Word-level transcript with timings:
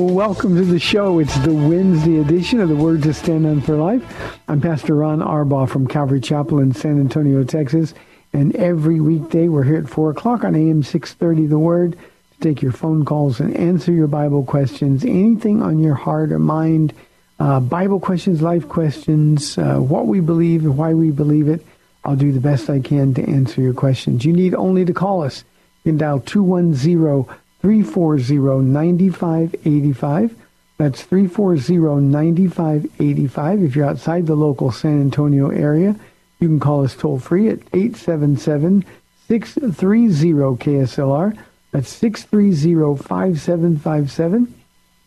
Welcome 0.00 0.56
to 0.56 0.64
the 0.64 0.78
show. 0.78 1.18
It's 1.18 1.38
the 1.40 1.52
Wednesday 1.52 2.20
edition 2.20 2.58
of 2.58 2.70
the 2.70 2.74
Word 2.74 3.02
to 3.02 3.12
Stand 3.12 3.44
On 3.44 3.60
for 3.60 3.76
Life. 3.76 4.02
I'm 4.48 4.58
Pastor 4.58 4.94
Ron 4.94 5.18
Arbaugh 5.18 5.68
from 5.68 5.86
Calvary 5.86 6.22
Chapel 6.22 6.58
in 6.58 6.72
San 6.72 6.98
Antonio, 6.98 7.44
Texas. 7.44 7.92
And 8.32 8.56
every 8.56 8.98
weekday 8.98 9.48
we're 9.48 9.62
here 9.62 9.76
at 9.76 9.90
4 9.90 10.12
o'clock 10.12 10.42
on 10.42 10.56
AM 10.56 10.82
630 10.82 11.48
The 11.48 11.58
Word 11.58 11.98
to 11.98 12.40
take 12.40 12.62
your 12.62 12.72
phone 12.72 13.04
calls 13.04 13.40
and 13.40 13.54
answer 13.54 13.92
your 13.92 14.06
Bible 14.06 14.42
questions, 14.42 15.04
anything 15.04 15.62
on 15.62 15.80
your 15.80 15.96
heart 15.96 16.32
or 16.32 16.38
mind, 16.38 16.94
uh, 17.38 17.60
Bible 17.60 18.00
questions, 18.00 18.40
life 18.40 18.66
questions, 18.70 19.58
uh, 19.58 19.76
what 19.76 20.06
we 20.06 20.20
believe 20.20 20.64
and 20.64 20.78
why 20.78 20.94
we 20.94 21.10
believe 21.10 21.46
it. 21.46 21.64
I'll 22.06 22.16
do 22.16 22.32
the 22.32 22.40
best 22.40 22.70
I 22.70 22.80
can 22.80 23.12
to 23.14 23.22
answer 23.28 23.60
your 23.60 23.74
questions. 23.74 24.24
You 24.24 24.32
need 24.32 24.54
only 24.54 24.86
to 24.86 24.94
call 24.94 25.22
us. 25.22 25.44
You 25.84 25.92
can 25.92 25.98
dial 25.98 26.20
210 26.20 27.26
340 27.60 28.62
9585. 28.62 30.36
That's 30.78 31.02
340 31.02 32.04
9585. 32.04 33.62
If 33.62 33.76
you're 33.76 33.86
outside 33.86 34.26
the 34.26 34.34
local 34.34 34.72
San 34.72 35.00
Antonio 35.00 35.50
area, 35.50 35.94
you 36.38 36.48
can 36.48 36.58
call 36.58 36.84
us 36.84 36.96
toll 36.96 37.18
free 37.18 37.48
at 37.48 37.58
877 37.74 38.84
630 39.28 40.56
KSLR. 40.56 41.36
That's 41.72 41.90
630 41.90 43.02
5757. 43.02 44.54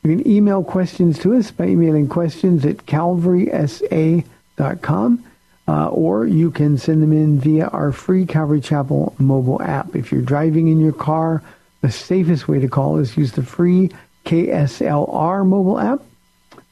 You 0.04 0.18
can 0.18 0.28
email 0.28 0.64
questions 0.64 1.18
to 1.20 1.34
us 1.36 1.50
by 1.50 1.66
emailing 1.66 2.08
questions 2.08 2.64
at 2.66 2.86
calvarysa.com. 2.86 5.26
Uh, 5.66 5.88
or 5.88 6.28
you 6.28 6.52
can 6.52 6.78
send 6.78 7.02
them 7.02 7.14
in 7.14 7.40
via 7.40 7.68
our 7.68 7.94
free 7.94 8.26
Calvary 8.26 8.60
Chapel 8.60 9.16
mobile 9.18 9.62
app. 9.62 9.96
If 9.96 10.12
you're 10.12 10.22
driving 10.22 10.68
in 10.68 10.82
your 10.82 10.92
car, 10.92 11.42
the 11.84 11.92
safest 11.92 12.48
way 12.48 12.60
to 12.60 12.68
call 12.70 12.98
is 12.98 13.18
use 13.18 13.34
the 13.34 13.44
free 13.44 13.92
KSLR 14.26 15.46
mobile 15.46 15.78
app. 15.78 16.02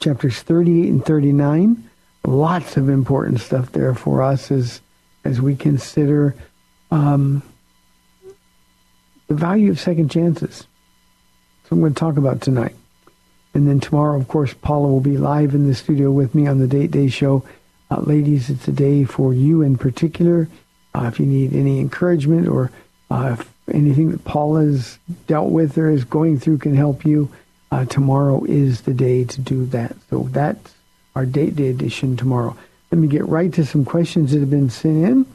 chapters 0.00 0.40
38 0.40 0.88
and 0.88 1.04
39 1.04 1.87
lots 2.28 2.76
of 2.76 2.88
important 2.88 3.40
stuff 3.40 3.72
there 3.72 3.94
for 3.94 4.22
us 4.22 4.50
as 4.50 4.80
as 5.24 5.40
we 5.40 5.56
consider 5.56 6.34
um, 6.90 7.42
the 9.26 9.34
value 9.34 9.70
of 9.70 9.80
second 9.80 10.10
chances. 10.10 10.66
So 11.64 11.74
I'm 11.74 11.80
going 11.80 11.92
to 11.92 11.98
talk 11.98 12.16
about 12.16 12.40
tonight. 12.40 12.74
And 13.52 13.68
then 13.68 13.80
tomorrow, 13.80 14.18
of 14.18 14.28
course, 14.28 14.54
Paula 14.54 14.88
will 14.88 15.00
be 15.00 15.18
live 15.18 15.54
in 15.54 15.66
the 15.66 15.74
studio 15.74 16.10
with 16.10 16.34
me 16.34 16.46
on 16.46 16.60
the 16.60 16.66
Date 16.66 16.90
Day 16.90 17.08
show. 17.08 17.44
Uh, 17.90 18.00
ladies, 18.00 18.48
it's 18.48 18.68
a 18.68 18.72
day 18.72 19.04
for 19.04 19.34
you 19.34 19.62
in 19.62 19.76
particular. 19.76 20.48
Uh, 20.94 21.10
if 21.12 21.18
you 21.18 21.26
need 21.26 21.52
any 21.52 21.80
encouragement 21.80 22.48
or 22.48 22.70
uh, 23.10 23.36
anything 23.72 24.12
that 24.12 24.24
Paula's 24.24 24.98
dealt 25.26 25.50
with 25.50 25.76
or 25.76 25.90
is 25.90 26.04
going 26.04 26.38
through 26.38 26.58
can 26.58 26.74
help 26.74 27.04
you, 27.04 27.30
uh, 27.70 27.84
tomorrow 27.86 28.44
is 28.44 28.82
the 28.82 28.94
day 28.94 29.24
to 29.24 29.40
do 29.40 29.66
that. 29.66 29.96
So 30.08 30.28
that's 30.30 30.74
our 31.18 31.26
date 31.26 31.56
day 31.56 31.68
edition 31.68 32.16
tomorrow. 32.16 32.56
Let 32.92 33.00
me 33.00 33.08
get 33.08 33.26
right 33.26 33.52
to 33.54 33.66
some 33.66 33.84
questions 33.84 34.30
that 34.30 34.38
have 34.38 34.50
been 34.50 34.70
sent 34.70 35.04
in. 35.04 35.26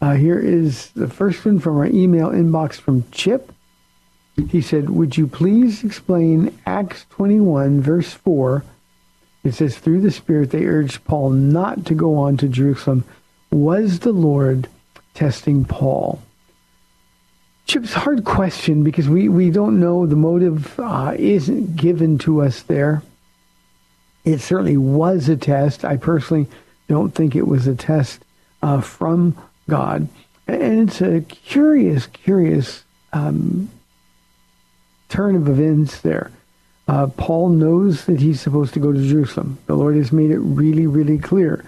Uh, 0.00 0.14
here 0.14 0.38
is 0.38 0.90
the 0.92 1.06
first 1.06 1.44
one 1.44 1.58
from 1.58 1.76
our 1.76 1.84
email 1.84 2.28
inbox 2.30 2.76
from 2.76 3.04
Chip. 3.10 3.52
He 4.48 4.62
said, 4.62 4.88
Would 4.88 5.18
you 5.18 5.26
please 5.26 5.84
explain 5.84 6.58
Acts 6.64 7.04
21, 7.10 7.82
verse 7.82 8.14
4? 8.14 8.64
It 9.44 9.52
says, 9.52 9.76
Through 9.76 10.00
the 10.00 10.10
Spirit 10.10 10.50
they 10.50 10.64
urged 10.64 11.04
Paul 11.04 11.28
not 11.28 11.84
to 11.84 11.94
go 11.94 12.16
on 12.16 12.38
to 12.38 12.48
Jerusalem. 12.48 13.04
Was 13.50 13.98
the 13.98 14.12
Lord 14.12 14.66
testing 15.12 15.66
Paul? 15.66 16.22
Chip's 17.66 17.92
hard 17.92 18.24
question 18.24 18.82
because 18.82 19.10
we, 19.10 19.28
we 19.28 19.50
don't 19.50 19.78
know. 19.78 20.06
The 20.06 20.16
motive 20.16 20.80
uh, 20.80 21.14
isn't 21.18 21.76
given 21.76 22.16
to 22.20 22.40
us 22.40 22.62
there. 22.62 23.02
It 24.24 24.40
certainly 24.40 24.76
was 24.76 25.28
a 25.28 25.36
test. 25.36 25.84
I 25.84 25.96
personally 25.96 26.46
don't 26.88 27.14
think 27.14 27.34
it 27.34 27.46
was 27.46 27.66
a 27.66 27.74
test 27.74 28.22
uh, 28.62 28.80
from 28.80 29.36
God. 29.68 30.08
And 30.46 30.88
it's 30.88 31.00
a 31.00 31.20
curious, 31.20 32.06
curious 32.06 32.84
um, 33.12 33.70
turn 35.08 35.36
of 35.36 35.48
events 35.48 36.00
there. 36.00 36.30
Uh, 36.86 37.06
Paul 37.06 37.50
knows 37.50 38.06
that 38.06 38.20
he's 38.20 38.40
supposed 38.40 38.72
to 38.74 38.80
go 38.80 38.92
to 38.92 39.08
Jerusalem. 39.08 39.58
The 39.66 39.74
Lord 39.74 39.96
has 39.96 40.10
made 40.10 40.30
it 40.30 40.38
really, 40.38 40.86
really 40.86 41.18
clear. 41.18 41.64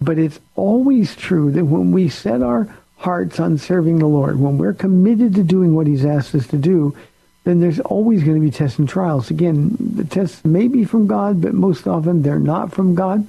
But 0.00 0.18
it's 0.18 0.40
always 0.56 1.14
true 1.14 1.50
that 1.52 1.66
when 1.66 1.92
we 1.92 2.08
set 2.08 2.42
our 2.42 2.74
hearts 2.96 3.38
on 3.38 3.58
serving 3.58 3.98
the 3.98 4.06
Lord, 4.06 4.40
when 4.40 4.56
we're 4.56 4.72
committed 4.72 5.34
to 5.34 5.42
doing 5.42 5.74
what 5.74 5.86
he's 5.86 6.06
asked 6.06 6.34
us 6.34 6.46
to 6.48 6.56
do, 6.56 6.96
then 7.44 7.60
there's 7.60 7.80
always 7.80 8.24
going 8.24 8.34
to 8.34 8.40
be 8.40 8.50
tests 8.50 8.78
and 8.78 8.88
trials. 8.88 9.30
Again, 9.30 9.76
the 9.78 10.04
tests 10.04 10.44
may 10.44 10.66
be 10.66 10.84
from 10.84 11.06
God, 11.06 11.40
but 11.40 11.54
most 11.54 11.86
often 11.86 12.22
they're 12.22 12.38
not 12.38 12.72
from 12.72 12.94
God. 12.94 13.26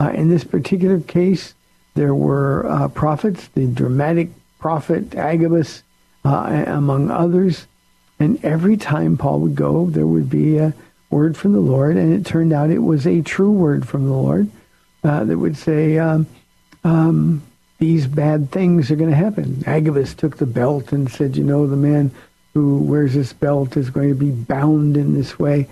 Uh, 0.00 0.10
in 0.10 0.28
this 0.28 0.44
particular 0.44 1.00
case, 1.00 1.54
there 1.94 2.14
were 2.14 2.66
uh, 2.66 2.88
prophets, 2.88 3.48
the 3.48 3.66
dramatic 3.66 4.30
prophet 4.58 5.14
Agabus, 5.14 5.82
uh, 6.24 6.64
among 6.66 7.10
others. 7.10 7.66
And 8.18 8.42
every 8.44 8.76
time 8.76 9.16
Paul 9.16 9.40
would 9.40 9.54
go, 9.54 9.86
there 9.86 10.06
would 10.06 10.30
be 10.30 10.58
a 10.58 10.74
word 11.10 11.36
from 11.36 11.52
the 11.52 11.60
Lord, 11.60 11.96
and 11.96 12.12
it 12.12 12.26
turned 12.26 12.52
out 12.52 12.70
it 12.70 12.78
was 12.78 13.06
a 13.06 13.22
true 13.22 13.52
word 13.52 13.86
from 13.86 14.06
the 14.06 14.12
Lord 14.12 14.50
uh, 15.04 15.24
that 15.24 15.38
would 15.38 15.56
say, 15.56 15.98
um, 15.98 16.26
um, 16.84 17.42
these 17.78 18.06
bad 18.06 18.50
things 18.50 18.90
are 18.90 18.96
going 18.96 19.10
to 19.10 19.16
happen. 19.16 19.62
Agabus 19.66 20.14
took 20.14 20.36
the 20.36 20.46
belt 20.46 20.92
and 20.92 21.10
said, 21.10 21.36
you 21.36 21.44
know, 21.44 21.66
the 21.66 21.76
man 21.76 22.10
who 22.58 22.78
wears 22.78 23.14
this 23.14 23.32
belt 23.32 23.76
is 23.76 23.88
going 23.88 24.08
to 24.08 24.16
be 24.16 24.32
bound 24.32 24.96
in 24.96 25.14
this 25.14 25.38
way. 25.38 25.68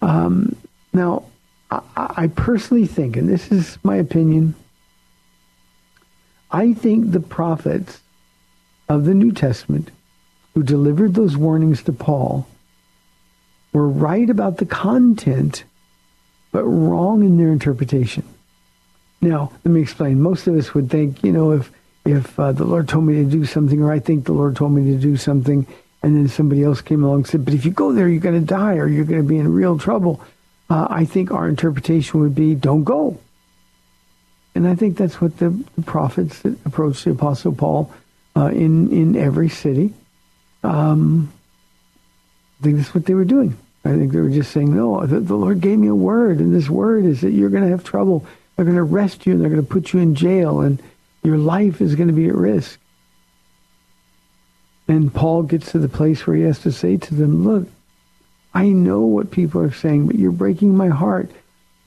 Um, 0.00 0.56
now, 0.90 1.24
I, 1.70 1.82
I, 1.96 2.26
personally 2.28 2.86
think, 2.86 3.18
and 3.18 3.28
this 3.28 3.52
is 3.52 3.76
my 3.82 3.96
opinion, 3.96 4.54
I 6.50 6.72
think 6.72 7.12
the 7.12 7.20
prophets 7.20 8.00
of 8.88 9.04
the 9.04 9.12
New 9.12 9.32
Testament 9.32 9.90
who 10.54 10.62
delivered 10.62 11.12
those 11.12 11.36
warnings 11.36 11.82
to 11.82 11.92
Paul 11.92 12.46
were 13.74 13.86
right 13.86 14.30
about 14.30 14.56
the 14.56 14.66
content, 14.66 15.64
but 16.52 16.64
wrong 16.64 17.22
in 17.22 17.36
their 17.36 17.52
interpretation. 17.52 18.24
Now, 19.20 19.52
let 19.62 19.72
me 19.74 19.82
explain. 19.82 20.22
Most 20.22 20.46
of 20.46 20.56
us 20.56 20.72
would 20.72 20.88
think, 20.88 21.22
you 21.22 21.32
know, 21.32 21.52
if 21.52 21.70
if 22.06 22.40
uh, 22.40 22.52
the 22.52 22.64
Lord 22.64 22.88
told 22.88 23.04
me 23.04 23.16
to 23.16 23.30
do 23.30 23.44
something, 23.44 23.82
or 23.82 23.92
I 23.92 23.98
think 23.98 24.24
the 24.24 24.32
Lord 24.32 24.56
told 24.56 24.72
me 24.72 24.90
to 24.90 24.98
do 24.98 25.18
something, 25.18 25.66
and 26.02 26.16
then 26.16 26.28
somebody 26.28 26.62
else 26.62 26.80
came 26.80 27.04
along 27.04 27.16
and 27.16 27.26
said, 27.26 27.44
but 27.44 27.54
if 27.54 27.64
you 27.64 27.70
go 27.70 27.92
there, 27.92 28.08
you're 28.08 28.20
going 28.20 28.40
to 28.40 28.46
die, 28.46 28.76
or 28.76 28.88
you're 28.88 29.04
going 29.04 29.22
to 29.22 29.28
be 29.28 29.38
in 29.38 29.52
real 29.52 29.78
trouble. 29.78 30.22
Uh, 30.68 30.86
I 30.88 31.04
think 31.04 31.30
our 31.30 31.48
interpretation 31.48 32.20
would 32.20 32.34
be, 32.34 32.54
don't 32.54 32.84
go. 32.84 33.18
And 34.54 34.66
I 34.66 34.74
think 34.74 34.96
that's 34.96 35.20
what 35.20 35.36
the, 35.38 35.50
the 35.76 35.82
prophets 35.82 36.40
that 36.40 36.58
approached 36.64 37.04
the 37.04 37.12
Apostle 37.12 37.54
Paul 37.54 37.92
uh, 38.36 38.46
in 38.46 38.90
in 38.90 39.16
every 39.16 39.48
city. 39.48 39.92
Um, 40.64 41.32
I 42.60 42.64
think 42.64 42.76
that's 42.78 42.94
what 42.94 43.06
they 43.06 43.14
were 43.14 43.24
doing. 43.24 43.56
I 43.84 43.90
think 43.90 44.12
they 44.12 44.20
were 44.20 44.28
just 44.28 44.50
saying, 44.50 44.74
no, 44.74 45.06
the, 45.06 45.20
the 45.20 45.36
Lord 45.36 45.60
gave 45.60 45.78
me 45.78 45.86
a 45.86 45.94
word, 45.94 46.40
and 46.40 46.54
this 46.54 46.68
word 46.68 47.04
is 47.04 47.20
that 47.20 47.30
you're 47.30 47.48
going 47.48 47.62
to 47.62 47.70
have 47.70 47.84
trouble. 47.84 48.26
They're 48.56 48.64
going 48.64 48.76
to 48.76 48.82
arrest 48.82 49.24
you, 49.24 49.32
and 49.32 49.40
they're 49.40 49.50
going 49.50 49.62
to 49.64 49.72
put 49.72 49.92
you 49.92 50.00
in 50.00 50.14
jail, 50.14 50.60
and 50.60 50.82
your 51.22 51.38
life 51.38 51.80
is 51.80 51.94
going 51.94 52.08
to 52.08 52.14
be 52.14 52.28
at 52.28 52.34
risk. 52.34 52.79
And 54.90 55.14
Paul 55.14 55.44
gets 55.44 55.70
to 55.70 55.78
the 55.78 55.88
place 55.88 56.26
where 56.26 56.36
he 56.36 56.42
has 56.42 56.58
to 56.62 56.72
say 56.72 56.96
to 56.96 57.14
them, 57.14 57.44
look, 57.44 57.68
I 58.52 58.70
know 58.70 59.02
what 59.02 59.30
people 59.30 59.60
are 59.60 59.70
saying, 59.70 60.08
but 60.08 60.16
you're 60.16 60.32
breaking 60.32 60.76
my 60.76 60.88
heart. 60.88 61.30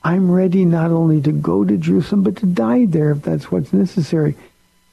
I'm 0.02 0.30
ready 0.30 0.64
not 0.64 0.90
only 0.90 1.20
to 1.20 1.30
go 1.30 1.66
to 1.66 1.76
Jerusalem, 1.76 2.22
but 2.22 2.36
to 2.36 2.46
die 2.46 2.86
there 2.86 3.10
if 3.10 3.20
that's 3.20 3.52
what's 3.52 3.74
necessary. 3.74 4.36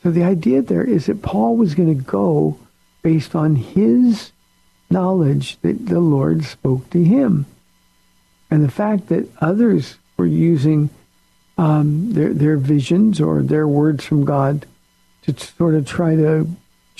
So 0.04 0.12
the 0.12 0.26
idea 0.26 0.62
there 0.62 0.84
is 0.84 1.06
that 1.06 1.22
Paul 1.22 1.56
was 1.56 1.74
going 1.74 1.88
to 1.88 2.04
go 2.04 2.60
based 3.02 3.34
on 3.34 3.56
his 3.56 4.34
knowledge 4.90 5.58
that 5.62 5.86
the 5.86 6.02
Lord 6.02 6.44
spoke 6.44 6.90
to 6.90 7.02
him. 7.02 7.46
And 8.50 8.62
the 8.62 8.72
fact 8.72 9.08
that 9.08 9.30
others 9.40 9.96
were 10.18 10.26
using 10.26 10.90
um, 11.58 12.12
their, 12.12 12.34
their 12.34 12.58
visions 12.58 13.22
or 13.22 13.42
their 13.42 13.70
words 13.70 14.04
from 14.04 14.26
God 14.26 14.66
to 15.22 15.40
sort 15.40 15.76
of 15.76 15.88
try 15.88 16.18
to 16.18 16.46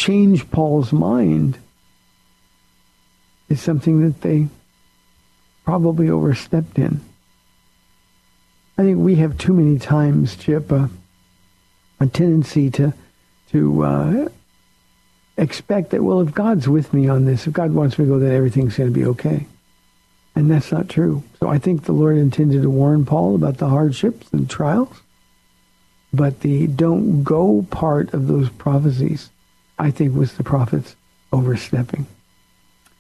change 0.02 0.50
Paul's 0.50 0.92
mind 0.92 1.60
is 3.50 3.62
something 3.62 4.02
that 4.02 4.22
they 4.22 4.48
probably 5.64 6.10
overstepped 6.10 6.80
in. 6.80 7.02
I 8.80 8.84
think 8.84 8.98
we 8.98 9.16
have 9.16 9.38
too 9.38 9.54
many 9.54 9.78
times, 9.78 10.36
Chip, 10.36 10.72
uh, 10.72 10.88
a 12.00 12.08
tendency 12.08 12.72
to 12.72 12.94
to 13.52 13.84
uh, 13.84 14.30
expect 15.38 15.92
that, 15.92 16.04
well, 16.04 16.22
if 16.22 16.34
God's 16.34 16.68
with 16.68 16.94
me 16.94 17.08
on 17.08 17.26
this, 17.26 17.46
if 17.46 17.54
God 17.54 17.72
wants 17.74 18.00
me 18.00 18.06
to 18.06 18.12
go, 18.12 18.18
then 18.20 18.32
everything's 18.32 18.78
going 18.78 18.92
to 18.92 19.00
be 19.00 19.06
okay. 19.06 19.46
And 20.36 20.50
that's 20.50 20.72
not 20.72 20.90
true. 20.90 21.24
So 21.40 21.50
I 21.50 21.60
think 21.60 21.84
the 21.84 21.92
Lord 21.92 22.18
intended 22.18 22.62
to 22.64 22.70
warn 22.70 23.06
Paul 23.06 23.36
about 23.36 23.58
the 23.58 23.68
hardships 23.68 24.32
and 24.32 24.50
trials. 24.50 25.02
But 26.14 26.40
the 26.40 26.68
don't 26.68 27.24
go 27.24 27.68
part 27.70 28.14
of 28.14 28.28
those 28.28 28.50
prophecies, 28.50 29.30
I 29.82 29.90
think, 29.90 30.16
was 30.16 30.34
the 30.34 30.44
prophets 30.44 30.96
overstepping. 31.34 32.06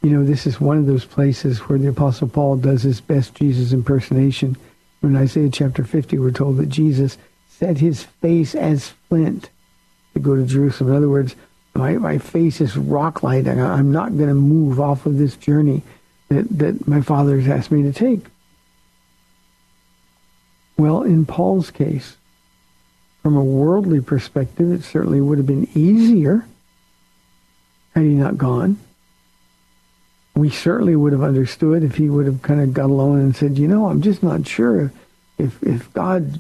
You 0.02 0.10
know, 0.10 0.26
this 0.26 0.48
is 0.48 0.60
one 0.60 0.80
of 0.80 0.88
those 0.88 1.06
places 1.06 1.60
where 1.60 1.78
the 1.78 1.90
Apostle 1.90 2.28
Paul 2.28 2.58
does 2.58 2.82
his 2.82 3.00
best 3.00 3.36
Jesus 3.36 3.72
impersonation. 3.72 4.58
In 5.04 5.16
Isaiah 5.16 5.50
chapter 5.52 5.84
50, 5.84 6.18
we're 6.18 6.32
told 6.32 6.58
that 6.58 6.70
Jesus 6.70 7.20
set 7.50 7.78
his 7.78 8.04
face 8.04 8.56
as 8.56 8.94
flint 9.08 9.52
to 10.16 10.20
go 10.20 10.36
to 10.36 10.44
Jerusalem. 10.44 10.90
In 10.90 10.98
other 10.98 11.10
words, 11.10 11.36
my, 11.76 11.94
my 11.94 12.18
face 12.18 12.60
is 12.60 12.76
rock 12.76 13.22
light. 13.22 13.48
I'm 13.48 13.92
not 13.92 14.18
going 14.18 14.30
to 14.30 14.34
move 14.34 14.80
off 14.80 15.06
of 15.06 15.20
this 15.20 15.36
journey 15.36 15.84
that, 16.30 16.50
that 16.58 16.88
my 16.88 17.02
father 17.02 17.40
has 17.40 17.48
asked 17.48 17.72
me 17.72 17.84
to 17.84 17.94
take. 17.94 18.26
Well, 20.78 21.04
in 21.04 21.28
Paul's 21.28 21.70
case, 21.70 22.18
from 23.22 23.38
a 23.38 23.44
worldly 23.44 24.02
perspective, 24.02 24.72
it 24.72 24.84
certainly 24.84 25.22
would 25.22 25.38
have 25.38 25.46
been 25.46 25.70
easier 25.76 26.48
had 27.94 28.04
he 28.04 28.10
not 28.10 28.38
gone. 28.38 28.78
We 30.36 30.50
certainly 30.50 30.96
would 30.96 31.12
have 31.12 31.24
understood 31.24 31.84
if 31.84 31.96
he 31.96 32.10
would 32.10 32.26
have 32.26 32.42
kind 32.42 32.62
of 32.62 32.74
got 32.74 32.90
alone 32.90 33.20
and 33.20 33.36
said, 33.36 33.58
you 33.58 33.68
know, 33.68 33.88
I'm 33.88 34.02
just 34.02 34.24
not 34.24 34.48
sure 34.48 34.92
if, 35.38 35.62
if 35.62 35.92
God 35.94 36.40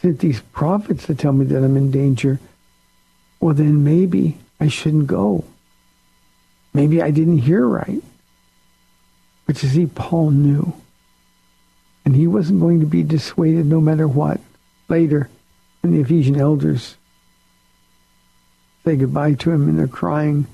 sent 0.00 0.20
these 0.20 0.40
prophets 0.40 1.06
to 1.06 1.14
tell 1.14 1.32
me 1.32 1.44
that 1.46 1.62
I'm 1.62 1.76
in 1.76 1.90
danger 1.90 2.40
well, 3.42 3.54
then 3.54 3.82
maybe 3.82 4.38
I 4.60 4.68
shouldn't 4.68 5.08
go. 5.08 5.44
Maybe 6.72 7.02
I 7.02 7.10
didn't 7.10 7.38
hear 7.38 7.66
right. 7.66 8.00
But 9.46 9.60
you 9.62 9.68
see, 9.68 9.86
Paul 9.86 10.30
knew. 10.30 10.72
And 12.04 12.14
he 12.14 12.28
wasn't 12.28 12.60
going 12.60 12.78
to 12.80 12.86
be 12.86 13.02
dissuaded 13.02 13.66
no 13.66 13.80
matter 13.80 14.06
what. 14.06 14.40
Later, 14.88 15.28
when 15.80 15.92
the 15.92 16.00
Ephesian 16.00 16.38
elders 16.38 16.96
say 18.84 18.94
goodbye 18.94 19.34
to 19.34 19.50
him 19.50 19.68
and 19.68 19.76
they're 19.76 19.88
crying, 19.88 20.46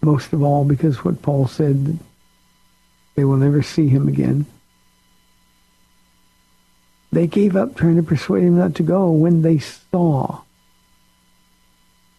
most 0.00 0.32
of 0.32 0.42
all 0.42 0.64
because 0.64 1.04
what 1.04 1.22
Paul 1.22 1.46
said, 1.46 1.98
they 3.14 3.24
will 3.24 3.36
never 3.36 3.62
see 3.62 3.88
him 3.88 4.08
again. 4.08 4.46
They 7.10 7.26
gave 7.26 7.56
up 7.56 7.74
trying 7.74 7.96
to 7.96 8.02
persuade 8.02 8.44
him 8.44 8.58
not 8.58 8.74
to 8.76 8.82
go 8.82 9.10
when 9.10 9.42
they 9.42 9.58
saw 9.58 10.42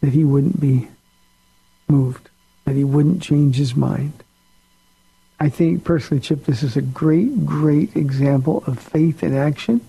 that 0.02 0.14
he 0.14 0.24
wouldn't 0.24 0.60
be 0.60 0.88
moved, 1.88 2.30
that 2.66 2.76
he 2.76 2.84
wouldn't 2.84 3.22
change 3.22 3.56
his 3.56 3.76
mind. 3.76 4.24
I 5.40 5.50
think 5.50 5.84
personally, 5.84 6.22
Chip, 6.22 6.46
this 6.46 6.64
is 6.64 6.76
a 6.76 6.82
great, 6.82 7.46
great 7.46 7.96
example 7.96 8.64
of 8.68 8.80
faith 8.80 9.24
in 9.24 9.34
action. 9.34 9.82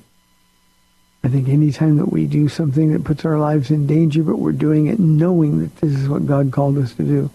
I 1.25 1.29
think 1.29 1.49
anytime 1.49 1.97
that 1.97 2.13
we 2.13 2.27
do 2.27 2.49
something 2.49 2.93
that 2.93 3.05
puts 3.05 3.25
our 3.25 3.39
lives 3.39 3.71
in 3.71 3.87
danger, 3.87 4.23
but 4.23 4.39
we're 4.39 4.53
doing 4.53 4.87
it 4.87 4.99
knowing 4.99 5.61
that 5.61 5.77
this 5.77 5.93
is 5.93 6.09
what 6.09 6.27
God 6.27 6.53
called 6.53 6.79
us 6.79 6.95
to 6.95 7.03
do, 7.03 7.31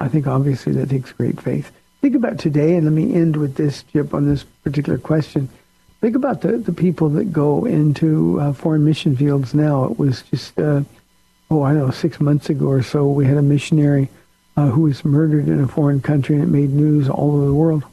I 0.00 0.08
think 0.08 0.26
obviously 0.26 0.72
that 0.74 0.90
takes 0.90 1.12
great 1.12 1.40
faith. 1.40 1.72
Think 2.00 2.14
about 2.14 2.38
today, 2.38 2.76
and 2.76 2.84
let 2.84 2.92
me 2.92 3.14
end 3.14 3.36
with 3.36 3.56
this, 3.56 3.82
Chip, 3.92 4.14
on 4.14 4.28
this 4.28 4.44
particular 4.44 4.98
question. 4.98 5.48
Think 6.00 6.14
about 6.14 6.42
the, 6.42 6.58
the 6.58 6.72
people 6.72 7.08
that 7.10 7.32
go 7.32 7.64
into 7.64 8.40
uh, 8.40 8.52
foreign 8.52 8.84
mission 8.84 9.16
fields 9.16 9.52
now. 9.52 9.84
It 9.84 9.98
was 9.98 10.22
just 10.22 10.58
uh, 10.60 10.82
oh, 11.50 11.62
I 11.62 11.72
don't 11.72 11.86
know, 11.86 11.90
six 11.90 12.20
months 12.20 12.50
ago 12.50 12.66
or 12.66 12.82
so, 12.82 13.06
we 13.06 13.26
had 13.26 13.36
a 13.36 13.42
missionary 13.42 14.08
uh, 14.56 14.66
who 14.66 14.82
was 14.82 15.04
murdered 15.04 15.48
in 15.48 15.60
a 15.60 15.68
foreign 15.68 16.00
country, 16.00 16.36
and 16.36 16.44
it 16.44 16.48
made 16.48 16.70
news 16.70 17.08
all 17.08 17.36
over 17.36 17.46
the 17.46 17.54
world. 17.54 17.84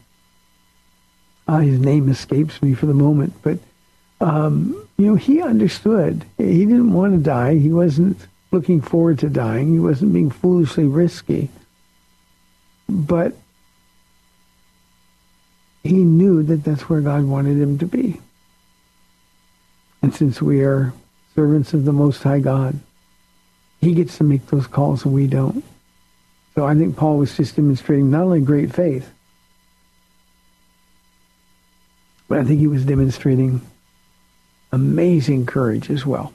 Uh, 1.47 1.59
his 1.59 1.79
name 1.79 2.09
escapes 2.09 2.61
me 2.61 2.73
for 2.73 2.87
the 2.87 2.93
moment, 2.93 3.33
but 3.43 3.59
um, 4.19 4.87
you 4.97 5.05
know, 5.05 5.15
he 5.15 5.41
understood. 5.41 6.25
He 6.37 6.65
didn't 6.65 6.93
want 6.93 7.13
to 7.13 7.19
die. 7.19 7.55
He 7.55 7.71
wasn't 7.71 8.17
looking 8.51 8.81
forward 8.81 9.19
to 9.19 9.29
dying. 9.29 9.73
He 9.73 9.79
wasn't 9.79 10.13
being 10.13 10.31
foolishly 10.31 10.85
risky. 10.85 11.49
But 12.87 13.35
he 15.83 15.93
knew 15.93 16.43
that 16.43 16.63
that's 16.63 16.89
where 16.89 17.01
God 17.01 17.25
wanted 17.25 17.57
him 17.57 17.77
to 17.79 17.85
be. 17.85 18.19
And 20.01 20.13
since 20.13 20.41
we 20.41 20.61
are 20.61 20.93
servants 21.33 21.73
of 21.73 21.85
the 21.85 21.91
Most 21.91 22.23
High 22.23 22.39
God, 22.39 22.79
he 23.81 23.93
gets 23.93 24.17
to 24.17 24.23
make 24.23 24.45
those 24.47 24.67
calls 24.67 25.03
and 25.05 25.13
we 25.13 25.27
don't. 25.27 25.63
So 26.53 26.65
I 26.65 26.73
think 26.75 26.95
Paul 26.95 27.17
was 27.17 27.35
just 27.35 27.55
demonstrating 27.55 28.11
not 28.11 28.23
only 28.23 28.41
great 28.41 28.73
faith, 28.73 29.09
but 32.27 32.39
I 32.39 32.43
think 32.43 32.59
he 32.59 32.67
was 32.67 32.85
demonstrating 32.85 33.61
amazing 34.71 35.45
courage 35.45 35.89
as 35.89 36.05
well. 36.05 36.33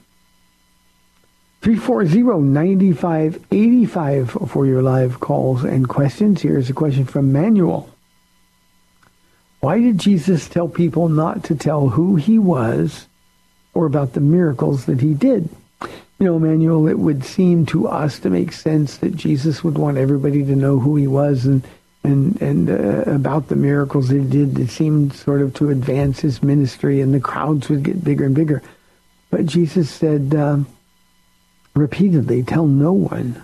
340-9585 1.61 4.49
for 4.49 4.65
your 4.65 4.81
live 4.81 5.19
calls 5.19 5.63
and 5.63 5.87
questions. 5.87 6.41
Here's 6.41 6.69
a 6.69 6.73
question 6.73 7.05
from 7.05 7.31
Manuel. 7.31 7.87
Why 9.59 9.79
did 9.79 9.99
Jesus 9.99 10.49
tell 10.49 10.67
people 10.67 11.07
not 11.07 11.43
to 11.45 11.55
tell 11.55 11.89
who 11.89 12.15
he 12.15 12.39
was 12.39 13.05
or 13.73 13.85
about 13.85 14.13
the 14.13 14.19
miracles 14.19 14.85
that 14.85 15.01
he 15.01 15.13
did? 15.13 15.49
you 16.21 16.27
know, 16.27 16.37
Manuel, 16.37 16.87
it 16.87 16.99
would 16.99 17.25
seem 17.25 17.65
to 17.65 17.87
us 17.87 18.19
to 18.19 18.29
make 18.29 18.53
sense 18.53 18.97
that 18.97 19.15
Jesus 19.15 19.63
would 19.63 19.75
want 19.75 19.97
everybody 19.97 20.45
to 20.45 20.55
know 20.55 20.77
who 20.77 20.95
he 20.95 21.07
was 21.07 21.47
and 21.47 21.63
and 22.03 22.39
and 22.39 22.69
uh, 22.69 23.11
about 23.11 23.47
the 23.47 23.55
miracles 23.55 24.09
he 24.09 24.19
did. 24.19 24.59
It 24.59 24.69
seemed 24.69 25.15
sort 25.15 25.41
of 25.41 25.55
to 25.55 25.71
advance 25.71 26.19
his 26.19 26.43
ministry, 26.43 27.01
and 27.01 27.11
the 27.11 27.19
crowds 27.19 27.69
would 27.69 27.81
get 27.81 28.03
bigger 28.03 28.25
and 28.25 28.35
bigger. 28.35 28.61
But 29.31 29.47
Jesus 29.47 29.89
said 29.89 30.35
uh, 30.35 30.59
repeatedly, 31.73 32.43
"Tell 32.43 32.67
no 32.67 32.93
one 32.93 33.41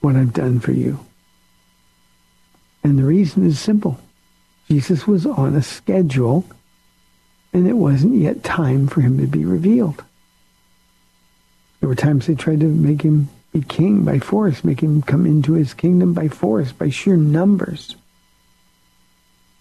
what 0.00 0.16
I've 0.16 0.32
done 0.32 0.60
for 0.60 0.72
you." 0.72 1.00
And 2.84 2.98
the 2.98 3.04
reason 3.04 3.44
is 3.44 3.58
simple: 3.58 3.98
Jesus 4.68 5.06
was 5.06 5.26
on 5.26 5.54
a 5.54 5.62
schedule, 5.62 6.44
and 7.52 7.66
it 7.66 7.76
wasn't 7.76 8.16
yet 8.16 8.44
time 8.44 8.86
for 8.86 9.00
him 9.00 9.18
to 9.18 9.26
be 9.26 9.44
revealed. 9.44 10.04
There 11.80 11.88
were 11.88 11.94
times 11.94 12.26
they 12.26 12.34
tried 12.34 12.60
to 12.60 12.66
make 12.66 13.02
him 13.02 13.28
be 13.52 13.62
king 13.62 14.04
by 14.04 14.18
force, 14.18 14.62
make 14.62 14.80
him 14.80 15.00
come 15.00 15.24
into 15.24 15.54
his 15.54 15.72
kingdom 15.72 16.12
by 16.12 16.28
force, 16.28 16.72
by 16.72 16.90
sheer 16.90 17.16
numbers. 17.16 17.96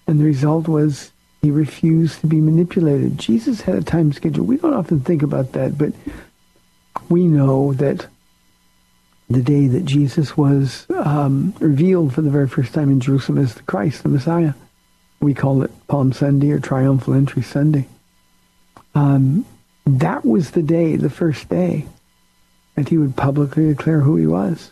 And 0.07 0.19
the 0.19 0.25
result 0.25 0.67
was 0.67 1.11
he 1.41 1.51
refused 1.51 2.21
to 2.21 2.27
be 2.27 2.41
manipulated. 2.41 3.17
Jesus 3.17 3.61
had 3.61 3.75
a 3.75 3.83
time 3.83 4.11
schedule. 4.11 4.45
We 4.45 4.57
don't 4.57 4.73
often 4.73 4.99
think 4.99 5.21
about 5.21 5.53
that, 5.53 5.77
but 5.77 5.93
we 7.09 7.27
know 7.27 7.73
that 7.73 8.07
the 9.29 9.41
day 9.41 9.67
that 9.67 9.85
Jesus 9.85 10.37
was 10.37 10.85
um, 10.89 11.53
revealed 11.59 12.13
for 12.13 12.21
the 12.21 12.29
very 12.29 12.47
first 12.47 12.73
time 12.73 12.89
in 12.89 12.99
Jerusalem 12.99 13.39
as 13.39 13.55
the 13.55 13.63
Christ, 13.63 14.03
the 14.03 14.09
Messiah, 14.09 14.53
we 15.19 15.33
call 15.33 15.63
it 15.63 15.87
Palm 15.87 16.13
Sunday 16.13 16.51
or 16.51 16.59
Triumphal 16.59 17.13
Entry 17.13 17.41
Sunday. 17.41 17.87
Um, 18.95 19.45
that 19.85 20.25
was 20.25 20.51
the 20.51 20.61
day, 20.61 20.95
the 20.95 21.09
first 21.09 21.49
day, 21.49 21.85
that 22.75 22.89
he 22.89 22.97
would 22.97 23.15
publicly 23.15 23.67
declare 23.67 24.01
who 24.01 24.15
he 24.15 24.27
was. 24.27 24.71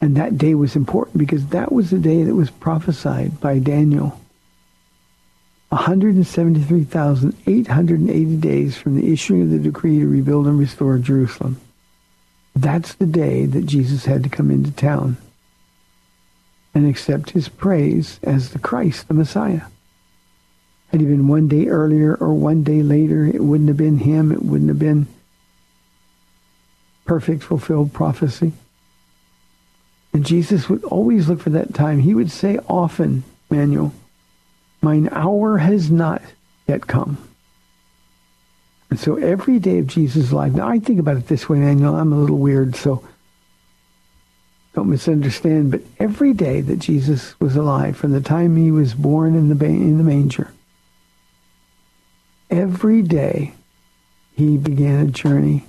And 0.00 0.16
that 0.16 0.36
day 0.36 0.54
was 0.54 0.74
important 0.74 1.18
because 1.18 1.46
that 1.48 1.70
was 1.70 1.90
the 1.90 1.98
day 1.98 2.24
that 2.24 2.34
was 2.34 2.50
prophesied 2.50 3.40
by 3.40 3.60
Daniel. 3.60 4.20
173,880 5.72 8.36
days 8.36 8.76
from 8.76 8.94
the 8.94 9.10
issuing 9.10 9.42
of 9.42 9.50
the 9.50 9.58
decree 9.58 9.98
to 10.00 10.06
rebuild 10.06 10.46
and 10.46 10.58
restore 10.58 10.98
Jerusalem. 10.98 11.58
That's 12.54 12.92
the 12.92 13.06
day 13.06 13.46
that 13.46 13.64
Jesus 13.64 14.04
had 14.04 14.22
to 14.24 14.28
come 14.28 14.50
into 14.50 14.70
town 14.70 15.16
and 16.74 16.86
accept 16.86 17.30
his 17.30 17.48
praise 17.48 18.20
as 18.22 18.50
the 18.50 18.58
Christ, 18.58 19.08
the 19.08 19.14
Messiah. 19.14 19.62
Had 20.88 21.00
he 21.00 21.06
been 21.06 21.26
one 21.26 21.48
day 21.48 21.68
earlier 21.68 22.16
or 22.16 22.34
one 22.34 22.64
day 22.64 22.82
later, 22.82 23.24
it 23.24 23.42
wouldn't 23.42 23.68
have 23.68 23.78
been 23.78 23.96
him. 23.96 24.30
It 24.30 24.42
wouldn't 24.42 24.68
have 24.68 24.78
been 24.78 25.06
perfect 27.06 27.42
fulfilled 27.42 27.94
prophecy. 27.94 28.52
And 30.12 30.26
Jesus 30.26 30.68
would 30.68 30.84
always 30.84 31.30
look 31.30 31.40
for 31.40 31.48
that 31.48 31.72
time. 31.72 32.00
He 32.00 32.14
would 32.14 32.30
say 32.30 32.58
often, 32.68 33.24
Manuel, 33.48 33.94
mine 34.82 35.08
hour 35.12 35.58
has 35.58 35.90
not 35.90 36.20
yet 36.66 36.86
come. 36.86 37.16
And 38.90 39.00
so 39.00 39.16
every 39.16 39.58
day 39.58 39.78
of 39.78 39.86
Jesus' 39.86 40.32
life, 40.32 40.52
now 40.52 40.68
I 40.68 40.78
think 40.78 41.00
about 41.00 41.16
it 41.16 41.28
this 41.28 41.48
way, 41.48 41.58
Manuel, 41.58 41.96
I'm 41.96 42.12
a 42.12 42.18
little 42.18 42.38
weird, 42.38 42.76
so 42.76 43.02
don't 44.74 44.90
misunderstand, 44.90 45.70
but 45.70 45.80
every 45.98 46.34
day 46.34 46.60
that 46.60 46.78
Jesus 46.78 47.38
was 47.40 47.56
alive, 47.56 47.96
from 47.96 48.12
the 48.12 48.20
time 48.20 48.56
he 48.56 48.70
was 48.70 48.92
born 48.94 49.34
in 49.34 49.48
the, 49.48 49.64
in 49.64 49.98
the 49.98 50.04
manger, 50.04 50.52
every 52.50 53.02
day 53.02 53.54
he 54.34 54.56
began 54.56 55.06
a 55.06 55.10
journey 55.10 55.64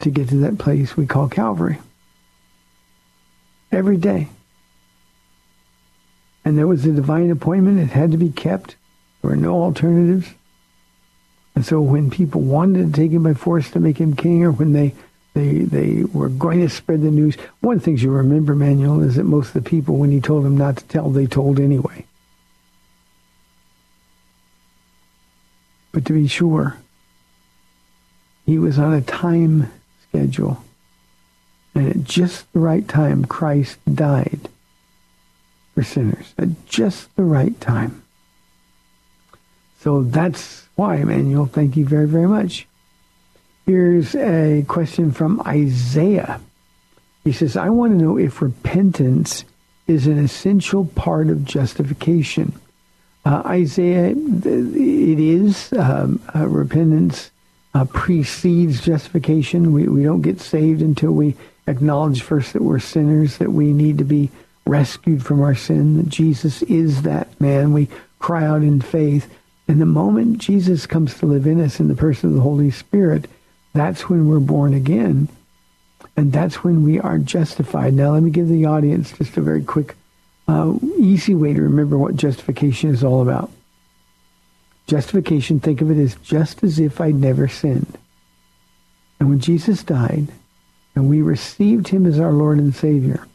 to 0.00 0.10
get 0.10 0.28
to 0.28 0.36
that 0.36 0.58
place 0.58 0.96
we 0.96 1.06
call 1.06 1.28
Calvary. 1.28 1.78
Every 3.70 3.96
day. 3.96 4.28
And 6.44 6.58
there 6.58 6.66
was 6.66 6.84
a 6.84 6.92
divine 6.92 7.30
appointment. 7.30 7.78
It 7.78 7.90
had 7.90 8.10
to 8.12 8.16
be 8.16 8.30
kept. 8.30 8.76
There 9.20 9.30
were 9.30 9.36
no 9.36 9.62
alternatives. 9.62 10.28
And 11.54 11.64
so 11.64 11.80
when 11.80 12.10
people 12.10 12.40
wanted 12.40 12.86
to 12.86 13.00
take 13.00 13.12
him 13.12 13.22
by 13.22 13.34
force 13.34 13.70
to 13.70 13.80
make 13.80 13.98
him 13.98 14.16
king, 14.16 14.42
or 14.42 14.50
when 14.50 14.72
they 14.72 14.94
they 15.34 15.58
they 15.58 16.04
were 16.04 16.28
going 16.28 16.60
to 16.60 16.68
spread 16.68 17.02
the 17.02 17.10
news. 17.10 17.36
One 17.60 17.76
of 17.76 17.82
the 17.82 17.84
things 17.84 18.02
you 18.02 18.10
remember, 18.10 18.54
Manuel, 18.54 19.02
is 19.02 19.16
that 19.16 19.24
most 19.24 19.48
of 19.48 19.64
the 19.64 19.68
people, 19.68 19.96
when 19.96 20.10
he 20.10 20.20
told 20.20 20.44
them 20.44 20.56
not 20.56 20.76
to 20.78 20.84
tell, 20.84 21.10
they 21.10 21.26
told 21.26 21.58
anyway. 21.58 22.04
But 25.92 26.04
to 26.06 26.12
be 26.14 26.26
sure, 26.26 26.78
he 28.46 28.58
was 28.58 28.78
on 28.78 28.94
a 28.94 29.02
time 29.02 29.70
schedule. 30.08 30.62
And 31.74 31.88
at 31.88 32.04
just 32.04 32.50
the 32.52 32.60
right 32.60 32.86
time, 32.86 33.24
Christ 33.24 33.78
died 33.92 34.48
for 35.74 35.82
sinners. 35.82 36.34
At 36.38 36.66
just 36.66 37.14
the 37.16 37.24
right 37.24 37.58
time. 37.60 38.02
So 39.80 40.02
that's 40.02 40.66
why, 40.76 40.96
Emmanuel, 40.96 41.46
thank 41.46 41.76
you 41.76 41.84
very, 41.84 42.06
very 42.06 42.28
much. 42.28 42.66
Here's 43.66 44.14
a 44.14 44.64
question 44.68 45.12
from 45.12 45.40
Isaiah. 45.46 46.40
He 47.24 47.32
says, 47.32 47.56
I 47.56 47.68
want 47.68 47.92
to 47.92 48.04
know 48.04 48.18
if 48.18 48.42
repentance 48.42 49.44
is 49.86 50.06
an 50.06 50.18
essential 50.18 50.84
part 50.84 51.28
of 51.28 51.44
justification. 51.44 52.52
Uh, 53.24 53.42
Isaiah, 53.44 54.10
it 54.10 55.20
is. 55.20 55.72
Um, 55.72 56.20
uh, 56.34 56.46
repentance 56.48 57.30
uh, 57.74 57.84
precedes 57.84 58.80
justification. 58.80 59.72
We, 59.72 59.86
we 59.88 60.02
don't 60.02 60.22
get 60.22 60.40
saved 60.40 60.82
until 60.82 61.12
we 61.12 61.36
acknowledge 61.66 62.22
first 62.22 62.52
that 62.52 62.62
we're 62.62 62.80
sinners, 62.80 63.38
that 63.38 63.52
we 63.52 63.72
need 63.72 63.98
to 63.98 64.04
be 64.04 64.30
rescued 64.66 65.24
from 65.24 65.40
our 65.40 65.54
sin, 65.54 65.96
that 65.96 66.08
Jesus 66.08 66.62
is 66.62 67.02
that 67.02 67.40
man. 67.40 67.72
We 67.72 67.88
cry 68.18 68.44
out 68.44 68.62
in 68.62 68.80
faith. 68.80 69.32
And 69.68 69.80
the 69.80 69.86
moment 69.86 70.38
Jesus 70.38 70.86
comes 70.86 71.14
to 71.18 71.26
live 71.26 71.46
in 71.46 71.60
us 71.60 71.80
in 71.80 71.88
the 71.88 71.94
person 71.94 72.30
of 72.30 72.34
the 72.34 72.42
Holy 72.42 72.70
Spirit, 72.70 73.28
that's 73.72 74.08
when 74.08 74.28
we're 74.28 74.40
born 74.40 74.74
again. 74.74 75.28
And 76.16 76.32
that's 76.32 76.62
when 76.62 76.84
we 76.84 77.00
are 77.00 77.18
justified. 77.18 77.94
Now, 77.94 78.12
let 78.12 78.22
me 78.22 78.30
give 78.30 78.48
the 78.48 78.66
audience 78.66 79.12
just 79.12 79.36
a 79.36 79.40
very 79.40 79.62
quick, 79.62 79.94
uh, 80.46 80.74
easy 80.98 81.34
way 81.34 81.54
to 81.54 81.62
remember 81.62 81.96
what 81.96 82.16
justification 82.16 82.90
is 82.90 83.02
all 83.02 83.22
about. 83.22 83.50
Justification, 84.86 85.60
think 85.60 85.80
of 85.80 85.90
it 85.90 86.02
as 86.02 86.16
just 86.16 86.62
as 86.64 86.78
if 86.78 87.00
I'd 87.00 87.14
never 87.14 87.48
sinned. 87.48 87.96
And 89.18 89.30
when 89.30 89.40
Jesus 89.40 89.82
died 89.84 90.28
and 90.94 91.08
we 91.08 91.22
received 91.22 91.88
him 91.88 92.04
as 92.04 92.18
our 92.18 92.32
Lord 92.32 92.58
and 92.58 92.74
Savior, 92.74 93.26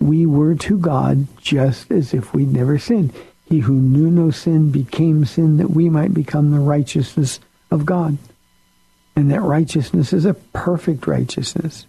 we 0.00 0.26
were 0.26 0.54
to 0.54 0.78
God 0.78 1.26
just 1.40 1.90
as 1.90 2.12
if 2.14 2.34
we'd 2.34 2.52
never 2.52 2.78
sinned. 2.78 3.12
He 3.44 3.60
who 3.60 3.74
knew 3.74 4.10
no 4.10 4.30
sin 4.30 4.70
became 4.70 5.24
sin 5.24 5.58
that 5.58 5.70
we 5.70 5.88
might 5.88 6.14
become 6.14 6.50
the 6.50 6.58
righteousness 6.58 7.40
of 7.70 7.86
God. 7.86 8.16
And 9.14 9.30
that 9.30 9.42
righteousness 9.42 10.12
is 10.12 10.24
a 10.24 10.34
perfect 10.34 11.06
righteousness. 11.06 11.86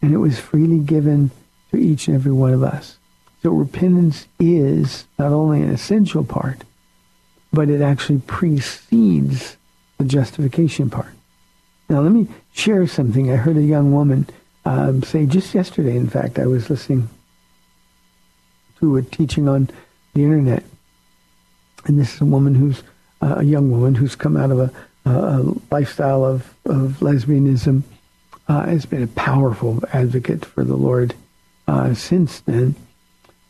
And 0.00 0.14
it 0.14 0.18
was 0.18 0.38
freely 0.38 0.78
given 0.78 1.30
to 1.70 1.76
each 1.76 2.08
and 2.08 2.16
every 2.16 2.32
one 2.32 2.52
of 2.52 2.62
us. 2.62 2.98
So 3.42 3.50
repentance 3.50 4.26
is 4.38 5.06
not 5.18 5.32
only 5.32 5.62
an 5.62 5.70
essential 5.70 6.24
part, 6.24 6.62
but 7.52 7.68
it 7.68 7.80
actually 7.80 8.20
precedes 8.20 9.56
the 9.98 10.04
justification 10.04 10.90
part. 10.90 11.12
Now, 11.88 12.00
let 12.00 12.12
me 12.12 12.28
share 12.52 12.86
something. 12.86 13.30
I 13.30 13.36
heard 13.36 13.56
a 13.56 13.62
young 13.62 13.92
woman 13.92 14.26
um, 14.66 15.02
say 15.04 15.26
just 15.26 15.54
yesterday, 15.54 15.96
in 15.96 16.08
fact, 16.08 16.38
I 16.38 16.46
was 16.46 16.68
listening 16.68 17.08
to 18.80 18.96
a 18.96 19.02
teaching 19.02 19.48
on 19.48 19.70
the 20.12 20.24
internet. 20.24 20.64
And 21.86 21.98
this 21.98 22.14
is 22.14 22.20
a 22.20 22.24
woman 22.24 22.54
who's 22.54 22.82
uh, 23.22 23.36
a 23.38 23.44
young 23.44 23.70
woman 23.70 23.94
who's 23.94 24.16
come 24.16 24.36
out 24.36 24.50
of 24.50 24.58
a 24.58 24.72
uh, 25.06 25.54
lifestyle 25.70 26.24
of, 26.24 26.52
of 26.64 26.98
lesbianism, 26.98 27.84
uh, 28.48 28.66
has 28.66 28.84
been 28.84 29.04
a 29.04 29.08
powerful 29.08 29.80
advocate 29.92 30.44
for 30.44 30.64
the 30.64 30.76
Lord 30.76 31.14
uh, 31.68 31.94
since 31.94 32.40
then. 32.40 32.74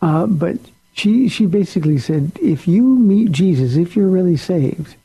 Uh, 0.02 0.26
but 0.26 0.58
she 0.92 1.30
she 1.30 1.46
basically 1.46 1.98
said, 1.98 2.32
if 2.42 2.68
you 2.68 2.82
meet 2.82 3.32
Jesus, 3.32 3.76
if 3.76 3.96
you're 3.96 4.06
really 4.06 4.36
saved, 4.36 4.96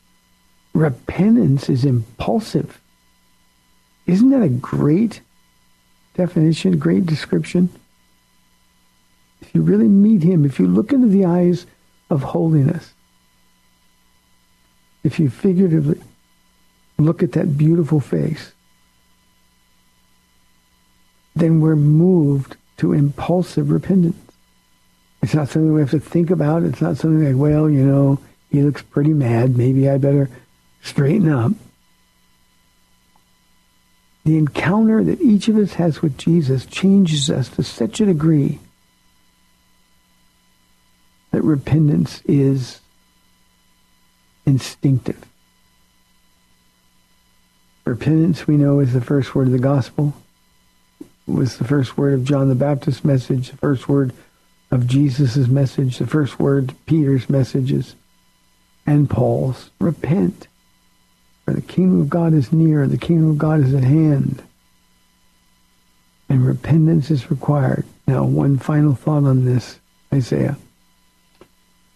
repentance 0.74 1.70
is 1.70 1.86
impulsive. 1.86 2.80
Isn't 4.06 4.30
that 4.30 4.42
a 4.42 4.48
great 4.50 5.22
definition, 6.14 6.78
great 6.78 7.06
description? 7.06 7.68
If 9.40 9.54
you 9.54 9.62
really 9.62 9.88
meet 9.88 10.22
him, 10.22 10.44
if 10.44 10.58
you 10.58 10.66
look 10.66 10.92
into 10.92 11.08
the 11.08 11.24
eyes 11.24 11.66
of 12.10 12.22
holiness, 12.22 12.92
if 15.02 15.18
you 15.18 15.30
figuratively 15.30 16.00
look 16.98 17.22
at 17.22 17.32
that 17.32 17.56
beautiful 17.58 18.00
face, 18.00 18.52
then 21.34 21.60
we're 21.60 21.76
moved 21.76 22.56
to 22.76 22.92
impulsive 22.92 23.70
repentance. 23.70 24.16
It's 25.22 25.34
not 25.34 25.48
something 25.48 25.72
we 25.72 25.80
have 25.80 25.90
to 25.90 26.00
think 26.00 26.30
about. 26.30 26.62
It's 26.62 26.80
not 26.80 26.96
something 26.96 27.24
like, 27.24 27.40
well, 27.40 27.70
you 27.70 27.84
know, 27.84 28.18
he 28.50 28.62
looks 28.62 28.82
pretty 28.82 29.14
mad. 29.14 29.56
Maybe 29.56 29.88
I 29.88 29.98
better 29.98 30.28
straighten 30.82 31.28
up. 31.28 31.52
The 34.24 34.38
encounter 34.38 35.02
that 35.02 35.20
each 35.20 35.48
of 35.48 35.56
us 35.56 35.74
has 35.74 36.00
with 36.00 36.16
Jesus 36.16 36.64
changes 36.66 37.28
us 37.28 37.48
to 37.50 37.64
such 37.64 38.00
a 38.00 38.06
degree 38.06 38.60
that 41.32 41.42
repentance 41.42 42.22
is 42.26 42.80
instinctive. 44.46 45.24
Repentance, 47.84 48.46
we 48.46 48.56
know, 48.56 48.78
is 48.78 48.92
the 48.92 49.00
first 49.00 49.34
word 49.34 49.48
of 49.48 49.52
the 49.52 49.58
gospel. 49.58 50.14
It 51.00 51.06
was 51.26 51.58
the 51.58 51.64
first 51.64 51.98
word 51.98 52.14
of 52.14 52.24
John 52.24 52.48
the 52.48 52.54
Baptist's 52.54 53.04
message, 53.04 53.50
the 53.50 53.56
first 53.56 53.88
word 53.88 54.12
of 54.70 54.86
Jesus' 54.86 55.48
message, 55.48 55.98
the 55.98 56.06
first 56.06 56.38
word 56.38 56.74
Peter's 56.86 57.28
messages, 57.28 57.96
and 58.86 59.10
Paul's. 59.10 59.70
Repent. 59.80 60.46
The 61.46 61.60
kingdom 61.60 62.00
of 62.00 62.08
God 62.08 62.32
is 62.34 62.52
near, 62.52 62.86
the 62.86 62.96
kingdom 62.96 63.30
of 63.30 63.38
God 63.38 63.60
is 63.60 63.74
at 63.74 63.84
hand. 63.84 64.42
And 66.28 66.46
repentance 66.46 67.10
is 67.10 67.30
required. 67.30 67.84
Now, 68.06 68.24
one 68.24 68.58
final 68.58 68.94
thought 68.94 69.24
on 69.24 69.44
this, 69.44 69.78
Isaiah. 70.12 70.56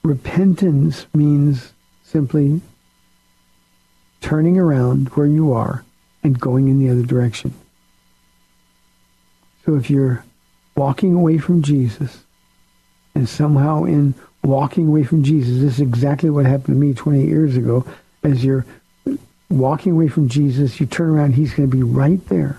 Repentance 0.02 1.06
means 1.14 1.72
simply 2.04 2.60
turning 4.20 4.58
around 4.58 5.08
where 5.10 5.26
you 5.26 5.52
are 5.52 5.84
and 6.22 6.38
going 6.38 6.68
in 6.68 6.78
the 6.78 6.90
other 6.90 7.02
direction. 7.02 7.54
So 9.64 9.74
if 9.74 9.90
you're 9.90 10.24
walking 10.76 11.14
away 11.14 11.38
from 11.38 11.62
Jesus 11.62 12.24
and 13.14 13.28
somehow 13.28 13.84
in 13.84 14.14
walking 14.44 14.88
away 14.88 15.02
from 15.02 15.24
Jesus, 15.24 15.60
this 15.60 15.74
is 15.74 15.80
exactly 15.80 16.30
what 16.30 16.46
happened 16.46 16.80
to 16.80 16.86
me 16.86 16.94
28 16.94 17.28
years 17.28 17.56
ago. 17.56 17.84
As 18.22 18.44
you're 18.44 18.66
walking 19.48 19.92
away 19.92 20.08
from 20.08 20.28
Jesus, 20.28 20.80
you 20.80 20.86
turn 20.86 21.10
around, 21.10 21.34
he's 21.34 21.54
going 21.54 21.70
to 21.70 21.76
be 21.76 21.82
right 21.82 22.24
there. 22.28 22.58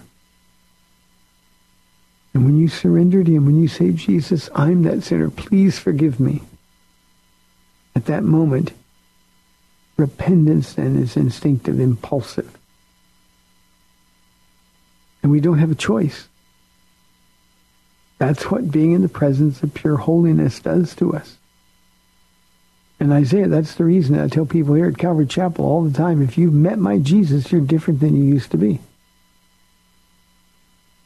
And 2.34 2.46
when 2.46 2.58
you 2.58 2.67
surrender 2.67 3.24
to 3.24 3.32
him, 3.32 3.46
when 3.46 3.62
you 3.62 3.67
say, 3.67 3.91
Jesus, 3.91 4.50
I'm 4.53 4.84
that 4.84 5.03
sinner, 5.03 5.29
please 5.29 5.79
forgive 5.79 6.20
me. 6.20 6.44
At 7.96 8.06
that 8.06 8.24
moment, 8.24 8.74
repentance 9.98 10.74
then 10.74 11.01
is 11.01 11.17
instinctive, 11.17 11.79
impulsive. 11.79 12.56
And 15.24 15.32
we 15.32 15.39
don't 15.39 15.58
have 15.58 15.72
a 15.72 15.75
choice. 15.75 16.27
That's 18.20 18.50
what 18.50 18.72
being 18.72 18.91
in 18.91 19.01
the 19.01 19.10
presence 19.10 19.63
of 19.63 19.74
pure 19.74 19.98
holiness 19.98 20.60
does 20.60 20.96
to 20.96 21.15
us. 21.15 21.38
And 23.00 23.13
i 23.13 23.18
Isaiah, 23.18 23.48
that's 23.48 23.75
the 23.75 23.84
reason 23.84 24.20
I 24.20 24.27
tell 24.27 24.46
people 24.46 24.74
here 24.74 24.88
at 24.88 24.98
Calvary 24.98 25.27
Chapel 25.27 25.66
all 25.66 25.84
the 25.84 25.96
time, 25.96 26.22
if 26.22 26.38
you've 26.38 26.54
met 26.54 26.80
my 26.80 26.98
Jesus, 26.98 27.51
you're 27.51 27.62
different 27.62 28.00
than 28.00 28.16
you 28.16 28.24
used 28.24 28.51
to 28.51 28.58
be. 28.58 28.80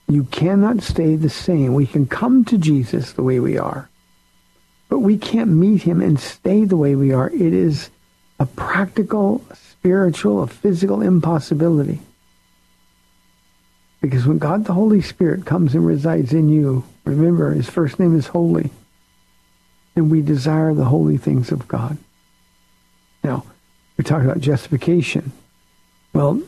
You 0.07 0.25
cannot 0.25 0.83
stay 0.83 1.15
the 1.15 1.29
same. 1.29 1.73
We 1.73 1.85
can 1.85 2.05
come 2.05 2.45
to 2.45 2.57
Jesus 2.57 3.13
the 3.13 3.23
way 3.23 3.39
we 3.39 3.57
are, 3.57 3.89
but 4.89 4.99
we 4.99 5.17
can't 5.17 5.49
meet 5.49 5.83
him 5.83 6.01
and 6.01 6.19
stay 6.19 6.65
the 6.65 6.77
way 6.77 6.95
we 6.95 7.13
are. 7.13 7.29
It 7.29 7.53
is 7.53 7.89
a 8.39 8.45
practical, 8.45 9.43
spiritual, 9.53 10.43
a 10.43 10.47
physical 10.47 11.01
impossibility. 11.01 12.01
Because 14.01 14.25
when 14.25 14.39
God 14.39 14.65
the 14.65 14.73
Holy 14.73 15.01
Spirit 15.01 15.45
comes 15.45 15.75
and 15.75 15.85
resides 15.85 16.33
in 16.33 16.49
you, 16.49 16.83
remember 17.05 17.53
his 17.53 17.69
first 17.69 17.99
name 17.99 18.17
is 18.17 18.27
holy, 18.27 18.71
and 19.95 20.09
we 20.09 20.21
desire 20.21 20.73
the 20.73 20.85
holy 20.85 21.17
things 21.17 21.51
of 21.51 21.67
God. 21.67 21.97
Now, 23.23 23.45
we're 23.97 24.03
talking 24.03 24.29
about 24.29 24.41
justification. 24.41 25.31
Well, 26.13 26.41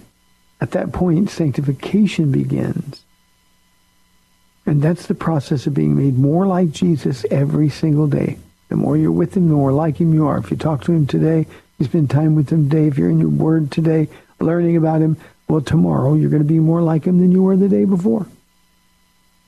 at 0.62 0.72
that 0.72 0.92
point, 0.92 1.30
sanctification 1.30 2.32
begins. 2.32 3.04
And 4.66 4.82
that's 4.82 5.08
the 5.08 5.16
process 5.16 5.68
of 5.68 5.74
being 5.74 5.96
made 5.96 6.18
more 6.18 6.48
like 6.48 6.72
Jesus 6.72 7.26
every 7.30 7.70
single 7.70 8.08
day. 8.08 8.38
The 8.70 8.78
more 8.78 8.96
you're 8.96 9.12
with 9.12 9.36
him, 9.36 9.50
the 9.50 9.56
more 9.56 9.74
like 9.74 9.98
him 9.98 10.14
you 10.14 10.26
are. 10.26 10.38
If 10.38 10.52
you 10.52 10.58
talk 10.58 10.84
to 10.86 10.94
him 10.94 11.06
today, 11.06 11.48
you 11.78 11.86
spend 11.86 12.10
time 12.10 12.36
with 12.36 12.50
him 12.50 12.70
today, 12.70 12.88
if 12.88 12.98
you're 12.98 13.10
in 13.10 13.20
your 13.20 13.30
word 13.30 13.72
today, 13.72 14.08
learning 14.40 14.78
about 14.78 15.02
him, 15.02 15.18
well, 15.48 15.62
tomorrow 15.62 16.14
you're 16.14 16.30
going 16.30 16.42
to 16.42 16.48
be 16.48 16.60
more 16.60 16.82
like 16.82 17.06
him 17.06 17.20
than 17.20 17.32
you 17.32 17.44
were 17.44 17.58
the 17.58 17.68
day 17.68 17.86
before. 17.86 18.26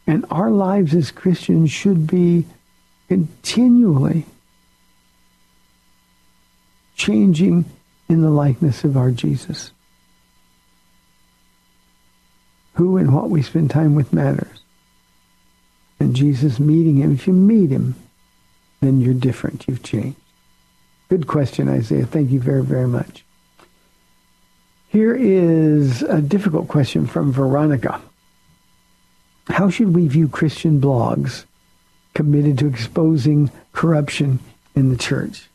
And 0.06 0.26
our 0.30 0.52
lives 0.52 0.94
as 0.94 1.12
Christians 1.12 1.72
should 1.72 2.06
be 2.06 2.46
continually 3.08 4.26
changing 6.96 7.66
in 8.10 8.22
the 8.22 8.30
likeness 8.30 8.84
of 8.84 8.98
our 8.98 9.12
Jesus. 9.12 9.72
Who 12.76 12.98
and 12.98 13.14
what 13.14 13.30
we 13.30 13.42
spend 13.42 13.70
time 13.70 13.96
with 13.96 14.14
matters 14.14 14.60
and 16.00 16.16
Jesus 16.16 16.60
meeting 16.60 16.98
him. 16.98 17.14
If 17.14 17.28
you 17.28 17.34
meet 17.34 17.70
him, 17.70 17.96
then 18.82 19.02
you're 19.02 19.14
different. 19.14 19.68
You've 19.68 19.84
changed. 19.84 20.18
Good 21.10 21.28
question, 21.28 21.70
Isaiah. 21.70 22.06
Thank 22.06 22.32
you 22.32 22.40
very, 22.40 22.64
very 22.64 22.88
much. 22.88 23.24
Here 24.90 25.14
is 25.14 26.02
a 26.04 26.22
difficult 26.22 26.68
question 26.68 27.06
from 27.06 27.32
Veronica. 27.32 28.02
How 29.48 29.70
should 29.70 29.94
we 29.94 30.08
view 30.08 30.28
Christian 30.28 30.82
blogs 30.82 31.46
committed 32.16 32.58
to 32.58 32.68
exposing 32.68 33.52
corruption 33.74 34.40
in 34.74 34.90
the 34.90 34.98
church? 34.98 35.48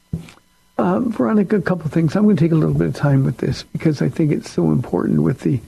Uh, 0.79 1.01
Veronica, 1.01 1.57
a 1.57 1.61
couple 1.61 1.91
things. 1.91 2.15
I'm 2.15 2.23
going 2.23 2.37
to 2.37 2.43
take 2.43 2.53
a 2.53 2.55
little 2.55 2.75
bit 2.75 2.87
of 2.87 2.95
time 2.95 3.25
with 3.25 3.39
this 3.39 3.65
because 3.65 4.01
I 4.01 4.09
think 4.09 4.31
it's 4.31 4.51
so 4.51 4.71
important 4.71 5.23
with 5.23 5.41
the 5.41 5.61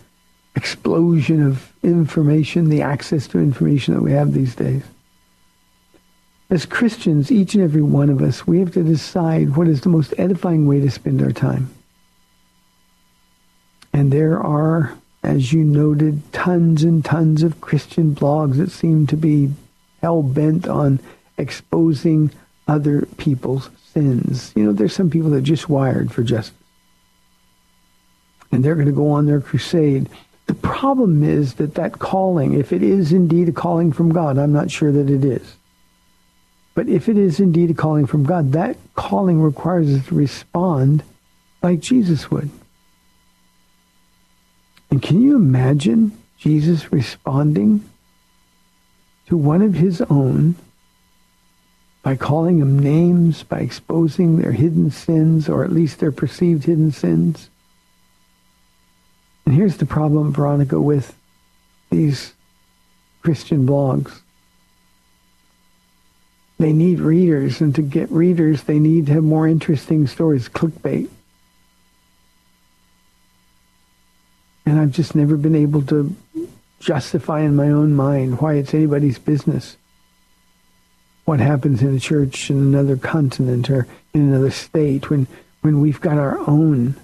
explosion 0.55 1.44
of 1.44 1.70
information, 1.83 2.68
the 2.68 2.83
access 2.83 3.26
to 3.28 3.38
information 3.38 3.94
that 3.94 4.02
we 4.02 4.12
have 4.12 4.33
these 4.33 4.55
days. 4.55 4.83
As 6.50 6.66
Christians, 6.66 7.33
each 7.33 7.55
and 7.55 7.64
every 7.64 7.83
one 7.83 8.11
of 8.11 8.20
us, 8.20 8.46
we 8.46 8.61
have 8.61 8.72
to 8.72 8.83
decide 8.83 9.57
what 9.57 9.68
is 9.68 9.81
the 9.81 9.88
most 9.88 10.14
edifying 10.18 10.66
way 10.66 10.81
to 10.81 10.90
spend 10.90 11.22
our 11.22 11.33
time. 11.33 11.70
And 13.92 14.12
there 14.12 14.38
are, 14.38 14.96
as 15.22 15.52
you 15.52 15.64
noted, 15.64 16.33
tons 16.33 16.83
and 16.85 17.05
tons 17.05 17.42
of 17.42 17.61
Christian 17.61 18.14
blogs 18.14 18.57
that 18.57 18.70
seem 18.70 19.07
to 19.09 19.16
be 19.16 19.50
hell-bent 20.02 20.68
on 20.68 21.00
exposing 21.38 22.30
other 22.68 23.06
people's 23.16 23.70
sins. 23.92 24.52
You 24.54 24.64
know, 24.64 24.72
there's 24.72 24.94
some 24.94 25.10
people 25.10 25.30
that 25.30 25.42
just 25.42 25.68
wired 25.68 26.12
for 26.12 26.22
justice. 26.22 26.56
And 28.50 28.62
they're 28.62 28.74
going 28.74 28.86
to 28.86 28.92
go 28.92 29.10
on 29.10 29.26
their 29.26 29.40
crusade 29.40 30.10
the 30.46 30.54
problem 30.54 31.22
is 31.22 31.54
that 31.54 31.74
that 31.76 31.98
calling, 31.98 32.54
if 32.54 32.72
it 32.72 32.82
is 32.82 33.12
indeed 33.12 33.48
a 33.48 33.52
calling 33.52 33.92
from 33.92 34.12
God, 34.12 34.38
I'm 34.38 34.52
not 34.52 34.70
sure 34.70 34.92
that 34.92 35.08
it 35.08 35.24
is. 35.24 35.56
But 36.74 36.88
if 36.88 37.08
it 37.08 37.16
is 37.16 37.38
indeed 37.38 37.70
a 37.70 37.74
calling 37.74 38.06
from 38.06 38.24
God, 38.24 38.52
that 38.52 38.76
calling 38.94 39.40
requires 39.40 39.88
us 39.94 40.06
to 40.08 40.14
respond 40.14 41.02
like 41.62 41.80
Jesus 41.80 42.30
would. 42.30 42.50
And 44.90 45.02
can 45.02 45.22
you 45.22 45.36
imagine 45.36 46.18
Jesus 46.38 46.92
responding 46.92 47.88
to 49.28 49.37
one 49.37 49.62
of 49.62 49.74
his 49.74 50.00
own 50.02 50.56
by 52.02 52.16
calling 52.16 52.58
them 52.58 52.78
names, 52.78 53.42
by 53.44 53.61
exposing 53.61 54.37
their 54.38 54.52
hidden 54.52 54.90
sins, 54.90 55.48
or 55.48 55.64
at 55.64 55.72
least 55.72 56.00
their 56.00 56.12
perceived 56.12 56.64
hidden 56.64 56.90
sins? 56.90 57.48
And 59.46 59.54
here's 59.54 59.76
the 59.76 59.87
problem, 59.87 60.32
Veronica, 60.32 60.80
with 60.80 61.14
these 61.90 62.32
Christian 63.22 63.66
blogs. 63.66 64.20
They 66.58 66.72
need 66.72 67.00
readers, 67.00 67.61
and 67.61 67.74
to 67.74 67.82
get 67.82 68.11
readers, 68.11 68.64
they 68.64 68.78
need 68.78 69.06
to 69.06 69.12
have 69.14 69.24
more 69.24 69.48
interesting 69.48 70.06
stories, 70.06 70.48
clickbait. 70.48 71.08
And 74.64 74.78
I've 74.78 74.92
just 74.92 75.14
never 75.14 75.37
been 75.37 75.56
able 75.56 75.82
to 75.82 76.14
justify 76.82 77.40
in 77.40 77.54
my 77.54 77.68
own 77.68 77.94
mind 77.94 78.40
why 78.40 78.54
it's 78.54 78.74
anybody's 78.74 79.18
business 79.18 79.76
what 81.24 81.40
happens 81.40 81.82
in 81.82 81.94
a 81.94 82.00
church 82.00 82.50
in 82.50 82.58
another 82.58 82.96
continent 82.96 83.70
or 83.70 83.86
in 84.12 84.22
another 84.22 84.50
state 84.50 85.08
when, 85.08 85.26
when 85.60 85.80
we've 85.80 86.00
got 86.00 86.18
our 86.18 86.38
own 86.48 86.96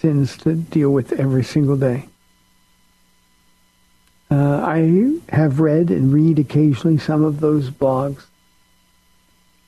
sins 0.00 0.36
to 0.38 0.54
deal 0.54 0.90
with 0.90 1.12
every 1.12 1.44
single 1.44 1.76
day. 1.76 2.08
Uh, 4.30 4.60
I 4.64 5.18
have 5.28 5.60
read 5.60 5.90
and 5.90 6.12
read 6.12 6.38
occasionally 6.38 6.98
some 6.98 7.22
of 7.22 7.40
those 7.40 7.70
blogs, 7.70 8.24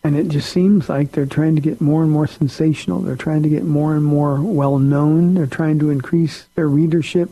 and 0.02 0.16
it 0.16 0.28
just 0.28 0.50
seems 0.50 0.88
like 0.88 1.12
they're 1.12 1.26
trying 1.26 1.54
to 1.54 1.60
get 1.60 1.80
more 1.80 2.02
and 2.02 2.10
more 2.10 2.26
sensational. 2.26 3.00
They're 3.00 3.14
trying 3.14 3.42
to 3.44 3.48
get 3.48 3.64
more 3.64 3.94
and 3.94 4.04
more 4.04 4.40
well 4.40 4.78
known. 4.78 5.34
They're 5.34 5.46
trying 5.46 5.78
to 5.80 5.90
increase 5.90 6.46
their 6.54 6.66
readership. 6.66 7.30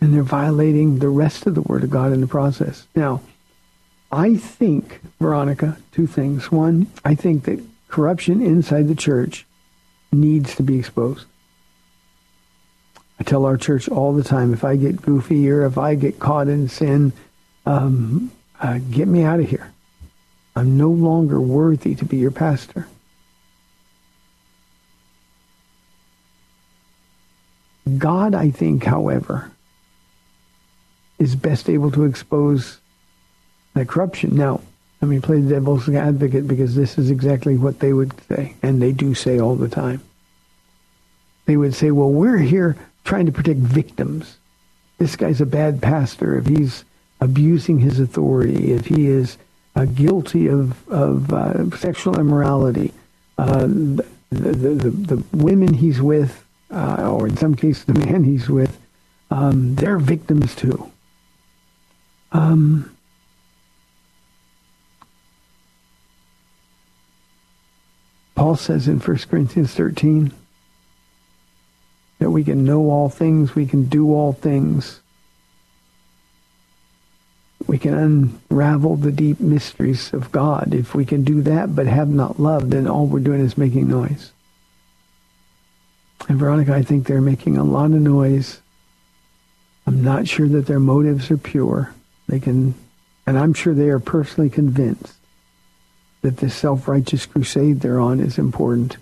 And 0.00 0.14
they're 0.14 0.22
violating 0.22 0.98
the 0.98 1.08
rest 1.08 1.46
of 1.46 1.54
the 1.54 1.62
Word 1.62 1.82
of 1.84 1.90
God 1.90 2.12
in 2.12 2.20
the 2.20 2.26
process. 2.26 2.86
Now, 2.94 3.20
I 4.12 4.36
think, 4.36 5.00
Veronica, 5.20 5.78
two 5.92 6.06
things. 6.06 6.52
One, 6.52 6.86
I 7.04 7.14
think 7.14 7.44
that 7.44 7.60
corruption 7.88 8.40
inside 8.40 8.88
the 8.88 8.94
church 8.94 9.44
needs 10.12 10.54
to 10.54 10.62
be 10.62 10.78
exposed. 10.78 11.26
I 13.20 13.24
tell 13.24 13.44
our 13.44 13.56
church 13.56 13.88
all 13.88 14.12
the 14.12 14.22
time, 14.22 14.52
if 14.52 14.62
I 14.64 14.76
get 14.76 15.02
goofy 15.02 15.50
or 15.50 15.66
if 15.66 15.76
I 15.76 15.96
get 15.96 16.20
caught 16.20 16.48
in 16.48 16.68
sin, 16.68 17.12
um, 17.66 18.30
uh, 18.60 18.78
get 18.90 19.08
me 19.08 19.24
out 19.24 19.40
of 19.40 19.50
here. 19.50 19.72
I'm 20.54 20.76
no 20.76 20.90
longer 20.90 21.40
worthy 21.40 21.94
to 21.96 22.04
be 22.04 22.16
your 22.16 22.30
pastor. 22.30 22.86
God, 27.96 28.34
I 28.34 28.50
think, 28.50 28.84
however, 28.84 29.50
is 31.18 31.34
best 31.36 31.68
able 31.68 31.90
to 31.92 32.04
expose 32.04 32.78
that 33.74 33.88
corruption. 33.88 34.36
Now, 34.36 34.60
let 35.00 35.08
me 35.08 35.20
play 35.20 35.40
the 35.40 35.50
devil's 35.50 35.88
advocate 35.88 36.48
because 36.48 36.74
this 36.74 36.98
is 36.98 37.10
exactly 37.10 37.56
what 37.56 37.78
they 37.78 37.92
would 37.92 38.12
say, 38.28 38.54
and 38.62 38.82
they 38.82 38.92
do 38.92 39.14
say 39.14 39.38
all 39.38 39.54
the 39.54 39.68
time. 39.68 40.02
they 41.46 41.56
would 41.56 41.74
say, 41.74 41.90
well, 41.90 42.10
we're 42.10 42.38
here 42.38 42.76
trying 43.04 43.24
to 43.26 43.32
protect 43.32 43.60
victims. 43.60 44.36
This 44.98 45.16
guy's 45.16 45.40
a 45.40 45.46
bad 45.46 45.80
pastor. 45.80 46.36
If 46.36 46.46
he's 46.46 46.84
abusing 47.20 47.78
his 47.78 48.00
authority, 48.00 48.72
if 48.72 48.86
he 48.86 49.06
is 49.06 49.38
uh, 49.74 49.86
guilty 49.86 50.48
of, 50.48 50.88
of 50.88 51.32
uh, 51.32 51.74
sexual 51.76 52.18
immorality, 52.18 52.92
uh, 53.38 53.66
the, 53.66 54.04
the, 54.30 54.52
the, 54.52 54.90
the, 54.90 55.24
women 55.32 55.72
he's 55.72 56.02
with, 56.02 56.44
uh, 56.70 57.10
or 57.10 57.26
in 57.28 57.36
some 57.36 57.54
cases 57.54 57.84
the 57.84 57.94
man 58.06 58.24
he's 58.24 58.50
with, 58.50 58.78
um, 59.30 59.74
they're 59.76 59.98
victims 59.98 60.54
too. 60.54 60.90
Um, 62.32 62.96
Paul 68.34 68.56
says 68.56 68.86
in 68.86 69.00
1 69.00 69.18
Corinthians 69.28 69.74
13 69.74 70.32
that 72.20 72.30
we 72.30 72.44
can 72.44 72.64
know 72.64 72.90
all 72.90 73.08
things, 73.08 73.54
we 73.54 73.66
can 73.66 73.86
do 73.86 74.14
all 74.14 74.32
things. 74.32 75.00
We 77.66 77.78
can 77.78 77.94
unravel 77.94 78.96
the 78.96 79.12
deep 79.12 79.40
mysteries 79.40 80.12
of 80.12 80.30
God. 80.30 80.72
If 80.72 80.94
we 80.94 81.04
can 81.04 81.24
do 81.24 81.42
that 81.42 81.74
but 81.74 81.86
have 81.86 82.08
not 82.08 82.38
love, 82.38 82.70
then 82.70 82.86
all 82.86 83.06
we're 83.06 83.20
doing 83.20 83.40
is 83.40 83.58
making 83.58 83.88
noise. 83.88 84.32
And 86.28 86.38
Veronica, 86.38 86.74
I 86.74 86.82
think 86.82 87.06
they're 87.06 87.20
making 87.20 87.56
a 87.56 87.64
lot 87.64 87.86
of 87.86 88.00
noise. 88.00 88.60
I'm 89.86 90.04
not 90.04 90.28
sure 90.28 90.48
that 90.48 90.66
their 90.66 90.80
motives 90.80 91.30
are 91.30 91.36
pure. 91.36 91.94
They 92.28 92.40
can, 92.40 92.74
and 93.26 93.38
I'm 93.38 93.54
sure 93.54 93.74
they 93.74 93.88
are 93.88 93.98
personally 93.98 94.50
convinced 94.50 95.14
that 96.22 96.36
this 96.36 96.54
self-righteous 96.54 97.26
crusade 97.26 97.80
they're 97.80 98.00
on 98.00 98.20
is 98.20 98.38
important. 98.38 98.96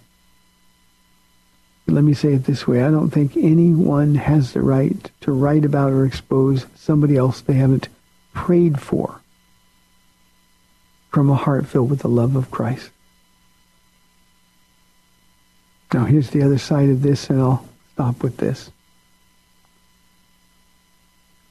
Let 1.89 2.05
me 2.05 2.15
say 2.15 2.35
it 2.35 2.45
this 2.45 2.67
way. 2.67 2.83
I 2.83 2.91
don't 2.91 3.11
think 3.11 3.37
anyone 3.37 4.17
has 4.17 4.53
the 4.53 4.63
right 4.63 5.11
to 5.23 5.33
write 5.33 5.65
about 5.65 5.93
or 5.93 6.05
expose 6.05 6.67
somebody 6.75 7.17
else 7.17 7.41
they 7.41 7.55
haven't 7.55 7.89
prayed 8.35 8.81
for 8.81 9.21
from 11.11 11.31
a 11.31 11.35
heart 11.35 11.67
filled 11.67 11.89
with 11.89 12.01
the 12.01 12.09
love 12.09 12.37
of 12.37 12.51
Christ. 12.51 12.91
Now 15.95 16.05
here's 16.05 16.31
the 16.31 16.43
other 16.43 16.59
side 16.59 16.91
of 16.91 17.03
this, 17.03 17.31
and 17.31 17.41
I'll 17.41 17.67
stop 17.95 18.23
with 18.23 18.37
this. 18.37 18.71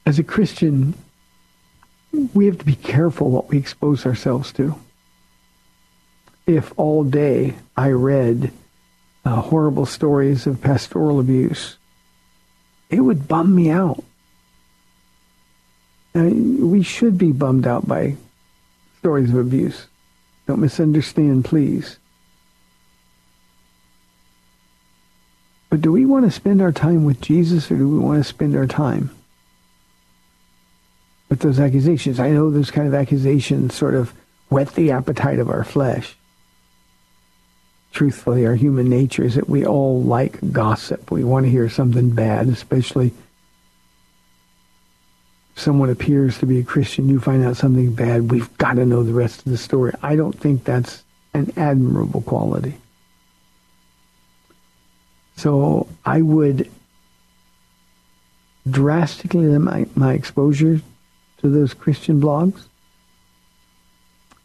As 0.04 0.20
a 0.20 0.22
Christian, 0.22 0.94
we 2.34 2.46
have 2.46 2.58
to 2.58 2.64
be 2.64 2.74
careful 2.74 3.30
what 3.30 3.48
we 3.48 3.58
expose 3.58 4.06
ourselves 4.06 4.52
to 4.52 4.74
if 6.46 6.72
all 6.76 7.02
day 7.04 7.54
I 7.76 7.90
read 7.90 8.52
uh, 9.24 9.40
horrible 9.42 9.86
stories 9.86 10.46
of 10.46 10.62
pastoral 10.62 11.18
abuse, 11.18 11.76
it 12.88 13.00
would 13.00 13.26
bum 13.26 13.54
me 13.54 13.70
out. 13.70 14.02
we 16.14 16.82
should 16.82 17.18
be 17.18 17.32
bummed 17.32 17.66
out 17.66 17.86
by 17.86 18.16
stories 19.00 19.30
of 19.30 19.36
abuse. 19.36 19.86
Don't 20.46 20.60
misunderstand, 20.60 21.44
please. 21.44 21.98
But 25.68 25.82
do 25.82 25.90
we 25.90 26.06
want 26.06 26.24
to 26.24 26.30
spend 26.30 26.62
our 26.62 26.72
time 26.72 27.04
with 27.04 27.20
Jesus 27.20 27.70
or 27.70 27.76
do 27.76 27.88
we 27.88 27.98
want 27.98 28.22
to 28.22 28.24
spend 28.24 28.56
our 28.56 28.66
time 28.66 29.10
with 31.28 31.40
those 31.40 31.58
accusations? 31.58 32.20
I 32.20 32.30
know 32.30 32.50
those 32.50 32.70
kind 32.70 32.86
of 32.86 32.94
accusations 32.94 33.74
sort 33.74 33.94
of 33.94 34.12
whet 34.48 34.74
the 34.74 34.92
appetite 34.92 35.38
of 35.38 35.50
our 35.50 35.64
flesh 35.64 36.16
truthfully, 37.96 38.44
our 38.44 38.54
human 38.54 38.90
nature 38.90 39.24
is 39.24 39.36
that 39.36 39.48
we 39.48 39.64
all 39.64 40.02
like 40.02 40.52
gossip. 40.52 41.10
We 41.10 41.24
want 41.24 41.46
to 41.46 41.50
hear 41.50 41.70
something 41.70 42.10
bad, 42.10 42.46
especially 42.46 43.06
if 45.54 45.62
someone 45.62 45.88
appears 45.88 46.36
to 46.38 46.46
be 46.46 46.58
a 46.58 46.62
Christian, 46.62 47.08
you 47.08 47.18
find 47.18 47.42
out 47.42 47.56
something 47.56 47.94
bad, 47.94 48.30
we've 48.30 48.54
got 48.58 48.74
to 48.74 48.84
know 48.84 49.02
the 49.02 49.14
rest 49.14 49.46
of 49.46 49.50
the 49.50 49.56
story. 49.56 49.94
I 50.02 50.14
don't 50.14 50.38
think 50.38 50.62
that's 50.62 51.04
an 51.32 51.54
admirable 51.56 52.20
quality. 52.20 52.74
So 55.36 55.88
I 56.04 56.20
would 56.20 56.70
drastically 58.68 59.46
limit 59.46 59.62
my, 59.94 60.08
my 60.08 60.12
exposure 60.12 60.82
to 61.38 61.48
those 61.48 61.74
Christian 61.74 62.20
blogs. 62.20 62.64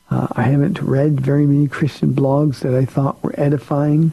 Uh, 0.10 0.28
I 0.34 0.44
haven't 0.44 0.82
read 0.82 1.22
very 1.22 1.46
many 1.46 1.68
Christian 1.68 2.14
blogs 2.14 2.60
that 2.60 2.74
I 2.74 2.86
thought 2.86 3.24
were 3.24 3.34
edifying 3.38 4.12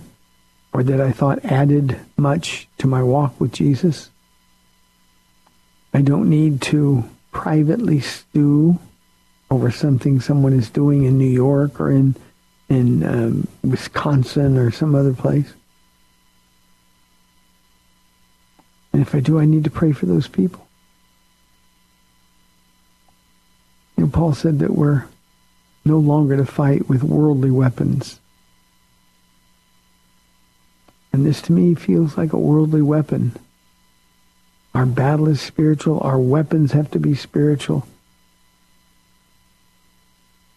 or 0.73 0.85
that 0.85 1.01
I 1.01 1.11
thought 1.11 1.45
added 1.45 1.99
much 2.17 2.69
to 2.79 2.87
my 2.87 3.03
walk 3.03 3.41
with 3.41 3.53
Jesus. 3.53 4.11
I 5.93 6.03
don't 6.03 6.31
need 6.31 6.63
to 6.63 7.09
privately 7.33 8.01
stew 8.01 8.79
over 9.51 9.71
something 9.71 10.21
someone 10.21 10.53
is 10.53 10.71
doing 10.71 11.05
in 11.05 11.19
New 11.19 11.27
York 11.27 11.81
or 11.81 11.91
in 11.91 12.15
in 12.69 13.03
um, 13.03 13.49
Wisconsin 13.65 14.59
or 14.59 14.71
some 14.71 14.95
other 14.95 15.15
place. 15.15 15.53
And 18.93 19.01
if 19.01 19.15
I 19.15 19.21
do, 19.21 19.39
I 19.39 19.47
need 19.47 19.65
to 19.65 19.71
pray 19.71 19.93
for 19.93 20.05
those 20.05 20.29
people. 20.29 20.68
You 23.99 24.05
know, 24.05 24.11
Paul 24.11 24.33
said 24.33 24.61
that 24.61 24.77
we're 24.77 25.07
no 25.85 25.99
longer 25.99 26.37
to 26.37 26.47
fight 26.47 26.89
with 26.89 27.03
worldly 27.03 27.51
weapons. 27.51 28.21
And 31.13 31.27
this 31.27 31.43
to 31.43 31.53
me 31.53 31.75
feels 31.75 32.17
like 32.17 32.33
a 32.33 32.39
worldly 32.39 32.81
weapon. 32.81 33.35
Our 34.73 34.87
battle 34.87 35.27
is 35.27 35.41
spiritual. 35.41 35.99
Our 35.99 36.21
weapons 36.21 36.71
have 36.73 36.93
to 36.93 37.01
be 37.01 37.17
spiritual. 37.17 37.89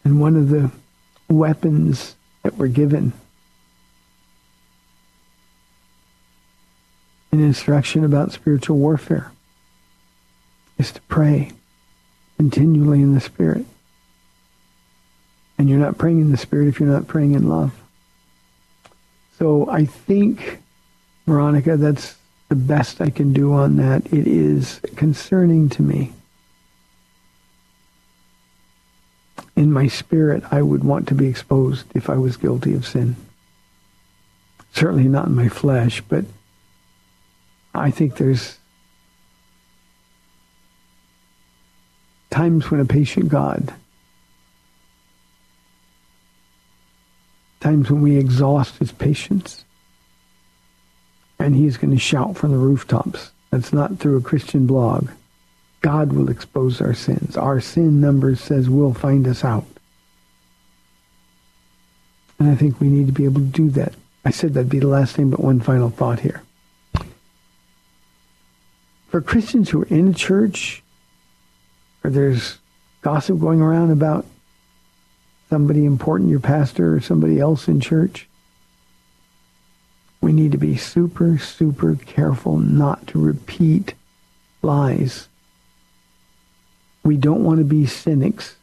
And 0.04 0.22
one 0.22 0.36
of 0.36 0.50
the 0.50 0.70
weapons 1.28 2.16
that 2.44 2.58
we're 2.58 2.68
given 2.68 3.12
in 7.32 7.40
instruction 7.40 8.04
about 8.04 8.34
spiritual 8.34 8.78
warfare 8.78 9.32
is 10.78 10.92
to 10.92 11.02
pray 11.04 11.54
continually 12.42 13.04
in 13.04 13.14
the 13.14 13.22
Spirit. 13.22 13.68
And 15.60 15.70
you're 15.70 15.78
not 15.78 16.00
praying 16.00 16.22
in 16.22 16.32
the 16.32 16.38
Spirit 16.38 16.70
if 16.70 16.80
you're 16.80 16.90
not 16.90 17.08
praying 17.08 17.34
in 17.34 17.48
love. 17.48 17.72
So 19.38 19.70
I 19.70 19.86
think, 19.86 20.60
Veronica, 21.28 21.78
that's 21.78 22.16
the 22.50 22.56
best 22.56 23.00
I 23.00 23.12
can 23.12 23.32
do 23.32 23.54
on 23.54 23.76
that. 23.76 24.08
It 24.12 24.26
is 24.26 24.82
concerning 24.96 25.70
to 25.70 25.84
me. 25.84 26.14
In 29.56 29.72
my 29.72 29.88
spirit, 29.88 30.44
I 30.50 30.64
would 30.64 30.84
want 30.84 31.10
to 31.10 31.14
be 31.14 31.28
exposed 31.28 31.86
if 31.94 32.10
I 32.10 32.18
was 32.18 32.38
guilty 32.38 32.74
of 32.74 32.88
sin. 32.88 33.18
Certainly 34.74 35.10
not 35.10 35.28
in 35.28 35.36
my 35.36 35.48
flesh, 35.48 36.02
but 36.02 36.26
I 37.76 37.92
think 37.92 38.18
there's 38.18 38.58
times 42.32 42.72
when 42.72 42.80
a 42.80 42.86
patient 42.86 43.30
God 43.30 43.74
times 47.62 47.90
when 47.90 48.02
we 48.02 48.18
exhaust 48.18 48.78
his 48.78 48.92
patience. 48.92 49.64
And 51.40 51.56
he's 51.56 51.78
going 51.78 51.92
to 51.92 52.00
shout 52.00 52.36
from 52.36 52.52
the 52.52 52.58
rooftops. 52.58 53.32
That's 53.52 53.72
not 53.72 54.00
through 54.00 54.18
a 54.18 54.22
Christian 54.22 54.68
blog. 54.68 55.10
God 55.82 56.14
will 56.14 56.30
expose 56.30 56.82
our 56.82 56.94
sins. 56.94 57.38
Our 57.38 57.62
sin 57.62 58.02
numbers 58.02 58.42
says 58.42 58.70
will 58.70 58.94
find 58.94 59.28
us 59.28 59.44
out. 59.44 59.66
And 62.38 62.50
I 62.50 62.56
think 62.56 62.80
we 62.80 62.90
need 62.90 63.08
to 63.08 63.14
be 63.14 63.26
able 63.26 63.42
to 63.42 63.48
do 63.48 63.70
that. 63.72 63.94
I 64.26 64.32
said 64.32 64.54
that'd 64.54 64.70
be 64.70 64.80
the 64.80 64.88
last 64.88 65.16
thing, 65.16 65.30
but 65.30 65.40
one 65.40 65.60
final 65.60 65.90
thought 65.90 66.20
here. 66.20 66.44
For 69.10 69.22
Christians 69.22 69.70
who 69.70 69.82
are 69.82 69.88
in 69.88 70.10
a 70.10 70.14
church, 70.14 70.84
or 72.04 72.10
there's 72.10 72.58
gossip 73.02 73.40
going 73.40 73.62
around 73.62 73.92
about 73.92 74.26
somebody 75.50 75.86
important, 75.86 76.30
your 76.30 76.40
pastor 76.40 76.96
or 76.96 77.02
somebody 77.02 77.40
else 77.40 77.68
in 77.68 77.82
church. 77.82 78.28
We 80.22 80.34
need 80.34 80.52
to 80.52 80.58
be 80.58 80.78
super, 80.78 81.38
super 81.38 81.96
careful 81.96 82.58
not 82.58 83.08
to 83.08 83.20
repeat 83.20 83.96
lies. 84.62 85.28
We 87.04 87.18
don't 87.18 87.44
want 87.44 87.58
to 87.58 87.66
be 87.66 87.86
cynics, 87.88 88.56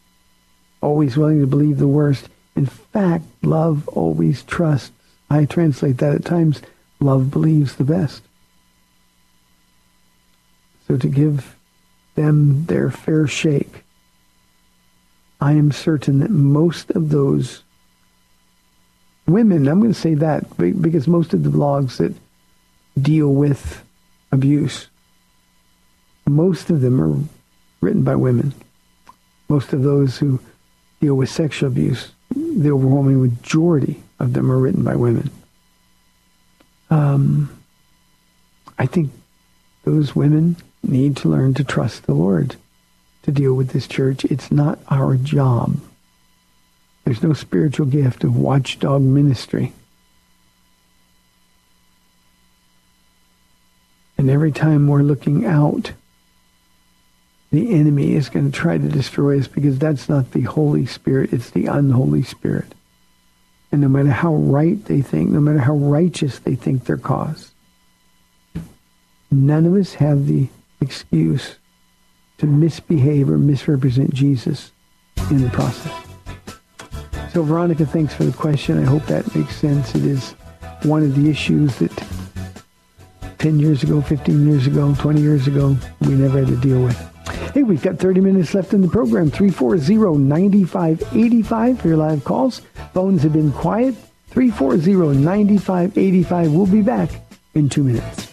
always 0.81 1.17
willing 1.17 1.41
to 1.41 1.47
believe 1.47 1.79
the 1.79 1.89
worst. 1.89 2.29
In 2.55 2.67
fact, 2.67 3.25
love 3.43 3.89
always 3.89 4.45
trusts. 4.45 4.93
I 5.29 5.45
translate 5.45 5.99
that 5.99 6.15
at 6.15 6.25
times, 6.25 6.63
love 7.01 7.31
believes 7.31 7.77
the 7.77 7.85
best. 7.85 8.23
So 10.87 10.97
to 10.97 11.09
give 11.09 11.55
them 12.19 12.67
their 12.67 12.91
fair 12.91 13.27
shake 13.27 13.85
I 15.41 15.53
am 15.53 15.71
certain 15.71 16.19
that 16.19 16.31
most 16.31 16.91
of 16.91 17.11
those 17.11 17.63
women, 19.27 19.69
I'm 19.69 19.81
going 19.81 19.93
to 19.93 19.99
say 19.99 20.15
that 20.15 20.57
because 20.57 21.07
most 21.07 21.33
of 21.33 21.45
the 21.45 21.51
blogs 21.51 21.99
that 21.99 22.15
deal 23.01 23.33
with 23.33 23.85
abuse. 24.33 24.89
Most 26.27 26.71
of 26.71 26.81
them 26.81 27.01
are 27.01 27.17
written 27.81 28.03
by 28.03 28.17
women. 28.17 28.53
Most 29.49 29.73
of 29.73 29.83
those 29.83 30.19
who 30.19 30.41
deal 31.01 31.15
with 31.15 31.31
sexual 31.31 31.69
abuse, 31.69 32.11
the 32.35 32.71
overwhelming 32.71 33.23
majority 33.23 34.03
of 34.19 34.33
them 34.33 34.51
are 34.51 34.59
written 34.59 34.83
by 34.83 34.97
women. 34.97 35.31
Um, 36.91 37.51
I 38.79 38.87
think 38.87 39.11
those 39.85 40.17
women 40.17 40.57
need 40.83 41.17
to 41.19 41.29
learn 41.29 41.55
to 41.55 41.65
trust 41.65 42.07
the 42.07 42.15
Lord 42.15 42.57
to 43.23 43.33
deal 43.33 43.55
with 43.55 43.71
this 43.71 43.87
church. 43.87 44.25
It's 44.25 44.51
not 44.51 44.79
our 44.89 45.17
job. 45.17 45.81
There's 47.05 47.23
no 47.23 47.33
spiritual 47.33 47.87
gift 47.87 48.25
of 48.25 48.37
watchdog 48.37 49.03
ministry. 49.03 49.73
And 54.17 54.29
every 54.29 54.53
time 54.53 54.89
we're 54.89 55.03
looking 55.03 55.47
out, 55.47 55.93
the 57.51 57.73
enemy 57.75 58.15
is 58.15 58.29
going 58.29 58.51
to 58.51 58.57
try 58.57 58.77
to 58.77 58.89
destroy 58.89 59.39
us 59.39 59.49
because 59.49 59.79
that's 59.79 60.09
not 60.09 60.33
the 60.33 60.43
Holy 60.43 60.87
Spirit, 60.87 61.33
it's 61.33 61.51
the 61.51 61.67
unholy 61.67 62.23
Spirit. 62.23 62.75
And 63.71 63.81
no 63.81 63.89
matter 63.89 64.11
how 64.11 64.35
right 64.35 64.83
they 64.87 65.03
think, 65.03 65.31
no 65.31 65.41
matter 65.41 65.61
how 65.61 65.75
righteous 65.75 66.39
they 66.39 66.55
think 66.55 66.85
their 66.85 66.97
cause, 66.97 67.53
none 69.31 69.67
of 69.67 69.75
us 69.75 69.95
have 69.95 70.27
the 70.27 70.49
excuse 70.81 71.57
to 72.39 72.47
misbehave 72.47 73.29
or 73.29 73.39
misrepresent 73.39 74.15
Jesus 74.15 74.73
in 75.31 75.43
the 75.43 75.51
process. 75.51 75.93
So, 77.33 77.43
Veronica, 77.43 77.85
thanks 77.85 78.15
for 78.15 78.25
the 78.25 78.33
question. 78.33 78.79
I 78.79 78.85
hope 78.85 79.05
that 79.07 79.35
makes 79.35 79.57
sense. 79.57 79.95
It 79.95 80.05
is 80.05 80.35
one 80.83 81.03
of 81.03 81.15
the 81.15 81.29
issues 81.29 81.77
that 81.77 81.93
10 83.39 83.61
years 83.61 83.83
ago, 83.83 84.01
15 84.01 84.47
years 84.47 84.67
ago, 84.67 84.95
20 84.99 85.21
years 85.21 85.47
ago, 85.47 85.77
we 86.01 86.15
never 86.15 86.39
had 86.41 86.49
to 86.49 86.57
deal 86.57 86.83
with. 86.83 86.99
Hey, 87.53 87.63
we've 87.63 87.83
got 87.83 87.99
30 87.99 88.21
minutes 88.21 88.55
left 88.55 88.73
in 88.73 88.81
the 88.81 88.89
program. 88.89 89.31
340-9585 89.31 91.79
for 91.79 91.89
your 91.89 91.97
live 91.97 92.25
calls. 92.25 92.63
Phones 92.95 93.23
have 93.23 93.33
been 93.33 93.53
quiet. 93.53 93.95
340-9585. 94.31 96.53
We'll 96.53 96.67
be 96.67 96.83
back 96.83 97.11
in 97.55 97.69
two 97.69 97.85
minutes. 97.85 98.28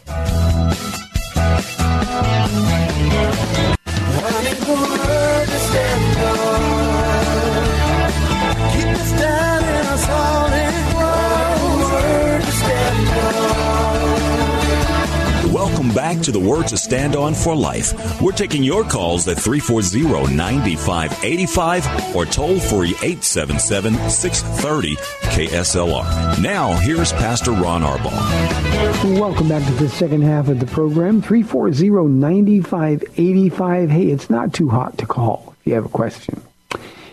Back 15.95 16.21
to 16.23 16.31
the 16.31 16.39
Word 16.39 16.67
to 16.67 16.77
Stand 16.77 17.15
On 17.15 17.33
for 17.33 17.55
Life. 17.55 18.21
We're 18.21 18.33
taking 18.33 18.63
your 18.63 18.83
calls 18.83 19.25
at 19.29 19.37
340-9585 19.37 22.13
or 22.13 22.25
toll 22.25 22.59
free 22.59 22.91
877-630 22.95 24.97
KSLR. 25.31 26.41
Now, 26.41 26.73
here's 26.73 27.13
Pastor 27.13 27.51
Ron 27.51 27.83
Arbaugh. 27.83 29.15
Welcome 29.17 29.47
back 29.47 29.65
to 29.65 29.71
the 29.73 29.87
second 29.87 30.23
half 30.23 30.49
of 30.49 30.59
the 30.59 30.65
program. 30.65 31.21
340-9585. 31.21 33.89
Hey, 33.89 34.07
it's 34.07 34.29
not 34.29 34.53
too 34.53 34.67
hot 34.67 34.97
to 34.97 35.05
call 35.05 35.55
if 35.61 35.67
you 35.67 35.75
have 35.75 35.85
a 35.85 35.89
question. 35.89 36.41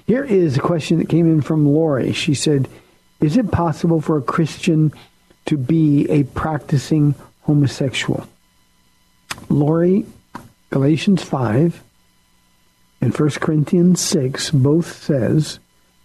Here 0.08 0.24
is 0.24 0.56
a 0.56 0.60
question 0.60 0.98
that 0.98 1.08
came 1.08 1.26
in 1.26 1.40
from 1.40 1.64
Lori. 1.64 2.12
She 2.12 2.34
said, 2.34 2.68
is 3.20 3.36
it 3.36 3.52
possible 3.52 4.00
for 4.00 4.16
a 4.16 4.22
Christian 4.22 4.92
to 5.46 5.56
be 5.56 6.10
a 6.10 6.24
practicing 6.24 7.14
homosexual? 7.42 8.26
Lori, 9.50 10.06
Galatians 10.70 11.22
5 11.22 11.82
and 13.00 13.18
1 13.18 13.30
Corinthians 13.30 14.00
6 14.00 14.50
both 14.52 15.02
says 15.02 15.58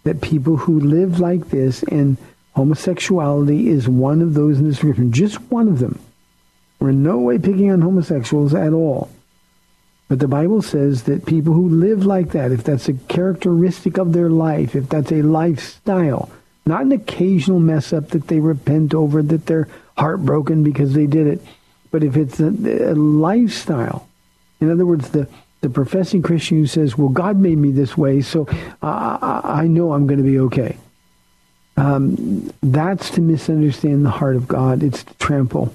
that 0.04 0.20
people 0.20 0.56
who 0.56 0.80
live 0.80 1.20
like 1.20 1.50
this 1.50 1.82
and 1.84 2.16
homosexuality 2.54 3.68
is 3.68 3.88
one 3.88 4.20
of 4.20 4.34
those 4.34 4.58
in 4.58 4.64
the 4.64 4.70
description, 4.70 5.12
just 5.12 5.40
one 5.50 5.68
of 5.68 5.78
them. 5.78 5.98
We're 6.80 6.90
in 6.90 7.02
no 7.02 7.18
way 7.18 7.38
picking 7.38 7.70
on 7.70 7.80
homosexuals 7.80 8.54
at 8.54 8.72
all. 8.72 9.10
But 10.08 10.20
the 10.20 10.28
Bible 10.28 10.62
says 10.62 11.02
that 11.04 11.26
people 11.26 11.52
who 11.52 11.68
live 11.68 12.06
like 12.06 12.30
that, 12.30 12.50
if 12.50 12.64
that's 12.64 12.88
a 12.88 12.94
characteristic 12.94 13.98
of 13.98 14.12
their 14.12 14.30
life, 14.30 14.74
if 14.74 14.88
that's 14.88 15.12
a 15.12 15.22
lifestyle, 15.22 16.30
not 16.64 16.82
an 16.82 16.92
occasional 16.92 17.60
mess 17.60 17.92
up 17.92 18.08
that 18.10 18.28
they 18.28 18.40
repent 18.40 18.94
over, 18.94 19.22
that 19.22 19.46
they're 19.46 19.68
heartbroken 19.98 20.62
because 20.62 20.94
they 20.94 21.06
did 21.06 21.26
it, 21.26 21.42
but 21.90 22.04
if 22.04 22.16
it's 22.16 22.40
a, 22.40 22.48
a 22.90 22.94
lifestyle, 22.94 24.08
in 24.60 24.70
other 24.70 24.86
words, 24.86 25.10
the, 25.10 25.28
the 25.60 25.70
professing 25.70 26.22
Christian 26.22 26.58
who 26.58 26.66
says, 26.66 26.96
well, 26.96 27.08
God 27.08 27.38
made 27.38 27.58
me 27.58 27.70
this 27.70 27.96
way, 27.96 28.20
so 28.20 28.46
I, 28.82 29.40
I 29.44 29.66
know 29.66 29.92
I'm 29.92 30.06
going 30.06 30.18
to 30.18 30.24
be 30.24 30.38
okay. 30.40 30.76
Um, 31.76 32.52
that's 32.62 33.10
to 33.10 33.20
misunderstand 33.20 34.04
the 34.04 34.10
heart 34.10 34.34
of 34.34 34.48
God. 34.48 34.82
It's 34.82 35.04
to 35.04 35.14
trample 35.14 35.72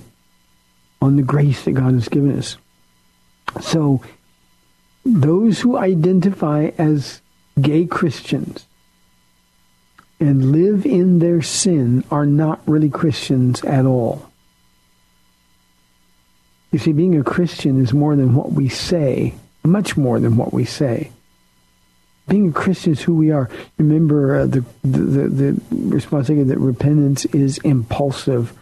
on 1.01 1.15
the 1.15 1.21
grace 1.21 1.63
that 1.63 1.71
God 1.71 1.93
has 1.93 2.09
given 2.09 2.37
us. 2.37 2.57
So 3.61 4.01
those 5.05 5.61
who 5.61 5.77
identify 5.77 6.71
as 6.77 7.21
gay 7.59 7.85
Christians 7.85 8.65
and 10.19 10.51
live 10.51 10.85
in 10.85 11.19
their 11.19 11.41
sin 11.41 12.03
are 12.11 12.25
not 12.25 12.61
really 12.67 12.89
Christians 12.89 13.63
at 13.63 13.85
all. 13.85 14.29
You 16.73 16.79
see, 16.79 16.91
being 16.91 17.15
a 17.19 17.23
Christian 17.23 17.79
is 17.79 17.93
more 17.93 18.15
than 18.15 18.33
what 18.33 18.51
we 18.51 18.67
say, 18.67 19.35
much 19.63 19.95
more 19.95 20.19
than 20.19 20.37
what 20.37 20.51
we 20.51 20.65
say. 20.65 21.11
Being 22.27 22.49
a 22.49 22.51
Christian 22.51 22.93
is 22.93 23.01
who 23.03 23.13
we 23.13 23.29
are. 23.29 23.47
Remember 23.77 24.39
uh, 24.39 24.45
the, 24.47 24.65
the, 24.83 25.27
the, 25.29 25.61
response 25.71 26.31
I 26.31 26.33
that 26.33 26.57
repentance 26.57 27.25
is 27.25 27.59
impulsive 27.59 28.57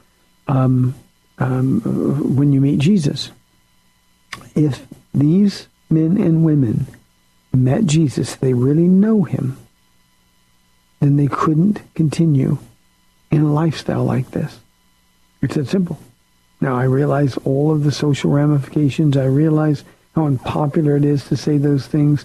um, 0.49 0.93
um, 1.39 2.35
when 2.35 2.51
you 2.51 2.59
meet 2.59 2.79
Jesus. 2.79 3.31
If 4.55 4.85
these 5.13 5.67
men 5.89 6.17
and 6.17 6.43
women 6.43 6.87
met 7.53 7.85
Jesus, 7.85 8.35
they 8.35 8.53
really 8.53 8.89
know 8.89 9.23
him, 9.23 9.55
then 10.99 11.15
they 11.15 11.27
couldn't 11.27 11.81
continue 11.95 12.57
in 13.31 13.43
a 13.43 13.53
lifestyle 13.53 14.03
like 14.03 14.31
this. 14.31 14.59
It's 15.41 15.55
that 15.55 15.69
simple. 15.69 15.97
Now, 16.61 16.77
I 16.77 16.83
realize 16.83 17.37
all 17.37 17.71
of 17.71 17.83
the 17.83 17.91
social 17.91 18.29
ramifications. 18.29 19.17
I 19.17 19.25
realize 19.25 19.83
how 20.15 20.27
unpopular 20.27 20.95
it 20.95 21.03
is 21.03 21.25
to 21.25 21.35
say 21.35 21.57
those 21.57 21.87
things. 21.87 22.23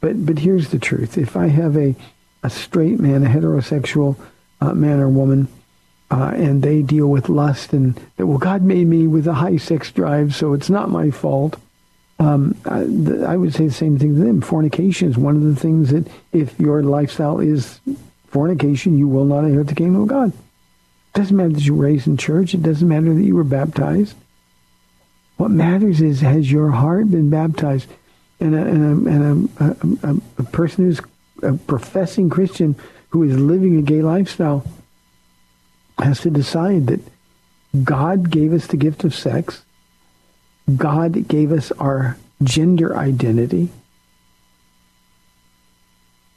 But, 0.00 0.26
but 0.26 0.40
here's 0.40 0.70
the 0.70 0.78
truth. 0.78 1.16
If 1.16 1.36
I 1.36 1.46
have 1.46 1.76
a, 1.76 1.94
a 2.42 2.50
straight 2.50 2.98
man, 2.98 3.24
a 3.24 3.28
heterosexual 3.28 4.16
uh, 4.60 4.74
man 4.74 4.98
or 4.98 5.08
woman, 5.08 5.48
uh, 6.10 6.32
and 6.34 6.62
they 6.62 6.82
deal 6.82 7.06
with 7.06 7.28
lust 7.28 7.72
and 7.72 8.00
that, 8.16 8.26
well, 8.26 8.38
God 8.38 8.62
made 8.62 8.86
me 8.86 9.06
with 9.06 9.26
a 9.26 9.34
high 9.34 9.56
sex 9.56 9.90
drive, 9.92 10.34
so 10.34 10.52
it's 10.52 10.70
not 10.70 10.90
my 10.90 11.10
fault. 11.10 11.56
Um, 12.18 12.56
I, 12.64 13.32
I 13.32 13.36
would 13.36 13.54
say 13.54 13.66
the 13.66 13.72
same 13.72 13.98
thing 13.98 14.16
to 14.16 14.24
them. 14.24 14.40
Fornication 14.40 15.10
is 15.10 15.18
one 15.18 15.36
of 15.36 15.42
the 15.42 15.56
things 15.56 15.90
that 15.90 16.08
if 16.32 16.58
your 16.58 16.82
lifestyle 16.82 17.40
is 17.40 17.80
fornication, 18.28 18.98
you 18.98 19.08
will 19.08 19.24
not 19.24 19.44
inherit 19.44 19.68
the 19.68 19.74
kingdom 19.74 20.02
of 20.02 20.08
God. 20.08 20.32
It 21.16 21.20
doesn't 21.20 21.36
matter 21.36 21.54
that 21.54 21.64
you 21.64 21.74
were 21.74 21.86
raised 21.86 22.06
in 22.06 22.18
church. 22.18 22.52
It 22.52 22.62
doesn't 22.62 22.86
matter 22.86 23.14
that 23.14 23.22
you 23.22 23.34
were 23.34 23.42
baptized. 23.42 24.14
What 25.38 25.50
matters 25.50 26.02
is 26.02 26.20
has 26.20 26.52
your 26.52 26.72
heart 26.72 27.10
been 27.10 27.30
baptized? 27.30 27.88
And 28.38 28.54
a, 28.54 28.58
and 28.58 29.08
a, 29.08 29.10
and 29.10 29.50
a, 29.58 30.08
a, 30.08 30.16
a 30.40 30.42
person 30.42 30.84
who's 30.84 31.00
a 31.42 31.54
professing 31.54 32.28
Christian 32.28 32.76
who 33.08 33.22
is 33.22 33.38
living 33.38 33.78
a 33.78 33.82
gay 33.82 34.02
lifestyle 34.02 34.66
has 35.98 36.20
to 36.20 36.28
decide 36.28 36.88
that 36.88 37.00
God 37.82 38.30
gave 38.30 38.52
us 38.52 38.66
the 38.66 38.76
gift 38.76 39.02
of 39.02 39.14
sex. 39.14 39.64
God 40.76 41.28
gave 41.28 41.50
us 41.50 41.72
our 41.72 42.18
gender 42.42 42.94
identity. 42.94 43.70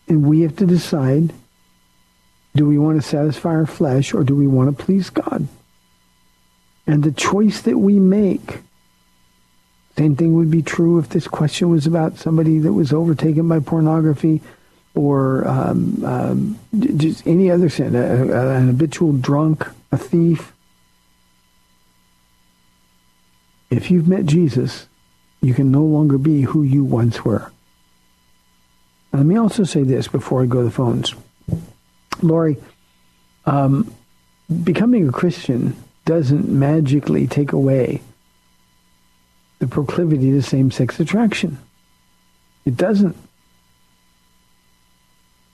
And 0.07 0.25
we 0.25 0.39
have 0.43 0.55
to 0.55 0.65
decide 0.65 1.33
do 2.55 2.65
we 2.65 2.77
want 2.77 3.01
to 3.01 3.07
satisfy 3.07 3.49
our 3.49 3.65
flesh 3.65 4.13
or 4.13 4.23
do 4.23 4.35
we 4.35 4.47
want 4.47 4.75
to 4.75 4.83
please 4.83 5.09
God? 5.09 5.47
And 6.87 7.03
the 7.03 7.11
choice 7.11 7.61
that 7.61 7.77
we 7.77 7.99
make, 7.99 8.61
same 9.97 10.15
thing 10.15 10.33
would 10.33 10.49
be 10.49 10.63
true 10.63 10.97
if 10.97 11.09
this 11.09 11.27
question 11.27 11.69
was 11.69 11.85
about 11.85 12.17
somebody 12.17 12.59
that 12.59 12.73
was 12.73 12.91
overtaken 12.91 13.47
by 13.47 13.59
pornography 13.59 14.41
or 14.95 15.47
um, 15.47 16.03
um, 16.03 16.59
just 16.97 17.25
any 17.27 17.51
other 17.51 17.69
sin, 17.69 17.95
a, 17.95 17.99
a, 17.99 18.55
an 18.57 18.67
habitual 18.67 19.13
drunk, 19.13 19.67
a 19.91 19.97
thief. 19.97 20.53
If 23.69 23.91
you've 23.91 24.07
met 24.07 24.25
Jesus, 24.25 24.87
you 25.41 25.53
can 25.53 25.71
no 25.71 25.83
longer 25.83 26.17
be 26.17 26.41
who 26.41 26.63
you 26.63 26.83
once 26.83 27.23
were. 27.23 27.51
let 29.13 29.25
me 29.25 29.37
also 29.37 29.63
say 29.63 29.83
this 29.83 30.07
before 30.07 30.41
I 30.41 30.47
go 30.47 30.59
to 30.59 30.65
the 30.65 30.71
phones. 30.71 31.13
Lori, 32.23 32.57
um, 33.45 33.93
becoming 34.63 35.07
a 35.07 35.11
Christian 35.11 35.75
doesn't 36.05 36.49
magically 36.49 37.27
take 37.27 37.51
away 37.51 38.01
the 39.59 39.67
proclivity 39.67 40.31
to 40.31 40.41
same-sex 40.41 40.99
attraction. 40.99 41.57
It 42.65 42.77
doesn't. 42.77 43.15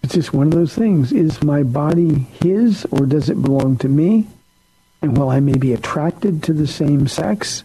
It's 0.03 0.13
just 0.13 0.33
one 0.33 0.47
of 0.47 0.53
those 0.53 0.75
things. 0.75 1.11
Is 1.11 1.41
my 1.41 1.63
body 1.63 2.27
his 2.41 2.85
or 2.91 3.05
does 3.05 3.29
it 3.29 3.41
belong 3.41 3.77
to 3.77 3.89
me? 3.89 4.27
And 5.01 5.17
while 5.17 5.29
I 5.29 5.39
may 5.39 5.57
be 5.57 5.73
attracted 5.73 6.43
to 6.43 6.53
the 6.53 6.67
same 6.67 7.07
sex, 7.07 7.63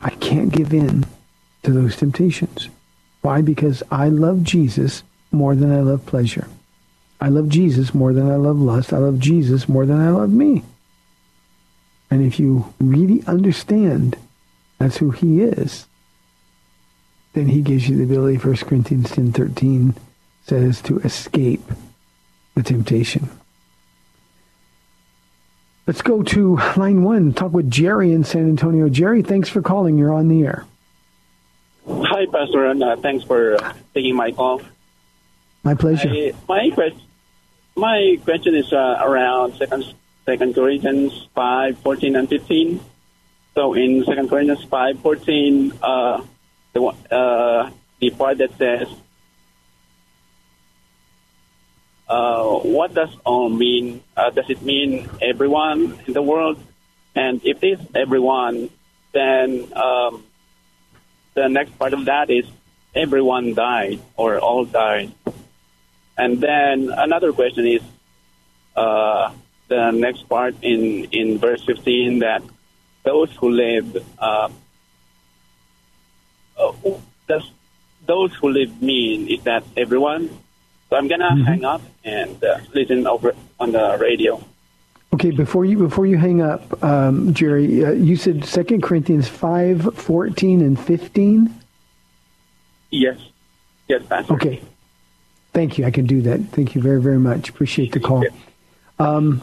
I 0.00 0.10
can't 0.10 0.52
give 0.52 0.74
in 0.74 1.06
to 1.62 1.72
those 1.72 1.96
temptations. 1.96 2.68
Why? 3.22 3.40
Because 3.40 3.82
I 3.90 4.08
love 4.08 4.42
Jesus 4.42 5.02
more 5.32 5.54
than 5.54 5.72
I 5.72 5.80
love 5.80 6.06
pleasure. 6.06 6.46
I 7.20 7.28
love 7.28 7.48
Jesus 7.48 7.94
more 7.94 8.12
than 8.12 8.30
I 8.30 8.36
love 8.36 8.58
lust. 8.58 8.92
I 8.92 8.98
love 8.98 9.18
Jesus 9.18 9.68
more 9.68 9.86
than 9.86 10.00
I 10.00 10.10
love 10.10 10.30
me. 10.30 10.62
And 12.10 12.24
if 12.24 12.38
you 12.38 12.72
really 12.78 13.24
understand 13.26 14.16
that's 14.78 14.98
who 14.98 15.10
he 15.10 15.42
is, 15.42 15.86
then 17.32 17.46
he 17.48 17.62
gives 17.62 17.88
you 17.88 17.96
the 17.96 18.04
ability, 18.04 18.38
1 18.38 18.56
Corinthians 18.56 19.10
10, 19.10 19.32
13 19.32 19.94
says, 20.44 20.80
to 20.82 20.98
escape 21.00 21.62
the 22.54 22.62
temptation. 22.62 23.28
Let's 25.86 26.02
go 26.02 26.22
to 26.22 26.56
line 26.76 27.04
one, 27.04 27.32
talk 27.32 27.52
with 27.52 27.70
Jerry 27.70 28.12
in 28.12 28.24
San 28.24 28.48
Antonio. 28.48 28.88
Jerry, 28.88 29.22
thanks 29.22 29.48
for 29.48 29.62
calling. 29.62 29.98
You're 29.98 30.12
on 30.12 30.28
the 30.28 30.44
air. 30.44 30.64
Hi, 31.88 32.26
Pastor, 32.26 32.66
and 32.66 32.82
uh, 32.82 32.96
thanks 32.96 33.24
for 33.24 33.54
uh, 33.54 33.72
taking 33.94 34.16
my 34.16 34.32
call. 34.32 34.62
My 35.62 35.74
pleasure. 35.74 36.08
I, 36.08 36.32
my, 36.48 36.70
question, 36.70 37.00
my 37.76 38.18
question 38.24 38.54
is 38.54 38.72
uh, 38.72 38.96
around 39.00 39.54
Second, 39.56 39.84
Second 40.24 40.54
Corinthians 40.54 41.28
5, 41.34 41.78
14 41.78 42.16
and 42.16 42.28
15. 42.28 42.80
So 43.54 43.74
in 43.74 44.04
Second 44.04 44.28
Corinthians 44.28 44.64
5, 44.64 45.00
14, 45.00 45.72
uh, 45.82 46.24
the, 46.72 46.82
uh, 46.82 47.70
the 48.00 48.10
part 48.10 48.38
that 48.38 48.56
says, 48.56 48.88
uh, 52.08 52.44
what 52.44 52.94
does 52.94 53.10
all 53.24 53.50
mean? 53.50 54.02
Uh, 54.16 54.30
does 54.30 54.48
it 54.48 54.62
mean 54.62 55.08
everyone 55.20 55.98
in 56.06 56.12
the 56.14 56.22
world? 56.22 56.58
And 57.14 57.40
if 57.44 57.62
it 57.62 57.66
is 57.66 57.80
everyone, 57.94 58.70
then 59.12 59.72
um, 59.74 60.24
the 61.34 61.48
next 61.48 61.78
part 61.78 61.92
of 61.92 62.06
that 62.06 62.30
is 62.30 62.46
everyone 62.94 63.54
died 63.54 64.00
or 64.16 64.38
all 64.38 64.64
died. 64.64 65.12
And 66.18 66.40
then 66.40 66.90
another 66.96 67.32
question 67.32 67.66
is 67.66 67.82
uh, 68.74 69.32
the 69.68 69.90
next 69.90 70.28
part 70.28 70.54
in, 70.62 71.04
in 71.12 71.38
verse 71.38 71.64
15 71.64 72.20
that 72.20 72.42
those 73.04 73.30
who 73.36 73.50
live, 73.50 74.04
uh, 74.18 74.48
oh, 76.58 77.02
does 77.28 77.50
those 78.06 78.34
who 78.34 78.50
live 78.50 78.82
mean? 78.82 79.28
Is 79.28 79.42
that 79.44 79.64
everyone? 79.76 80.30
So 80.88 80.96
I'm 80.96 81.08
gonna 81.08 81.30
mm-hmm. 81.30 81.42
hang 81.42 81.64
up 81.64 81.82
and 82.04 82.42
uh, 82.42 82.58
listen 82.72 83.06
over 83.06 83.34
on 83.58 83.72
the 83.72 83.98
radio. 84.00 84.42
Okay, 85.14 85.30
before 85.30 85.64
you 85.64 85.78
before 85.78 86.06
you 86.06 86.16
hang 86.16 86.42
up, 86.42 86.82
um, 86.84 87.32
Jerry, 87.32 87.84
uh, 87.84 87.92
you 87.92 88.16
said 88.16 88.44
Second 88.44 88.82
Corinthians 88.82 89.26
five 89.26 89.94
fourteen 89.94 90.60
and 90.60 90.78
fifteen. 90.78 91.52
Yes, 92.90 93.18
yes, 93.88 94.04
Pastor. 94.06 94.34
Okay, 94.34 94.62
thank 95.56 95.78
you. 95.78 95.86
I 95.86 95.90
can 95.90 96.04
do 96.04 96.20
that. 96.22 96.38
Thank 96.52 96.74
you 96.74 96.82
very 96.82 97.00
very 97.00 97.18
much. 97.18 97.48
Appreciate 97.48 97.92
the 97.92 98.00
call. 98.00 98.24
Um, 98.98 99.40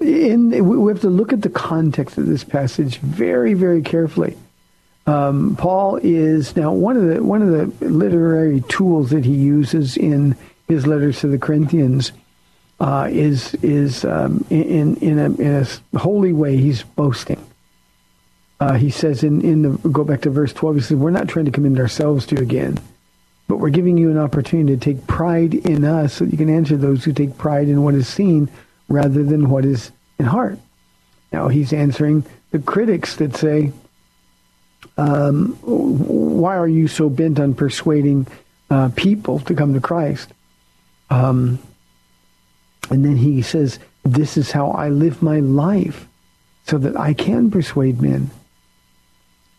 in, 0.00 0.50
we 0.80 0.92
have 0.92 1.00
to 1.00 1.10
look 1.10 1.32
at 1.32 1.42
the 1.42 1.50
context 1.50 2.16
of 2.16 2.26
this 2.26 2.44
passage 2.44 2.98
very 2.98 3.54
very 3.54 3.82
carefully. 3.82 4.36
Um, 5.06 5.56
Paul 5.56 5.96
is 5.96 6.54
now 6.54 6.72
one 6.72 6.96
of 6.96 7.08
the 7.08 7.22
one 7.22 7.42
of 7.42 7.50
the 7.50 7.88
literary 7.88 8.60
tools 8.68 9.10
that 9.10 9.24
he 9.24 9.34
uses 9.34 9.96
in 9.96 10.36
his 10.68 10.86
letters 10.86 11.18
to 11.20 11.26
the 11.26 11.38
Corinthians 11.38 12.12
uh, 12.78 13.08
is 13.10 13.54
is 13.62 14.04
um, 14.04 14.44
in 14.48 14.94
in 14.96 15.18
a, 15.18 15.24
in 15.24 15.66
a 15.92 15.98
holy 15.98 16.32
way. 16.32 16.56
He's 16.56 16.84
boasting. 16.84 17.44
Uh, 18.60 18.74
he 18.74 18.90
says 18.90 19.24
in 19.24 19.42
in 19.42 19.62
the 19.62 19.70
go 19.88 20.04
back 20.04 20.20
to 20.20 20.30
verse 20.30 20.52
twelve. 20.52 20.76
He 20.76 20.82
says, 20.82 20.96
"We're 20.96 21.10
not 21.10 21.26
trying 21.26 21.46
to 21.46 21.50
commend 21.50 21.80
ourselves 21.80 22.26
to 22.26 22.36
you 22.36 22.42
again, 22.42 22.78
but 23.50 23.58
we're 23.58 23.68
giving 23.68 23.98
you 23.98 24.10
an 24.10 24.16
opportunity 24.16 24.74
to 24.74 24.80
take 24.80 25.06
pride 25.06 25.54
in 25.54 25.84
us, 25.84 26.14
so 26.14 26.24
you 26.24 26.38
can 26.38 26.48
answer 26.48 26.76
those 26.76 27.04
who 27.04 27.12
take 27.12 27.36
pride 27.36 27.68
in 27.68 27.82
what 27.82 27.94
is 27.94 28.08
seen 28.08 28.48
rather 28.88 29.22
than 29.22 29.50
what 29.50 29.64
is 29.64 29.90
in 30.18 30.24
heart." 30.24 30.58
Now 31.32 31.48
he's 31.48 31.72
answering 31.72 32.24
the 32.52 32.60
critics 32.60 33.16
that 33.16 33.36
say 33.36 33.72
um, 34.96 35.56
why 35.62 36.56
are 36.56 36.68
you 36.68 36.88
so 36.88 37.08
bent 37.08 37.38
on 37.38 37.54
persuading 37.54 38.26
uh, 38.70 38.90
people 38.96 39.40
to 39.40 39.54
come 39.54 39.74
to 39.74 39.80
Christ? 39.80 40.32
Um, 41.10 41.58
and 42.90 43.04
then 43.04 43.16
he 43.16 43.42
says, 43.42 43.78
this 44.04 44.36
is 44.36 44.50
how 44.50 44.70
I 44.70 44.88
live 44.88 45.22
my 45.22 45.40
life 45.40 46.06
so 46.66 46.78
that 46.78 46.98
I 46.98 47.14
can 47.14 47.50
persuade 47.50 48.00
men. 48.00 48.30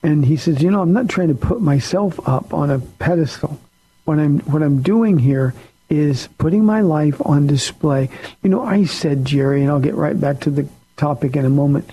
And 0.03 0.25
he 0.25 0.37
says, 0.37 0.61
you 0.61 0.71
know, 0.71 0.81
I'm 0.81 0.93
not 0.93 1.09
trying 1.09 1.27
to 1.27 1.35
put 1.35 1.61
myself 1.61 2.19
up 2.27 2.53
on 2.53 2.69
a 2.71 2.79
pedestal. 2.79 3.59
What 4.05 4.19
I'm, 4.19 4.39
what 4.41 4.63
I'm 4.63 4.81
doing 4.81 5.19
here 5.19 5.53
is 5.89 6.27
putting 6.37 6.65
my 6.65 6.81
life 6.81 7.21
on 7.25 7.47
display. 7.47 8.09
You 8.41 8.49
know, 8.49 8.63
I 8.63 8.85
said, 8.85 9.25
Jerry, 9.25 9.61
and 9.61 9.69
I'll 9.69 9.79
get 9.79 9.95
right 9.95 10.19
back 10.19 10.39
to 10.41 10.49
the 10.49 10.67
topic 10.97 11.35
in 11.35 11.45
a 11.45 11.49
moment, 11.49 11.89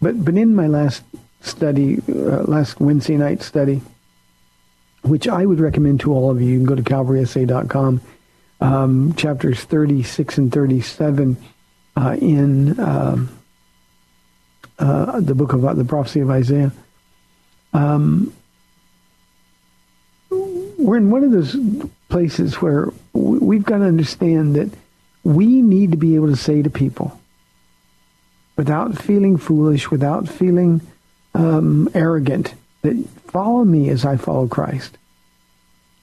but, 0.00 0.24
but 0.24 0.36
in 0.36 0.54
my 0.54 0.66
last 0.66 1.02
study, 1.40 1.98
uh, 2.08 2.42
last 2.42 2.80
Wednesday 2.80 3.16
night 3.16 3.42
study, 3.42 3.80
which 5.02 5.28
I 5.28 5.46
would 5.46 5.60
recommend 5.60 6.00
to 6.00 6.12
all 6.12 6.30
of 6.30 6.40
you. 6.40 6.48
You 6.48 6.58
can 6.58 6.66
go 6.66 6.74
to 6.74 6.82
calvarysa.com, 6.82 8.00
um, 8.60 9.14
chapters 9.14 9.64
36 9.64 10.38
and 10.38 10.52
37 10.52 11.36
uh, 11.96 12.16
in 12.20 12.78
um, 12.80 13.28
uh, 14.78 15.20
the 15.20 15.34
book 15.34 15.52
of 15.52 15.76
the 15.76 15.84
prophecy 15.84 16.20
of 16.20 16.30
Isaiah. 16.30 16.72
Um, 17.72 18.32
we're 20.88 20.96
in 20.96 21.10
one 21.10 21.22
of 21.22 21.30
those 21.30 21.54
places 22.08 22.62
where 22.62 22.88
we've 23.12 23.64
got 23.64 23.78
to 23.78 23.84
understand 23.84 24.56
that 24.56 24.70
we 25.22 25.60
need 25.60 25.90
to 25.90 25.98
be 25.98 26.14
able 26.14 26.28
to 26.28 26.36
say 26.36 26.62
to 26.62 26.70
people, 26.70 27.20
without 28.56 28.96
feeling 28.96 29.36
foolish, 29.36 29.90
without 29.90 30.26
feeling 30.26 30.80
um, 31.34 31.90
arrogant 31.92 32.54
that 32.80 32.96
follow 33.26 33.64
me 33.64 33.90
as 33.90 34.06
I 34.06 34.16
follow 34.16 34.48
Christ. 34.48 34.96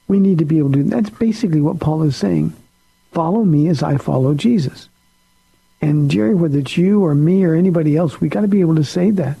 We 0.06 0.20
need 0.20 0.38
to 0.38 0.44
be 0.44 0.58
able 0.58 0.70
to 0.70 0.84
do 0.84 0.88
that's 0.88 1.10
basically 1.10 1.60
what 1.60 1.80
Paul 1.80 2.04
is 2.04 2.14
saying. 2.14 2.52
Follow 3.10 3.44
me 3.44 3.66
as 3.66 3.82
I 3.82 3.96
follow 3.96 4.34
Jesus. 4.34 4.88
And 5.80 6.08
Jerry, 6.12 6.34
whether 6.34 6.58
it's 6.58 6.76
you 6.76 7.04
or 7.04 7.12
me 7.12 7.42
or 7.44 7.56
anybody 7.56 7.96
else, 7.96 8.20
we 8.20 8.28
got 8.28 8.42
to 8.42 8.48
be 8.48 8.60
able 8.60 8.76
to 8.76 8.84
say 8.84 9.10
that. 9.10 9.36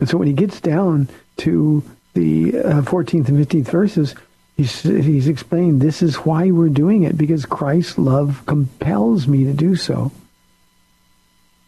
And 0.00 0.08
so 0.08 0.16
when 0.16 0.26
he 0.26 0.32
gets 0.32 0.58
down 0.58 1.08
to 1.38 1.82
the 2.14 2.58
uh, 2.58 2.80
14th 2.80 3.28
and 3.28 3.46
15th 3.46 3.68
verses, 3.68 4.14
he's, 4.58 4.82
he's 4.82 5.28
explaining 5.28 5.78
this 5.78 6.02
is 6.02 6.16
why 6.16 6.50
we're 6.50 6.68
doing 6.68 7.04
it, 7.04 7.16
because 7.16 7.46
Christ's 7.46 7.96
love 7.96 8.42
compels 8.44 9.26
me 9.26 9.44
to 9.44 9.54
do 9.54 9.74
so. 9.74 10.12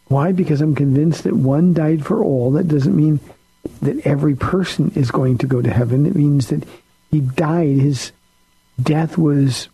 Why? 0.07 0.33
Because 0.33 0.61
I'm 0.61 0.75
convinced 0.75 1.23
that 1.23 1.35
one 1.35 1.73
died 1.73 2.05
for 2.05 2.23
all. 2.23 2.51
That 2.51 2.67
doesn't 2.67 2.95
mean 2.95 3.19
that 3.81 4.05
every 4.05 4.35
person 4.35 4.91
is 4.93 5.09
going 5.09 5.39
to 5.39 5.47
go 5.47 5.61
to 5.61 5.71
heaven. 5.71 6.05
It 6.05 6.15
means 6.15 6.47
that 6.47 6.67
he 7.09 7.21
died. 7.21 7.77
His 7.77 8.11
death 8.81 9.17
was 9.17 9.69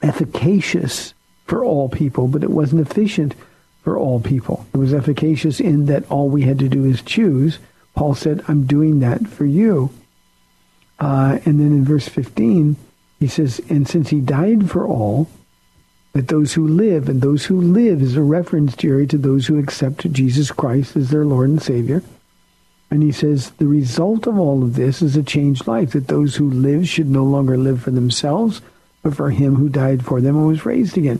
efficacious 0.00 1.12
for 1.44 1.64
all 1.64 1.88
people, 1.88 2.28
but 2.28 2.44
it 2.44 2.50
wasn't 2.50 2.88
efficient 2.88 3.34
for 3.82 3.98
all 3.98 4.20
people. 4.20 4.64
It 4.72 4.78
was 4.78 4.94
efficacious 4.94 5.58
in 5.58 5.86
that 5.86 6.08
all 6.08 6.28
we 6.28 6.42
had 6.42 6.60
to 6.60 6.68
do 6.68 6.84
is 6.84 7.02
choose. 7.02 7.58
Paul 7.96 8.14
said, 8.14 8.44
I'm 8.46 8.64
doing 8.64 9.00
that 9.00 9.26
for 9.26 9.44
you. 9.44 9.90
Uh, 10.98 11.38
and 11.44 11.58
then 11.58 11.72
in 11.72 11.84
verse 11.84 12.08
15, 12.08 12.76
he 13.18 13.26
says, 13.26 13.60
and 13.68 13.88
since 13.88 14.10
he 14.10 14.20
died 14.20 14.70
for 14.70 14.86
all, 14.86 15.28
that 16.12 16.28
those 16.28 16.52
who 16.52 16.66
live, 16.66 17.08
and 17.08 17.22
those 17.22 17.46
who 17.46 17.60
live 17.60 18.02
is 18.02 18.16
a 18.16 18.22
reference, 18.22 18.76
Jerry, 18.76 19.06
to 19.06 19.18
those 19.18 19.46
who 19.46 19.58
accept 19.58 20.12
Jesus 20.12 20.50
Christ 20.50 20.96
as 20.96 21.10
their 21.10 21.24
Lord 21.24 21.48
and 21.48 21.62
Savior. 21.62 22.02
And 22.90 23.02
he 23.02 23.12
says 23.12 23.50
the 23.52 23.66
result 23.66 24.26
of 24.26 24.38
all 24.38 24.62
of 24.62 24.74
this 24.74 25.00
is 25.00 25.16
a 25.16 25.22
changed 25.22 25.66
life, 25.66 25.92
that 25.92 26.08
those 26.08 26.36
who 26.36 26.50
live 26.50 26.86
should 26.86 27.08
no 27.08 27.24
longer 27.24 27.56
live 27.56 27.82
for 27.82 27.90
themselves, 27.90 28.60
but 29.02 29.16
for 29.16 29.30
him 29.30 29.54
who 29.54 29.70
died 29.70 30.04
for 30.04 30.20
them 30.20 30.36
and 30.36 30.46
was 30.46 30.66
raised 30.66 30.98
again. 30.98 31.18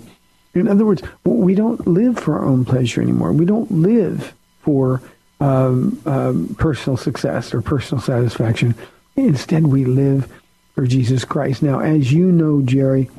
In 0.55 0.69
other 0.69 0.85
words, 0.85 1.03
we 1.25 1.55
don't 1.55 1.87
live 1.87 2.19
for 2.19 2.39
our 2.39 2.45
own 2.45 2.67
pleasure 2.67 3.01
anymore. 3.01 3.33
We 3.33 3.47
don't 3.47 3.71
live 3.71 4.35
for 4.61 5.01
um, 5.41 6.01
um, 6.05 6.55
personal 6.59 6.99
success 6.99 7.55
or 7.55 7.63
personal 7.63 8.03
satisfaction. 8.03 8.75
Instead, 9.17 9.67
we 9.67 9.85
live 9.85 10.33
for 10.75 10.87
Jesus 10.87 11.25
Christ. 11.25 11.63
Now, 11.63 11.81
as 11.81 12.13
you 12.13 12.33
know, 12.33 12.63
Jerry, 12.63 13.11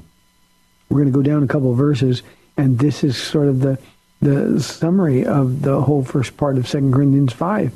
we're 0.90 1.02
going 1.02 1.12
to 1.12 1.18
go 1.18 1.24
down 1.24 1.44
a 1.44 1.48
couple 1.48 1.74
verses, 1.74 2.24
and 2.58 2.80
this 2.80 3.04
is 3.04 3.18
sort 3.18 3.48
of 3.48 3.60
the 3.62 3.78
the 4.24 4.60
summary 4.62 5.26
of 5.26 5.64
the 5.64 5.82
whole 5.82 6.04
first 6.04 6.38
part 6.38 6.58
of 6.58 6.68
2 6.68 6.92
Corinthians 6.92 7.34
5. 7.34 7.76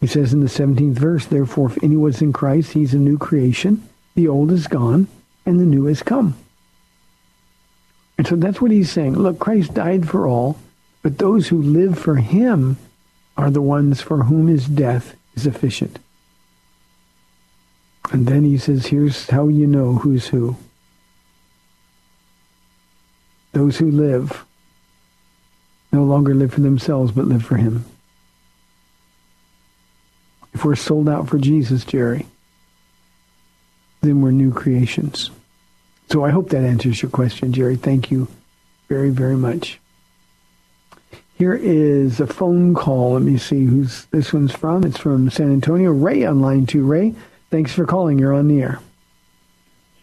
He 0.00 0.06
says 0.06 0.32
in 0.32 0.40
the 0.40 0.46
17th 0.46 0.92
verse, 0.92 1.26
Therefore, 1.26 1.70
if 1.70 1.82
anyone's 1.82 2.22
in 2.22 2.32
Christ, 2.32 2.72
he's 2.72 2.94
a 2.94 2.98
new 2.98 3.18
creation. 3.18 3.88
The 4.14 4.28
old 4.28 4.52
is 4.52 4.66
gone, 4.66 5.08
and 5.46 5.58
the 5.58 5.64
new 5.64 5.86
has 5.86 6.02
come. 6.02 6.36
And 8.16 8.26
so 8.26 8.36
that's 8.36 8.60
what 8.60 8.70
he's 8.70 8.90
saying. 8.90 9.14
Look, 9.14 9.38
Christ 9.38 9.74
died 9.74 10.08
for 10.08 10.26
all, 10.26 10.58
but 11.02 11.18
those 11.18 11.48
who 11.48 11.62
live 11.62 11.98
for 11.98 12.16
him 12.16 12.76
are 13.36 13.50
the 13.50 13.62
ones 13.62 14.00
for 14.00 14.24
whom 14.24 14.48
his 14.48 14.66
death 14.66 15.16
is 15.34 15.46
efficient. 15.46 15.98
And 18.10 18.26
then 18.26 18.44
he 18.44 18.56
says, 18.56 18.86
here's 18.86 19.28
how 19.28 19.48
you 19.48 19.66
know 19.66 19.94
who's 19.94 20.28
who. 20.28 20.56
Those 23.52 23.76
who 23.76 23.90
live 23.90 24.44
no 25.92 26.04
longer 26.04 26.34
live 26.34 26.52
for 26.52 26.60
themselves, 26.60 27.12
but 27.12 27.26
live 27.26 27.44
for 27.44 27.56
him. 27.56 27.84
If 30.54 30.64
we're 30.64 30.76
sold 30.76 31.08
out 31.08 31.28
for 31.28 31.38
Jesus, 31.38 31.84
Jerry, 31.84 32.26
then 34.00 34.22
we're 34.22 34.30
new 34.30 34.52
creations. 34.52 35.30
So 36.10 36.24
I 36.24 36.30
hope 36.30 36.50
that 36.50 36.64
answers 36.64 37.02
your 37.02 37.10
question, 37.10 37.52
Jerry. 37.52 37.76
Thank 37.76 38.10
you 38.10 38.28
very, 38.88 39.10
very 39.10 39.36
much. 39.36 39.78
Here 41.34 41.54
is 41.54 42.18
a 42.18 42.26
phone 42.26 42.74
call. 42.74 43.12
Let 43.12 43.22
me 43.22 43.38
see 43.38 43.64
who's 43.64 44.06
this 44.06 44.32
one's 44.32 44.52
from. 44.52 44.84
It's 44.84 44.98
from 44.98 45.30
San 45.30 45.52
Antonio. 45.52 45.90
Ray 45.90 46.24
on 46.24 46.40
line 46.40 46.66
two. 46.66 46.84
Ray, 46.84 47.14
thanks 47.50 47.72
for 47.72 47.86
calling. 47.86 48.18
You're 48.18 48.34
on 48.34 48.48
the 48.48 48.60
air. 48.60 48.80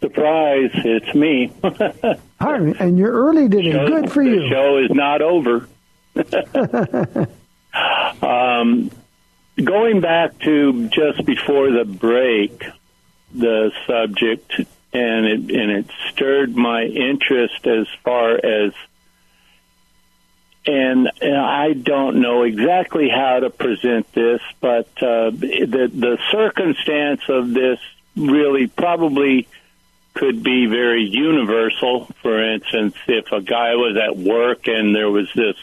Surprise, 0.01 0.71
it's 0.73 1.15
me. 1.15 1.51
Hi, 1.63 2.55
and 2.57 2.97
you're 2.97 3.11
early 3.11 3.49
today. 3.49 3.71
Show- 3.71 3.87
Good 3.87 4.11
for 4.11 4.23
the 4.23 4.29
you. 4.29 4.49
show 4.49 4.77
is 4.77 4.91
not 4.91 5.21
over. 5.21 5.67
um, 8.21 8.91
going 9.61 10.01
back 10.01 10.37
to 10.39 10.89
just 10.89 11.25
before 11.25 11.71
the 11.71 11.85
break, 11.85 12.63
the 13.33 13.71
subject, 13.87 14.59
and 14.93 15.25
it 15.25 15.39
and 15.55 15.71
it 15.71 15.85
stirred 16.11 16.55
my 16.55 16.83
interest 16.83 17.65
as 17.67 17.87
far 18.03 18.33
as, 18.35 18.73
and, 20.67 21.11
and 21.21 21.37
I 21.37 21.73
don't 21.73 22.21
know 22.21 22.43
exactly 22.43 23.09
how 23.09 23.39
to 23.39 23.49
present 23.49 24.11
this, 24.13 24.41
but 24.59 24.87
uh, 25.01 25.29
the 25.29 25.89
the 25.93 26.17
circumstance 26.31 27.21
of 27.29 27.53
this 27.53 27.79
really 28.15 28.67
probably 28.67 29.47
could 30.15 30.43
be 30.43 30.65
very 30.65 31.03
universal. 31.03 32.07
For 32.21 32.41
instance, 32.53 32.95
if 33.07 33.31
a 33.31 33.41
guy 33.41 33.75
was 33.75 33.97
at 33.97 34.17
work 34.17 34.67
and 34.67 34.95
there 34.95 35.09
was 35.09 35.29
this 35.35 35.57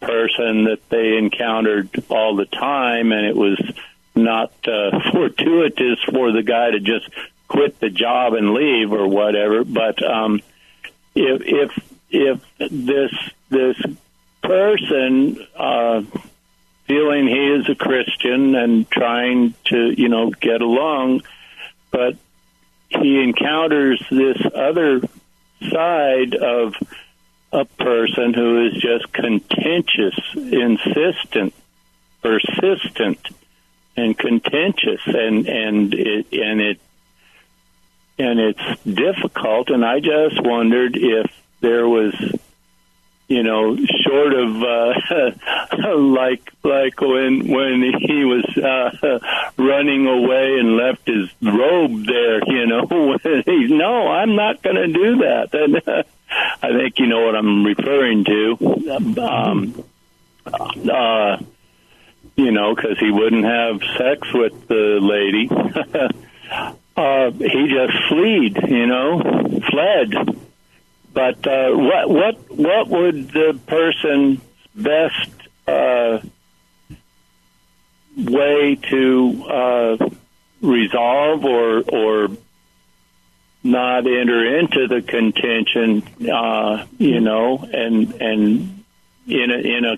person 0.00 0.64
that 0.64 0.80
they 0.88 1.16
encountered 1.16 1.90
all 2.08 2.36
the 2.36 2.46
time, 2.46 3.12
and 3.12 3.26
it 3.26 3.36
was 3.36 3.60
not 4.14 4.52
uh, 4.66 4.98
fortuitous 5.12 6.02
for 6.10 6.32
the 6.32 6.42
guy 6.42 6.70
to 6.70 6.80
just 6.80 7.08
quit 7.48 7.78
the 7.78 7.90
job 7.90 8.34
and 8.34 8.54
leave 8.54 8.92
or 8.92 9.06
whatever. 9.06 9.62
But 9.62 10.02
um, 10.02 10.40
if 11.14 11.42
if 11.44 11.78
if 12.10 12.40
this 12.58 13.12
this 13.50 13.76
person 14.46 15.46
uh, 15.56 16.02
feeling 16.86 17.26
he 17.26 17.46
is 17.58 17.68
a 17.68 17.74
Christian 17.74 18.54
and 18.54 18.88
trying 18.90 19.54
to 19.66 19.90
you 20.00 20.08
know 20.08 20.30
get 20.30 20.60
along, 20.62 21.22
but 21.90 22.16
he 22.88 23.22
encounters 23.22 24.02
this 24.10 24.38
other 24.54 25.00
side 25.70 26.34
of 26.34 26.74
a 27.52 27.64
person 27.64 28.34
who 28.34 28.66
is 28.66 28.74
just 28.74 29.12
contentious, 29.12 30.18
insistent, 30.34 31.54
persistent, 32.22 33.18
and 33.96 34.16
contentious, 34.16 35.00
and 35.06 35.48
and 35.48 35.94
it 35.94 36.26
and 36.32 36.60
it 36.60 36.80
and 38.18 38.40
it's 38.40 38.82
difficult. 38.82 39.70
And 39.70 39.84
I 39.84 40.00
just 40.00 40.42
wondered 40.42 40.96
if 40.96 41.30
there 41.60 41.88
was, 41.88 42.14
you 43.28 43.42
know, 43.42 43.76
short 43.76 44.34
of 44.34 44.62
uh, 44.62 45.88
like 45.96 46.52
like 46.62 47.00
when 47.00 47.48
when 47.48 47.82
he 48.00 48.24
was 48.24 48.44
uh, 48.56 49.18
running 49.56 50.06
away 50.06 50.58
and 50.60 50.76
left 50.76 51.06
his 51.08 51.28
robe 51.42 52.06
there, 52.06 52.44
you 52.46 52.66
know, 52.66 53.18
he's 53.44 53.70
no, 53.70 54.08
I'm 54.08 54.36
not 54.36 54.62
going 54.62 54.76
to 54.76 54.86
do 54.86 55.16
that. 55.18 55.48
And 55.54 55.88
uh, 55.88 56.02
I 56.62 56.72
think 56.72 56.98
you 56.98 57.06
know 57.06 57.24
what 57.26 57.34
I'm 57.34 57.64
referring 57.64 58.24
to. 58.24 58.56
Um, 59.20 59.84
uh, 60.46 61.38
you 62.36 62.52
know, 62.52 62.74
because 62.74 62.98
he 62.98 63.10
wouldn't 63.10 63.44
have 63.44 63.80
sex 63.98 64.32
with 64.32 64.68
the 64.68 64.98
lady. 65.00 65.48
uh, 66.96 67.30
he 67.30 67.68
just 67.68 67.94
fled, 68.08 68.70
you 68.70 68.86
know, 68.86 69.20
fled. 69.70 70.45
But 71.16 71.46
uh, 71.46 71.70
what 71.70 72.10
what 72.10 72.50
what 72.50 72.88
would 72.88 73.30
the 73.30 73.58
person's 73.66 74.38
best 74.74 75.30
uh, 75.66 76.18
way 78.18 78.74
to 78.90 79.46
uh, 79.48 80.08
resolve 80.60 81.42
or 81.46 81.80
or 81.88 82.28
not 83.64 84.06
enter 84.06 84.58
into 84.58 84.88
the 84.88 85.00
contention, 85.00 86.02
uh, 86.30 86.84
you 86.98 87.22
know, 87.22 87.66
and 87.72 88.12
and 88.20 88.84
in 89.26 89.50
a 89.50 89.58
in 89.58 89.84
a 89.86 89.96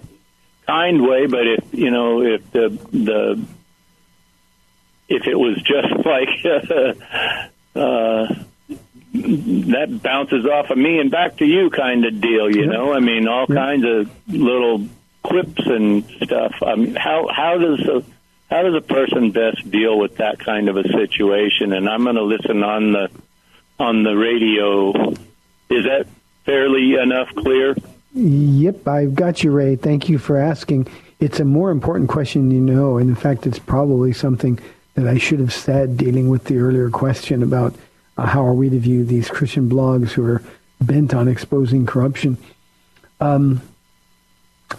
kind 0.69 1.03
way, 1.03 1.27
but 1.27 1.49
if 1.49 1.65
you 1.73 1.91
know 1.91 2.23
if 2.23 2.49
the 2.53 2.69
the 2.93 3.45
if 5.09 5.27
it 5.27 5.35
was 5.35 5.61
just 5.63 5.93
like 6.07 6.29
uh, 7.75 8.45
that 9.13 10.01
bounces 10.03 10.45
off 10.47 10.71
of 10.71 10.79
me 10.79 10.99
and 10.99 11.11
back 11.11 11.37
to 11.39 11.47
you 11.47 11.71
kind 11.71 12.05
of 12.05 12.21
deal, 12.21 12.55
you 12.55 12.67
know. 12.67 12.93
I 12.93 13.01
mean, 13.01 13.27
all 13.27 13.47
kinds 13.47 13.85
of 13.85 14.11
little 14.29 14.87
quips 15.23 15.67
and 15.67 16.05
stuff. 16.23 16.55
I 16.63 16.75
mean, 16.75 16.95
how 16.95 17.29
how 17.29 17.59
does 17.59 17.81
a 17.81 18.05
how 18.51 18.63
does 18.63 18.75
a 18.75 18.81
person 18.81 19.31
best 19.31 19.71
deal 19.71 19.99
with 19.99 20.17
that 20.17 20.39
kind 20.39 20.69
of 20.69 20.77
a 20.77 20.85
situation? 20.89 21.73
And 21.73 21.89
I'm 21.89 22.05
going 22.05 22.17
to 22.17 22.23
listen 22.23 22.63
on 22.63 22.93
the 22.93 23.11
on 23.79 24.03
the 24.03 24.17
radio. 24.17 25.11
Is 25.71 25.85
that 25.85 26.07
fairly 26.45 26.95
enough 26.95 27.29
clear? 27.35 27.77
Yep, 28.15 28.89
I've 28.89 29.15
got 29.15 29.45
you, 29.45 29.53
Ray. 29.53 29.77
Thank 29.77 30.09
you 30.09 30.19
for 30.19 30.39
asking. 30.39 30.89
It's 31.21 31.41
a 31.41 31.45
more 31.45 31.71
important 31.71 32.09
question 32.09 32.51
you 32.51 32.61
know, 32.61 32.99
and 32.99 33.09
in 33.09 33.17
fact, 33.17 33.47
it's 33.47 33.59
probably 33.59 34.13
something 34.13 34.59
that 34.95 35.07
I 35.07 35.19
should 35.19 35.41
have 35.41 35.53
said 35.53 35.97
dealing 35.97 36.29
with 36.29 36.45
the 36.45 36.59
earlier 36.59 36.91
question 36.91 37.43
about 37.43 37.75
uh, 38.19 38.27
how 38.27 38.45
are 38.45 38.53
we 38.53 38.69
to 38.69 38.79
view 38.79 39.05
these 39.05 39.31
Christian 39.31 39.71
blogs 39.71 40.11
who 40.11 40.27
are 40.27 40.43
bent 40.81 41.15
on 41.15 41.29
exposing 41.29 41.87
corruption. 41.87 42.37
Um, 43.21 43.63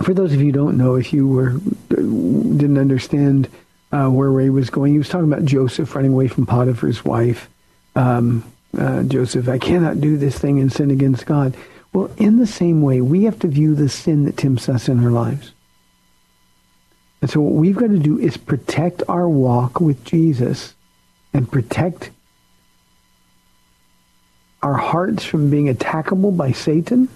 for 0.04 0.14
those 0.14 0.34
of 0.34 0.40
you 0.40 0.48
who 0.48 0.52
don't 0.52 0.78
know, 0.78 0.96
if 0.96 1.12
you 1.14 1.28
were 1.28 1.58
didn't 1.90 2.78
understand 2.78 3.50
uh, 3.92 4.08
where 4.08 4.30
Ray 4.30 4.50
was 4.50 4.70
going, 4.70 4.92
he 4.92 4.98
was 4.98 5.10
talking 5.10 5.32
about 5.32 5.46
Joseph 5.46 5.96
running 5.96 6.14
away 6.14 6.28
from 6.28 6.46
Potiphar's 6.46 7.04
wife. 7.04 7.50
Um, 7.96 8.44
uh, 8.78 9.04
Joseph, 9.04 9.50
I 9.50 9.58
cannot 9.58 10.00
do 10.00 10.18
this 10.18 10.38
thing 10.38 10.60
and 10.60 10.72
sin 10.72 10.92
against 10.92 11.26
God. 11.26 11.56
Well, 11.92 12.12
in 12.18 12.38
the 12.38 12.46
same 12.46 12.84
way, 12.84 13.02
we 13.02 13.24
have 13.24 13.40
to 13.40 13.48
view 13.48 13.74
the 13.74 13.90
sin 13.90 14.26
that 14.26 14.38
tempts 14.38 14.70
us 14.70 14.88
in 14.88 15.04
our 15.04 15.10
lives. 15.10 15.54
And 17.22 17.32
so 17.32 17.42
what 17.42 17.56
we've 17.56 17.76
got 17.76 17.88
to 17.88 17.98
do 17.98 18.20
is 18.20 18.38
protect 18.38 19.02
our 19.10 19.28
walk 19.28 19.82
with 19.82 20.06
Jesus 20.06 20.76
and 21.34 21.52
protect 21.52 22.12
our 24.62 24.76
hearts 24.76 25.24
from 25.24 25.50
being 25.50 25.74
attackable 25.74 26.36
by 26.36 26.52
Satan. 26.52 27.10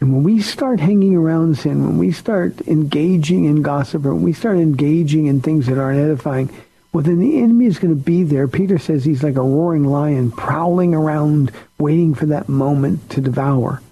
And 0.00 0.12
when 0.12 0.22
we 0.22 0.40
start 0.40 0.78
hanging 0.78 1.16
around 1.16 1.58
sin, 1.58 1.84
when 1.84 1.98
we 1.98 2.12
start 2.12 2.60
engaging 2.68 3.46
in 3.46 3.62
gossip, 3.62 4.06
or 4.06 4.14
when 4.14 4.22
we 4.22 4.32
start 4.32 4.58
engaging 4.58 5.26
in 5.26 5.40
things 5.40 5.66
that 5.66 5.78
aren't 5.78 5.98
edifying, 5.98 6.50
well, 6.92 7.02
then 7.02 7.18
the 7.18 7.38
enemy 7.40 7.66
is 7.66 7.78
going 7.78 7.94
to 7.94 8.00
be 8.00 8.22
there. 8.22 8.48
Peter 8.48 8.78
says 8.78 9.04
he's 9.04 9.22
like 9.22 9.36
a 9.36 9.42
roaring 9.42 9.84
lion 9.84 10.30
prowling 10.30 10.94
around, 10.94 11.52
waiting 11.78 12.14
for 12.14 12.26
that 12.26 12.48
moment 12.48 13.10
to 13.10 13.20
devour. 13.20 13.82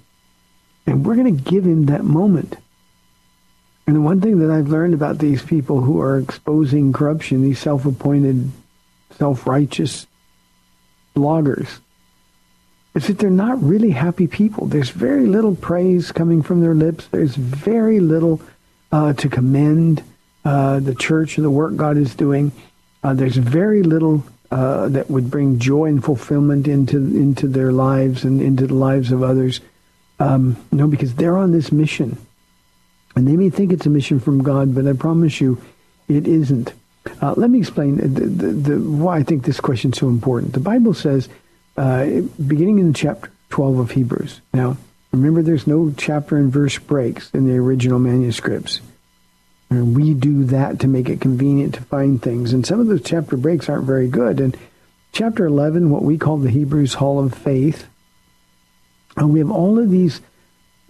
And 0.87 1.05
we're 1.05 1.17
going 1.17 1.37
to 1.37 1.51
give 1.51 1.65
him 1.65 1.87
that 1.87 2.05
moment. 2.05 2.57
And 3.87 3.97
the 3.97 4.01
one 4.01 4.21
thing 4.21 4.39
that 4.39 4.51
I've 4.51 4.69
learned 4.69 4.95
about 4.95 5.19
these 5.19 5.43
people 5.43 5.81
who 5.81 6.01
are 6.01 6.19
exposing 6.19 6.93
corruption, 6.93 7.43
these 7.43 7.59
self-appointed, 7.59 8.51
self-righteous 9.19 10.07
bloggers, 11.15 11.81
is 12.97 13.07
that 13.07 13.19
they're 13.19 13.31
not 13.31 13.63
really 13.63 13.91
happy 13.91 14.27
people. 14.27 14.67
There's 14.67 14.91
very 14.91 15.27
little 15.27 15.55
praise 15.55 16.13
coming 16.13 16.43
from 16.43 16.63
their 16.63 16.75
lips. 16.75 17.07
There's 17.09 17.37
very 17.37 18.01
little 18.01 18.41
uh, 18.91 19.13
to 19.13 19.29
commend 19.29 20.03
uh, 20.45 20.81
the 20.81 20.95
church 20.95 21.37
and 21.37 21.45
the 21.45 21.51
work 21.51 21.77
God 21.77 21.99
is 21.99 22.15
doing. 22.15 22.53
Uh, 23.05 23.13
there's 23.13 23.37
very 23.37 23.83
little 23.83 24.25
uh, 24.51 24.89
that 24.89 25.11
would 25.11 25.31
bring 25.31 25.59
joy 25.59 25.87
and 25.87 26.03
fulfillment 26.03 26.67
into 26.67 26.97
into 26.97 27.49
their 27.49 27.73
lives 27.73 28.25
and 28.25 28.41
into 28.41 28.67
the 28.67 28.75
lives 28.75 29.13
of 29.13 29.23
others. 29.23 29.61
Um, 30.19 30.57
no, 30.73 30.87
because 30.87 31.15
they're 31.15 31.37
on 31.37 31.53
this 31.53 31.71
mission. 31.71 32.17
And 33.15 33.29
they 33.29 33.37
may 33.37 33.51
think 33.51 33.73
it's 33.73 33.87
a 33.87 33.91
mission 33.91 34.21
from 34.21 34.43
God, 34.43 34.75
but 34.75 34.87
I 34.87 34.93
promise 34.93 35.41
you 35.41 35.61
it 36.09 36.27
isn't. 36.27 36.73
Uh, 37.21 37.35
let 37.37 37.51
me 37.51 37.59
explain 37.59 37.97
the, 37.97 38.09
the, 38.09 38.47
the, 38.47 38.81
why 38.81 39.19
I 39.19 39.23
think 39.23 39.45
this 39.45 39.61
question 39.61 39.93
is 39.93 39.99
so 39.99 40.09
important. 40.09 40.53
The 40.53 40.61
Bible 40.61 40.95
says, 40.95 41.29
uh, 41.77 42.23
beginning 42.47 42.79
in 42.79 42.95
chapter 42.95 43.31
12 43.51 43.79
of 43.79 43.91
Hebrews. 43.93 44.41
Now, 44.53 44.77
remember 45.13 45.43
there's 45.43 45.67
no 45.67 45.93
chapter 45.97 46.37
and 46.37 46.53
verse 46.53 46.79
breaks 46.79 47.31
in 47.33 47.47
the 47.47 47.57
original 47.57 47.99
manuscripts. 47.99 48.81
And 49.69 49.97
we 49.97 50.15
do 50.15 50.45
that 50.45 50.81
to 50.81 50.89
make 50.89 51.09
it 51.09 51.21
convenient 51.21 51.75
to 51.75 51.83
find 51.83 52.23
things. 52.23 52.53
And 52.53 52.65
some 52.65 52.81
of 52.81 52.87
those 52.87 53.03
chapter 53.03 53.37
breaks 53.37 53.69
aren't 53.69 53.85
very 53.85 54.09
good. 54.09 54.41
And 54.41 54.57
chapter 55.13 55.47
11, 55.47 55.91
what 55.91 56.03
we 56.03 56.19
call 56.19 56.37
the 56.39 56.51
Hebrews 56.51 56.95
Hall 56.95 57.19
of 57.19 57.35
Faith, 57.35 57.87
and 59.17 59.33
we 59.33 59.41
have 59.41 59.51
all 59.51 59.79
of 59.79 59.91
these 59.91 60.21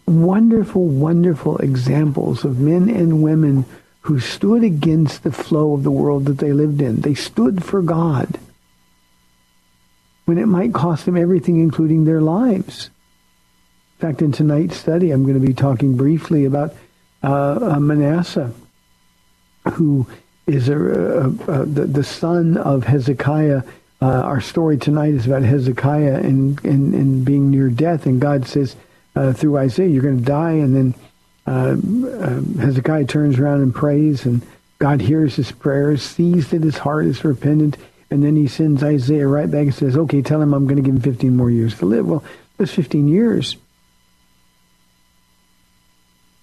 wonderful, 0.07 0.85
wonderful 0.85 1.59
examples 1.59 2.45
of 2.45 2.59
men 2.59 2.89
and 2.89 3.23
women 3.23 3.65
who 4.03 4.21
stood 4.21 4.63
against 4.63 5.23
the 5.23 5.33
flow 5.33 5.75
of 5.75 5.83
the 5.83 5.91
world 5.91 6.27
that 6.27 6.39
they 6.39 6.53
lived 6.53 6.81
in. 6.81 7.01
They 7.01 7.15
stood 7.15 7.65
for 7.65 7.83
God 7.83 8.39
when 10.27 10.39
it 10.39 10.47
might 10.47 10.75
cost 10.75 11.07
them 11.07 11.17
everything, 11.17 11.61
including 11.61 12.05
their 12.05 12.21
lives. 12.21 12.91
In 13.99 14.09
fact, 14.09 14.23
in 14.23 14.33
tonight's 14.33 14.77
study, 14.77 15.11
I'm 15.11 15.23
going 15.23 15.41
to 15.41 15.47
be 15.47 15.55
talking 15.55 15.97
briefly 15.97 16.45
about 16.45 16.75
uh, 17.23 17.79
Manasseh, 17.81 18.53
who 19.73 20.07
is 20.47 20.69
a, 20.69 20.75
the, 20.75 21.89
the, 21.91 22.05
son 22.05 22.57
of 22.57 22.85
Hezekiah. 22.85 23.63
Uh, 24.03 24.07
our 24.07 24.41
story 24.41 24.77
tonight 24.77 25.15
is 25.15 25.27
about 25.27 25.43
Hezekiah 25.43 26.19
and, 26.19 26.63
and, 26.65 26.95
and 26.95 27.25
being 27.25 27.51
near 27.51 27.69
death, 27.69 28.07
and 28.07 28.21
God 28.21 28.47
says 28.47 28.77
uh, 29.17 29.33
through 29.33 29.57
Isaiah, 29.57 29.89
"You're 29.89 30.03
going 30.03 30.19
to 30.19 30.25
die," 30.25 30.53
and 30.53 30.77
then 30.77 30.95
uh, 31.47 31.77
uh, 32.21 32.61
Hezekiah 32.61 33.07
turns 33.07 33.39
around 33.39 33.63
and 33.63 33.75
prays, 33.75 34.27
and 34.27 34.43
God 34.79 35.01
hears 35.01 35.37
his 35.37 35.51
prayers, 35.53 36.03
sees 36.03 36.51
that 36.51 36.63
his 36.63 36.79
heart 36.79 37.07
is 37.07 37.25
repentant, 37.25 37.77
and 38.11 38.23
then 38.23 38.37
he 38.37 38.47
sends 38.47 38.83
Isaiah 38.83 39.27
right 39.27 39.51
back 39.51 39.63
and 39.63 39.75
says, 39.75 39.97
okay, 39.97 40.23
tell 40.23 40.41
him 40.41 40.55
I'm 40.55 40.67
going 40.67 40.77
to 40.77 40.83
give 40.83 40.95
him 40.95 41.01
15 41.01 41.37
more 41.37 41.51
years 41.51 41.77
to 41.79 41.87
live. 41.87 42.07
Well, 42.07 42.25
those 42.57 42.73
15 42.73 43.09
years. 43.09 43.57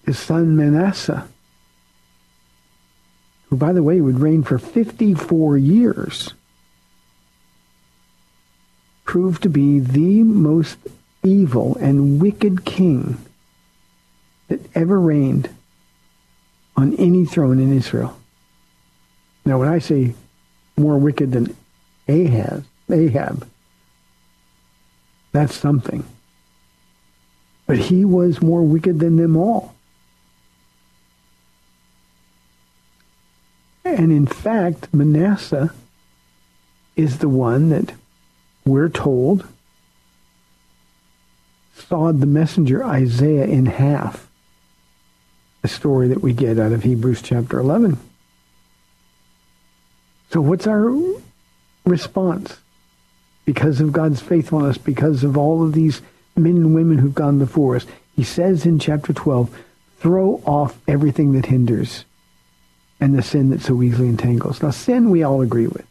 His 0.05 0.19
son 0.19 0.57
Manasseh, 0.57 1.27
who, 3.49 3.55
by 3.55 3.71
the 3.71 3.83
way, 3.83 4.01
would 4.01 4.19
reign 4.19 4.43
for 4.43 4.57
54 4.57 5.57
years, 5.57 6.33
proved 9.05 9.43
to 9.43 9.49
be 9.49 9.79
the 9.79 10.23
most 10.23 10.77
evil 11.23 11.77
and 11.77 12.21
wicked 12.21 12.65
king 12.65 13.17
that 14.49 14.59
ever 14.75 14.99
reigned 14.99 15.49
on 16.75 16.93
any 16.95 17.23
throne 17.23 17.59
in 17.59 17.71
Israel. 17.71 18.19
Now, 19.45 19.59
when 19.59 19.69
I 19.69 19.79
say 19.79 20.15
more 20.77 20.97
wicked 20.97 21.31
than 21.31 21.55
Ahab, 22.07 22.65
Ahab, 22.89 23.47
that's 25.31 25.55
something. 25.55 26.03
But 27.65 27.77
he 27.77 28.05
was 28.05 28.41
more 28.41 28.61
wicked 28.61 28.99
than 28.99 29.17
them 29.17 29.35
all. 29.35 29.73
And 33.83 34.11
in 34.11 34.27
fact, 34.27 34.93
Manasseh 34.93 35.73
is 36.95 37.17
the 37.17 37.29
one 37.29 37.69
that 37.69 37.93
we're 38.65 38.89
told 38.89 39.47
sawed 41.75 42.21
the 42.21 42.25
messenger 42.25 42.83
Isaiah 42.83 43.45
in 43.45 43.65
half 43.65 44.27
a 45.63 45.67
story 45.67 46.07
that 46.09 46.21
we 46.21 46.33
get 46.33 46.59
out 46.59 46.71
of 46.71 46.83
Hebrews 46.83 47.21
chapter 47.21 47.59
11. 47.59 47.97
So 50.33 50.41
what's 50.41 50.65
our 50.65 50.91
response? 51.85 52.57
Because 53.45 53.79
of 53.79 53.93
God's 53.93 54.19
faithfulness, 54.19 54.79
because 54.79 55.23
of 55.23 55.37
all 55.37 55.63
of 55.63 55.73
these 55.73 56.01
men 56.35 56.55
and 56.55 56.73
women 56.73 56.97
who've 56.97 57.13
gone 57.13 57.37
before 57.37 57.75
us, 57.75 57.85
he 58.15 58.23
says 58.23 58.65
in 58.65 58.79
chapter 58.79 59.13
12, 59.13 59.55
throw 59.99 60.41
off 60.43 60.79
everything 60.87 61.33
that 61.33 61.45
hinders 61.45 62.05
and 62.99 63.15
the 63.15 63.21
sin 63.21 63.51
that 63.51 63.61
so 63.61 63.83
easily 63.83 64.07
entangles. 64.07 64.63
Now, 64.63 64.71
sin 64.71 65.11
we 65.11 65.21
all 65.21 65.41
agree 65.41 65.67
with. 65.67 65.85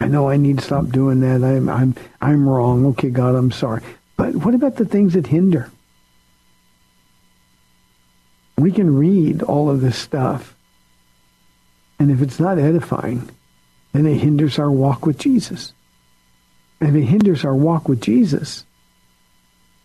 I 0.00 0.06
know 0.06 0.30
I 0.30 0.38
need 0.38 0.60
to 0.60 0.64
stop 0.64 0.88
doing 0.88 1.20
that. 1.20 1.44
I'm, 1.44 1.68
I'm, 1.68 1.94
I'm 2.22 2.48
wrong. 2.48 2.86
Okay, 2.86 3.10
God, 3.10 3.34
I'm 3.34 3.52
sorry. 3.52 3.82
But 4.16 4.34
what 4.34 4.54
about 4.54 4.76
the 4.76 4.86
things 4.86 5.12
that 5.12 5.26
hinder? 5.26 5.70
We 8.56 8.72
can 8.72 8.96
read 8.96 9.42
all 9.42 9.68
of 9.68 9.82
this 9.82 9.98
stuff. 9.98 10.54
And 11.98 12.10
if 12.10 12.22
it's 12.22 12.40
not 12.40 12.58
edifying, 12.58 13.28
then 13.98 14.06
it 14.06 14.18
hinders 14.18 14.58
our 14.58 14.70
walk 14.70 15.04
with 15.04 15.18
Jesus. 15.18 15.72
And 16.80 16.96
it 16.96 17.02
hinders 17.02 17.44
our 17.44 17.54
walk 17.56 17.88
with 17.88 18.00
Jesus, 18.00 18.64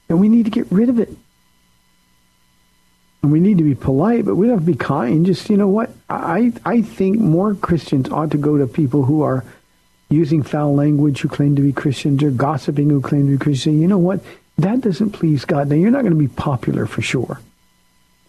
and 0.08 0.20
we 0.20 0.30
need 0.30 0.46
to 0.46 0.52
get 0.52 0.72
rid 0.72 0.90
of 0.90 1.00
it. 1.00 1.10
And 3.24 3.32
we 3.32 3.40
need 3.40 3.58
to 3.58 3.64
be 3.64 3.74
polite, 3.74 4.26
but 4.26 4.36
we 4.36 4.46
don't 4.46 4.58
have 4.58 4.66
to 4.66 4.72
be 4.72 4.78
kind. 4.78 5.26
Just, 5.26 5.50
you 5.50 5.58
know 5.58 5.70
what? 5.70 5.90
I, 6.08 6.54
I 6.64 6.84
think 6.84 7.18
more 7.18 7.56
Christians 7.56 8.10
ought 8.10 8.30
to 8.32 8.38
go 8.38 8.60
to 8.60 8.68
people 8.68 9.06
who 9.06 9.24
are 9.24 9.44
using 10.10 10.44
foul 10.44 10.76
language 10.76 11.22
who 11.22 11.30
claim 11.30 11.56
to 11.56 11.64
be 11.64 11.74
Christians 11.74 12.22
or 12.22 12.30
gossiping 12.30 12.92
who 12.92 13.02
claim 13.02 13.26
to 13.26 13.40
be 13.40 13.44
Christians. 13.44 13.82
You 13.82 13.88
know 13.88 13.98
what? 13.98 14.20
That 14.60 14.82
doesn't 14.82 15.14
please 15.14 15.46
God. 15.46 15.70
Now, 15.70 15.76
you're 15.76 15.90
not 15.90 16.02
going 16.02 16.14
to 16.14 16.20
be 16.20 16.28
popular 16.28 16.86
for 16.86 17.02
sure. 17.02 17.42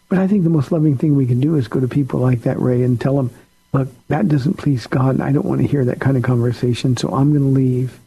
But 0.08 0.20
I 0.20 0.26
think 0.26 0.44
the 0.44 0.48
most 0.48 0.72
loving 0.72 0.96
thing 0.96 1.16
we 1.16 1.26
can 1.26 1.40
do 1.40 1.56
is 1.56 1.68
go 1.68 1.80
to 1.80 1.88
people 1.88 2.20
like 2.20 2.42
that, 2.42 2.58
Ray, 2.58 2.82
and 2.82 2.98
tell 2.98 3.16
them, 3.16 3.30
look, 3.74 3.88
that 4.08 4.28
doesn't 4.28 4.54
please 4.54 4.86
God, 4.86 5.16
and 5.16 5.22
I 5.22 5.32
don't 5.32 5.44
want 5.44 5.60
to 5.60 5.66
hear 5.66 5.84
that 5.84 6.00
kind 6.00 6.16
of 6.16 6.22
conversation, 6.22 6.96
so 6.96 7.08
I'm 7.08 7.30
going 7.30 7.42
to 7.42 7.48
leave. 7.48 7.98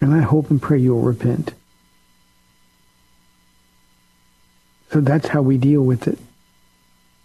And 0.00 0.12
I 0.12 0.20
hope 0.20 0.50
and 0.50 0.60
pray 0.60 0.78
you'll 0.78 1.00
repent. 1.00 1.54
So 4.90 5.00
that's 5.00 5.28
how 5.28 5.40
we 5.40 5.56
deal 5.56 5.82
with 5.82 6.06
it. 6.06 6.18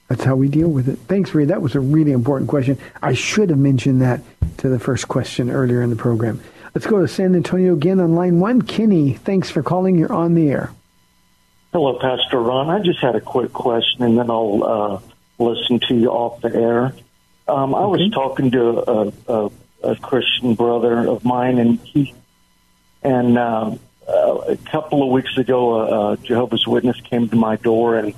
That's 0.08 0.24
how 0.24 0.36
we 0.36 0.48
deal 0.48 0.70
with 0.70 0.88
it. 0.88 0.98
Thanks, 1.08 1.36
Ray. 1.36 1.46
That 1.46 1.62
was 1.62 1.76
a 1.76 1.80
really 1.80 2.12
important 2.12 2.50
question. 2.50 2.78
I 3.02 3.14
should 3.14 3.50
have 3.50 3.60
mentioned 3.60 4.02
that 4.02 4.22
to 4.58 4.70
the 4.70 4.80
first 4.80 5.08
question 5.08 5.52
earlier 5.52 5.82
in 5.82 5.90
the 5.90 5.96
program. 5.96 6.42
Let's 6.74 6.88
go 6.88 7.00
to 7.00 7.08
San 7.08 7.36
Antonio 7.36 7.74
again 7.74 8.00
on 8.00 8.16
line 8.16 8.40
one. 8.40 8.62
Kenny, 8.62 9.14
thanks 9.14 9.50
for 9.50 9.62
calling. 9.62 9.98
You're 9.98 10.14
on 10.14 10.36
the 10.36 10.50
air. 10.50 10.72
Hello, 11.74 12.00
Pastor 12.00 12.40
Ron. 12.40 12.70
I 12.70 12.80
just 12.80 13.00
had 13.00 13.16
a 13.16 13.22
quick 13.22 13.54
question, 13.54 14.04
and 14.04 14.18
then 14.18 14.30
I'll 14.32 14.64
uh, 14.64 15.00
listen 15.40 15.80
to 15.88 15.96
you 15.96 16.10
off 16.10 16.42
the 16.42 16.54
air. 16.54 16.94
Um, 17.48 17.74
I 17.74 17.86
was 17.86 18.12
talking 18.12 18.52
to 18.52 18.90
a, 18.90 19.14
a, 19.28 19.52
a, 19.84 19.96
Christian 19.96 20.54
brother 20.54 21.08
of 21.08 21.26
mine, 21.26 21.58
and 21.58 21.80
he 21.80 22.14
and 23.02 23.38
uh, 23.38 23.76
a 24.08 24.58
couple 24.72 25.02
of 25.02 25.10
weeks 25.10 25.38
ago, 25.38 26.12
a, 26.12 26.18
Jehovah's 26.18 26.68
Witness 26.68 27.00
came 27.02 27.30
to 27.30 27.36
my 27.36 27.56
door, 27.56 27.98
and 27.98 28.14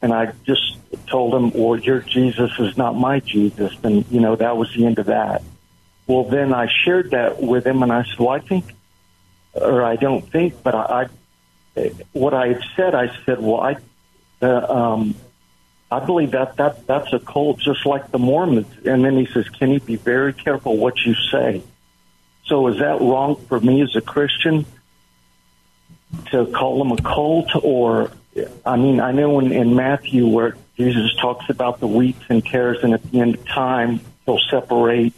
and 0.00 0.12
I 0.12 0.32
just 0.46 0.78
told 1.06 1.34
him, 1.34 1.50
"Well, 1.50 1.78
your 1.78 2.00
Jesus 2.00 2.52
is 2.58 2.76
not 2.78 2.96
my 2.96 3.20
Jesus," 3.20 3.74
and 3.82 4.06
you 4.10 4.20
know 4.20 4.36
that 4.36 4.56
was 4.56 4.72
the 4.74 4.86
end 4.86 4.98
of 4.98 5.06
that. 5.06 5.42
Well, 6.06 6.24
then 6.24 6.54
I 6.54 6.68
shared 6.84 7.10
that 7.10 7.42
with 7.42 7.66
him, 7.66 7.82
and 7.82 7.92
I 7.92 8.04
said, 8.04 8.18
"Well, 8.18 8.30
I 8.30 8.40
think, 8.40 8.64
or 9.52 9.82
I 9.82 9.96
don't 9.96 10.26
think, 10.30 10.62
but 10.62 10.74
I, 10.74 11.02
I 11.02 11.08
what 12.12 12.34
I 12.34 12.48
had 12.48 12.62
said, 12.76 12.94
I 12.94 13.10
said, 13.24 13.40
well, 13.40 13.60
I, 13.60 13.76
the, 14.40 14.70
um, 14.70 15.14
I 16.02 16.04
believe 16.04 16.32
that 16.32 16.56
that 16.56 16.86
that's 16.86 17.12
a 17.12 17.18
cult, 17.18 17.60
just 17.60 17.86
like 17.86 18.10
the 18.10 18.18
Mormons." 18.18 18.66
And 18.84 19.04
then 19.04 19.16
he 19.16 19.26
says, 19.26 19.48
"Can 19.48 19.70
you 19.70 19.80
be 19.80 19.96
very 19.96 20.32
careful 20.32 20.76
what 20.76 20.98
you 21.04 21.14
say?" 21.30 21.62
So 22.46 22.66
is 22.68 22.78
that 22.78 23.00
wrong 23.00 23.36
for 23.48 23.58
me 23.60 23.82
as 23.82 23.94
a 23.96 24.00
Christian 24.00 24.66
to 26.30 26.46
call 26.46 26.78
them 26.78 26.92
a 26.92 27.00
cult, 27.02 27.50
or 27.62 28.10
I 28.64 28.76
mean, 28.76 29.00
I 29.00 29.12
know 29.12 29.40
in, 29.40 29.52
in 29.52 29.74
Matthew 29.74 30.26
where 30.26 30.56
Jesus 30.76 31.14
talks 31.20 31.48
about 31.48 31.80
the 31.80 31.86
wheats 31.86 32.24
and 32.28 32.44
tares, 32.44 32.82
and 32.82 32.92
at 32.92 33.02
the 33.10 33.20
end 33.20 33.36
of 33.36 33.46
time 33.46 34.00
he'll 34.24 34.40
separate 34.50 35.14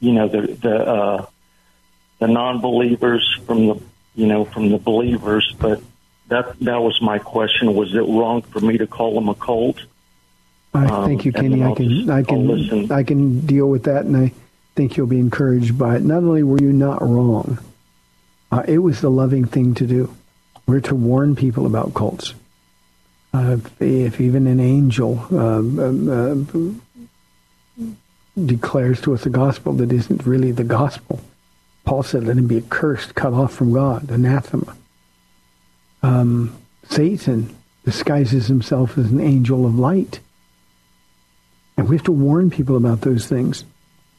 you 0.00 0.12
know 0.12 0.28
the 0.28 0.40
the 0.54 0.76
uh, 0.76 1.26
the 2.18 2.26
non-believers 2.26 3.38
from 3.46 3.66
the 3.66 3.82
you 4.14 4.26
know 4.26 4.44
from 4.44 4.70
the 4.70 4.78
believers. 4.78 5.54
But 5.58 5.82
that 6.30 6.58
that 6.60 6.82
was 6.82 7.00
my 7.00 7.18
question: 7.18 7.74
Was 7.74 7.94
it 7.94 8.00
wrong 8.00 8.42
for 8.42 8.60
me 8.60 8.78
to 8.78 8.86
call 8.86 9.14
them 9.14 9.28
a 9.28 9.34
cult? 9.34 9.80
I 10.72 10.86
um, 10.86 11.04
thank 11.04 11.24
you, 11.24 11.32
Kenny. 11.32 11.62
I 11.62 11.74
can 11.74 11.88
just, 11.88 12.10
I 12.10 12.22
can 12.22 12.92
I 12.92 13.02
can 13.02 13.46
deal 13.46 13.68
with 13.68 13.84
that, 13.84 14.06
and 14.06 14.16
I 14.16 14.32
think 14.74 14.96
you'll 14.96 15.06
be 15.06 15.18
encouraged 15.18 15.76
by 15.76 15.96
it. 15.96 16.02
Not 16.02 16.18
only 16.18 16.42
were 16.42 16.60
you 16.60 16.72
not 16.72 17.02
wrong, 17.02 17.58
uh, 18.50 18.62
it 18.66 18.78
was 18.78 19.00
the 19.00 19.10
loving 19.10 19.44
thing 19.44 19.74
to 19.74 19.86
do. 19.86 20.14
We're 20.66 20.80
to 20.80 20.94
warn 20.94 21.36
people 21.36 21.66
about 21.66 21.94
cults. 21.94 22.34
Uh, 23.32 23.58
if, 23.58 23.82
if, 23.82 24.20
even 24.20 24.48
an 24.48 24.58
angel 24.58 25.24
um, 25.30 25.78
um 25.78 26.82
uh, 27.78 27.84
declares 28.46 29.00
to 29.02 29.14
us 29.14 29.26
a 29.26 29.30
gospel 29.30 29.72
that 29.74 29.92
isn't 29.92 30.26
really 30.26 30.52
the 30.52 30.64
gospel. 30.64 31.20
Paul 31.84 32.02
said, 32.02 32.24
let 32.24 32.36
him 32.36 32.46
be 32.46 32.58
accursed, 32.58 33.14
cut 33.14 33.32
off 33.32 33.52
from 33.52 33.72
God, 33.72 34.10
anathema. 34.10 34.76
Um, 36.02 36.56
Satan 36.88 37.56
disguises 37.84 38.46
himself 38.46 38.98
as 38.98 39.10
an 39.10 39.20
angel 39.20 39.66
of 39.66 39.78
light. 39.78 40.20
And 41.76 41.88
we 41.88 41.96
have 41.96 42.04
to 42.04 42.12
warn 42.12 42.50
people 42.50 42.76
about 42.76 43.00
those 43.00 43.26
things. 43.26 43.64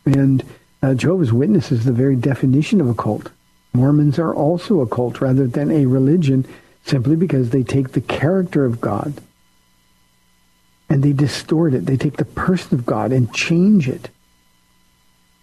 And 0.06 0.44
uh, 0.82 0.94
Jehovah's 0.96 1.34
Witness 1.34 1.72
is 1.72 1.86
the 1.86 1.94
very 1.94 2.16
definition 2.16 2.82
of 2.82 2.90
a 2.90 2.94
cult. 2.94 3.32
Mormons 3.74 4.20
are 4.20 4.34
also 4.34 4.82
a 4.82 4.88
cult 4.88 5.22
rather 5.22 5.48
than 5.48 5.72
a 5.72 5.86
religion 5.86 6.46
simply 6.84 7.16
because 7.16 7.52
they 7.52 7.64
take 7.64 7.92
the 7.92 8.02
character 8.02 8.66
of 8.66 8.82
God 8.82 9.14
and 10.90 11.04
they 11.04 11.14
distort 11.14 11.74
it. 11.74 11.86
They 11.86 11.98
take 11.98 12.18
the 12.18 12.26
person 12.26 12.78
of 12.78 12.86
God 12.86 13.12
and 13.12 13.34
change 13.34 13.88
it. 13.88 14.10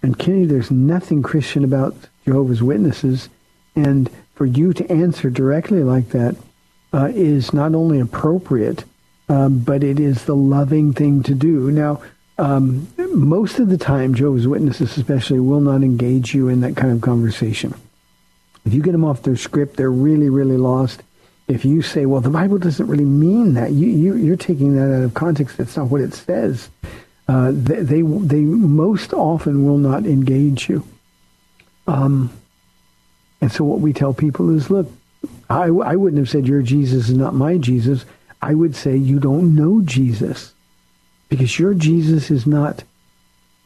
And 0.03 0.19
Kenny, 0.19 0.45
there's 0.45 0.71
nothing 0.71 1.23
Christian 1.23 1.65
about 1.65 1.97
Jehovah's 2.25 2.63
Witnesses. 2.63 3.29
And 3.87 4.11
for 4.35 4.45
you 4.45 4.73
to 4.73 4.91
answer 4.91 5.31
directly 5.31 5.85
like 5.85 6.09
that 6.11 6.35
uh, 6.93 7.11
is 7.15 7.53
not 7.53 7.75
only 7.75 8.01
appropriate, 8.01 8.85
um, 9.29 9.61
but 9.61 9.85
it 9.85 10.01
is 10.01 10.25
the 10.25 10.35
loving 10.35 10.93
thing 10.93 11.23
to 11.23 11.35
do. 11.35 11.71
Now, 11.71 12.03
um, 12.39 12.89
most 13.15 13.61
of 13.61 13.69
the 13.69 13.79
time, 13.79 14.15
Jehovah's 14.15 14.49
Witnesses 14.49 14.97
especially 14.97 15.39
will 15.39 15.61
not 15.61 15.83
engage 15.83 16.35
you 16.35 16.49
in 16.49 16.61
that 16.63 16.77
kind 16.77 16.93
of 16.93 17.01
conversation. 17.01 17.73
If 18.65 18.75
you 18.75 18.83
get 18.83 18.93
them 18.93 19.05
off 19.05 19.23
their 19.23 19.37
script, 19.37 19.77
they're 19.77 19.91
really, 19.91 20.29
really 20.29 20.57
lost. 20.57 21.03
If 21.47 21.65
you 21.65 21.81
say, 21.81 22.05
well, 22.05 22.21
the 22.21 22.31
Bible 22.31 22.59
doesn't 22.59 22.87
really 22.87 23.05
mean 23.05 23.55
that, 23.55 23.71
you, 23.71 23.87
you, 23.87 24.15
you're 24.17 24.37
taking 24.37 24.75
that 24.77 24.95
out 24.95 25.05
of 25.05 25.15
context. 25.15 25.57
That's 25.57 25.77
not 25.77 25.89
what 25.89 26.01
it 26.01 26.15
says. 26.15 26.69
Uh, 27.29 27.53
they, 27.55 27.81
they, 27.83 28.03
they 28.03 28.41
most 28.41 29.13
often 29.13 29.65
will 29.65 29.79
not 29.79 30.05
engage 30.05 30.69
you. 30.69 30.87
Um, 31.87 32.31
and 33.41 33.53
so 33.53 33.65
what 33.65 33.81
we 33.81 33.93
tell 33.93 34.15
people 34.15 34.55
is, 34.55 34.71
look, 34.71 34.91
I, 35.49 35.65
I 35.67 35.97
wouldn't 35.97 36.19
have 36.19 36.29
said 36.29 36.47
your 36.47 36.63
Jesus 36.63 37.09
is 37.09 37.17
not 37.17 37.35
my 37.35 37.57
Jesus. 37.57 38.05
I 38.43 38.55
would 38.55 38.77
say 38.77 38.97
you 38.97 39.19
don't 39.19 39.55
know 39.55 39.81
Jesus 39.83 40.53
because 41.29 41.59
your 41.59 41.75
Jesus 41.75 42.31
is 42.31 42.47
not 42.47 42.85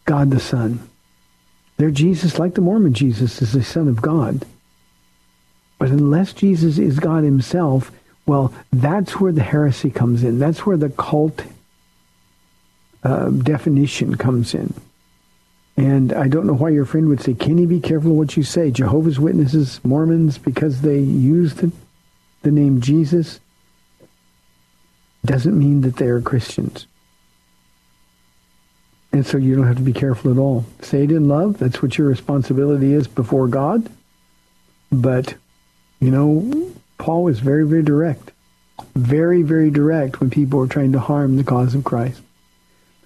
God 0.04 0.30
the 0.30 0.40
Son. 0.40 0.88
Their 1.76 1.90
Jesus, 1.90 2.38
like 2.38 2.54
the 2.54 2.60
Mormon 2.60 2.94
Jesus, 2.94 3.42
is 3.42 3.52
the 3.52 3.64
Son 3.64 3.88
of 3.88 4.02
God. 4.02 4.44
But 5.78 5.90
unless 5.90 6.32
Jesus 6.32 6.78
is 6.78 7.00
God 7.00 7.24
himself, 7.24 7.90
well, 8.26 8.54
that's 8.72 9.18
where 9.18 9.32
the 9.32 9.42
heresy 9.42 9.90
comes 9.90 10.22
in. 10.22 10.38
That's 10.38 10.64
where 10.64 10.76
the 10.76 10.90
cult 10.90 11.42
uh, 13.02 13.30
definition 13.30 14.16
comes 14.16 14.54
in. 14.54 14.74
And 15.76 16.12
I 16.12 16.28
don't 16.28 16.46
know 16.46 16.52
why 16.52 16.70
your 16.70 16.84
friend 16.84 17.08
would 17.08 17.22
say, 17.22 17.34
Kenny, 17.34 17.66
be 17.66 17.80
careful 17.80 18.14
what 18.14 18.36
you 18.36 18.42
say. 18.42 18.70
Jehovah's 18.70 19.18
Witnesses, 19.18 19.80
Mormons, 19.84 20.38
because 20.38 20.82
they 20.82 20.98
use 20.98 21.54
the, 21.54 21.72
the 22.42 22.50
name 22.50 22.80
Jesus, 22.80 23.40
doesn't 25.24 25.58
mean 25.58 25.80
that 25.82 25.96
they 25.96 26.06
are 26.06 26.20
Christians. 26.20 26.86
And 29.12 29.26
so 29.26 29.38
you 29.38 29.54
don't 29.54 29.66
have 29.66 29.76
to 29.76 29.82
be 29.82 29.92
careful 29.92 30.30
at 30.30 30.38
all. 30.38 30.64
Say 30.80 31.04
it 31.04 31.12
in 31.12 31.28
love. 31.28 31.58
That's 31.58 31.82
what 31.82 31.96
your 31.98 32.08
responsibility 32.08 32.92
is 32.92 33.06
before 33.06 33.46
God. 33.46 33.88
But 34.90 35.34
you 36.02 36.10
know, 36.10 36.72
Paul 36.98 37.22
was 37.22 37.38
very, 37.38 37.64
very 37.64 37.84
direct. 37.84 38.32
Very, 38.96 39.42
very 39.42 39.70
direct 39.70 40.18
when 40.18 40.30
people 40.30 40.58
were 40.58 40.66
trying 40.66 40.90
to 40.92 40.98
harm 40.98 41.36
the 41.36 41.44
cause 41.44 41.76
of 41.76 41.84
Christ. 41.84 42.20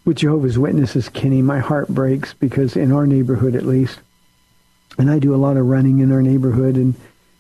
With 0.07 0.17
Jehovah's 0.17 0.59
Witnesses, 0.59 1.11
Kenny, 1.11 1.43
my 1.43 1.59
heart 1.59 1.89
breaks 1.89 2.33
because 2.33 2.77
in 2.77 2.93
our 2.93 3.07
neighborhood 3.07 3.55
at 3.55 3.67
least, 3.67 3.99
and 4.97 5.11
I 5.11 5.19
do 5.19 5.35
a 5.35 5.37
lot 5.37 5.59
of 5.59 5.67
running 5.67 5.99
in 5.99 6.11
our 6.13 6.23
neighborhood 6.23 6.77
and 6.77 6.95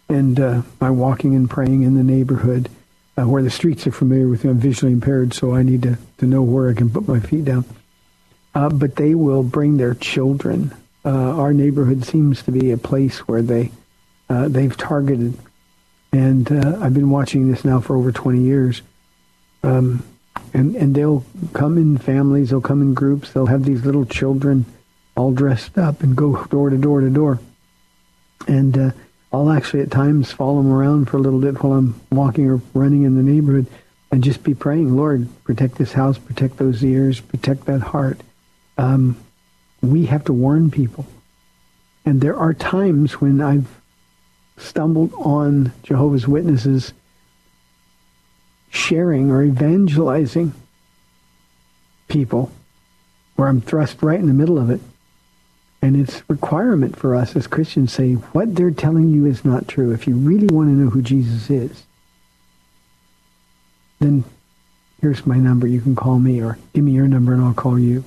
and 0.09 0.39
uh, 0.39 0.62
walking 0.81 1.35
and 1.35 1.49
praying 1.49 1.83
in 1.83 1.95
the 1.95 2.03
neighborhood 2.03 2.69
uh, 3.17 3.27
where 3.27 3.43
the 3.43 3.51
streets 3.51 3.87
are 3.87 3.93
familiar 3.93 4.29
with 4.29 4.45
me. 4.45 4.51
I'm 4.51 4.59
visually 4.59 4.93
impaired, 4.93 5.33
so 5.33 5.55
I 5.55 5.62
need 5.62 5.83
to, 5.83 5.97
to 6.19 6.27
know 6.27 6.43
where 6.43 6.69
I 6.69 6.75
can 6.75 6.91
put 6.91 7.09
my 7.09 7.19
feet 7.19 7.47
down. 7.47 7.64
Uh, 8.55 8.69
but 8.69 8.97
they 8.97 9.14
will 9.14 9.43
bring 9.43 9.79
their 9.79 9.95
children. 9.95 10.73
Uh, 11.05 11.11
our 11.11 11.55
neighborhood 11.55 12.05
seems 12.05 12.43
to 12.43 12.53
be 12.53 12.71
a 12.71 12.77
place 12.77 13.21
where 13.27 13.43
they 13.43 13.73
uh, 14.29 14.49
they've 14.49 14.77
targeted 14.77 15.39
and 16.17 16.51
uh, 16.51 16.79
I've 16.81 16.95
been 16.95 17.11
watching 17.11 17.51
this 17.51 17.64
now 17.64 17.81
for 17.81 17.97
over 17.97 18.11
20 18.11 18.41
years. 18.41 18.83
Um, 19.62 20.03
and 20.53 20.74
and 20.76 20.95
they'll 20.95 21.24
come 21.53 21.78
in 21.78 21.99
families, 21.99 22.51
they'll 22.51 22.61
come 22.61 22.82
in 22.82 22.95
groups, 22.95 23.32
they'll 23.32 23.47
have 23.47 23.64
these 23.64 23.84
little 23.84 24.05
children 24.05 24.64
all 25.16 25.32
dressed 25.32 25.78
up 25.78 26.03
and 26.03 26.16
go 26.16 26.45
door 26.47 26.70
to 26.70 26.76
door 26.76 27.01
to 27.01 27.11
door. 27.11 27.41
And 28.47 28.76
uh, 28.76 28.91
I'll 29.32 29.51
actually 29.51 29.80
at 29.80 29.91
times 29.91 30.32
follow 30.32 30.62
them 30.62 30.72
around 30.72 31.09
for 31.09 31.16
a 31.16 31.20
little 31.20 31.41
bit 31.41 31.62
while 31.62 31.72
I'm 31.74 32.01
walking 32.11 32.49
or 32.49 32.61
running 32.74 33.03
in 33.03 33.16
the 33.16 33.22
neighborhood 33.22 33.66
and 34.11 34.22
just 34.22 34.43
be 34.43 34.55
praying, 34.55 34.97
Lord, 34.97 35.28
protect 35.45 35.76
this 35.76 35.93
house, 35.93 36.16
protect 36.18 36.59
those 36.59 36.84
ears, 36.84 37.20
protect 37.20 37.64
that 37.66 37.80
heart. 37.80 38.20
Um, 38.78 39.16
we 39.82 40.07
have 40.07 40.24
to 40.26 40.32
warn 40.32 40.70
people. 40.70 41.07
And 42.05 42.20
there 42.20 42.37
are 42.37 42.55
times 42.55 43.20
when 43.20 43.41
I've 43.41 43.68
stumbled 44.59 45.12
on 45.14 45.72
Jehovah's 45.82 46.28
Witnesses 46.28 46.93
sharing 48.77 49.31
or 49.31 49.43
evangelizing 49.43 50.53
people 52.09 52.53
where 53.35 53.49
I'm 53.49 53.61
thrust 53.61 54.03
right 54.03 54.20
in 54.20 54.27
the 54.27 54.35
middle 54.35 54.59
of 54.59 54.70
it. 54.70 54.81
And 55.83 55.97
it's 55.97 56.22
requirement 56.29 56.97
for 56.97 57.14
us 57.14 57.37
as 57.37 57.47
Christians 57.47 57.93
say, 57.93 58.14
what 58.14 58.55
they're 58.55 58.70
telling 58.70 59.09
you 59.11 59.27
is 59.27 59.45
not 59.45 59.68
true. 59.68 59.93
If 59.93 60.07
you 60.07 60.16
really 60.16 60.47
want 60.47 60.68
to 60.68 60.74
know 60.74 60.91
who 60.91 61.03
Jesus 61.03 61.51
is, 61.51 61.85
then 64.01 64.24
here's 65.01 65.27
my 65.27 65.37
number. 65.37 65.66
You 65.66 65.81
can 65.81 65.95
call 65.95 66.18
me 66.18 66.43
or 66.43 66.59
give 66.72 66.85
me 66.85 66.93
your 66.93 67.09
number 67.09 67.33
and 67.33 67.43
I'll 67.43 67.55
call 67.55 67.79
you. 67.79 68.05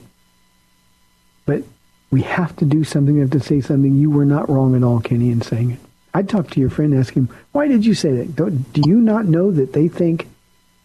But 1.46 1.64
we 2.12 2.22
have 2.24 2.56
to 2.58 2.66
do 2.66 2.84
something. 2.84 3.16
We 3.16 3.22
have 3.22 3.32
to 3.32 3.40
say 3.40 3.62
something. 3.62 3.96
You 3.96 4.10
were 4.10 4.26
not 4.26 4.50
wrong 4.50 4.76
at 4.76 4.84
all, 4.84 5.00
Kenny, 5.00 5.30
in 5.30 5.42
saying 5.42 5.72
it. 5.72 5.80
I'd 6.14 6.28
talk 6.28 6.50
to 6.52 6.60
your 6.60 6.72
friend 6.72 6.94
ask 6.94 7.14
him, 7.14 7.30
why 7.52 7.68
did 7.68 7.86
you 7.86 7.94
say 7.94 8.12
that? 8.18 8.36
Don't, 8.36 8.74
do 8.74 8.82
you 8.86 9.00
not 9.00 9.26
know 9.26 9.52
that 9.52 9.74
they 9.74 9.88
think 9.88 10.28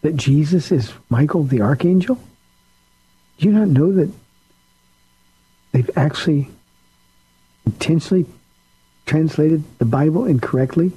that 0.04 0.16
Jesus 0.16 0.70
is 0.70 0.92
Michael 1.08 1.44
the 1.44 1.62
Archangel? 1.62 2.16
Do 3.38 3.46
you 3.48 3.52
not 3.52 3.68
know 3.68 3.90
that 3.90 4.12
they've 5.72 5.90
actually 5.96 6.50
intentionally 7.64 8.26
translated 9.06 9.64
the 9.78 9.86
Bible 9.86 10.26
incorrectly 10.26 10.92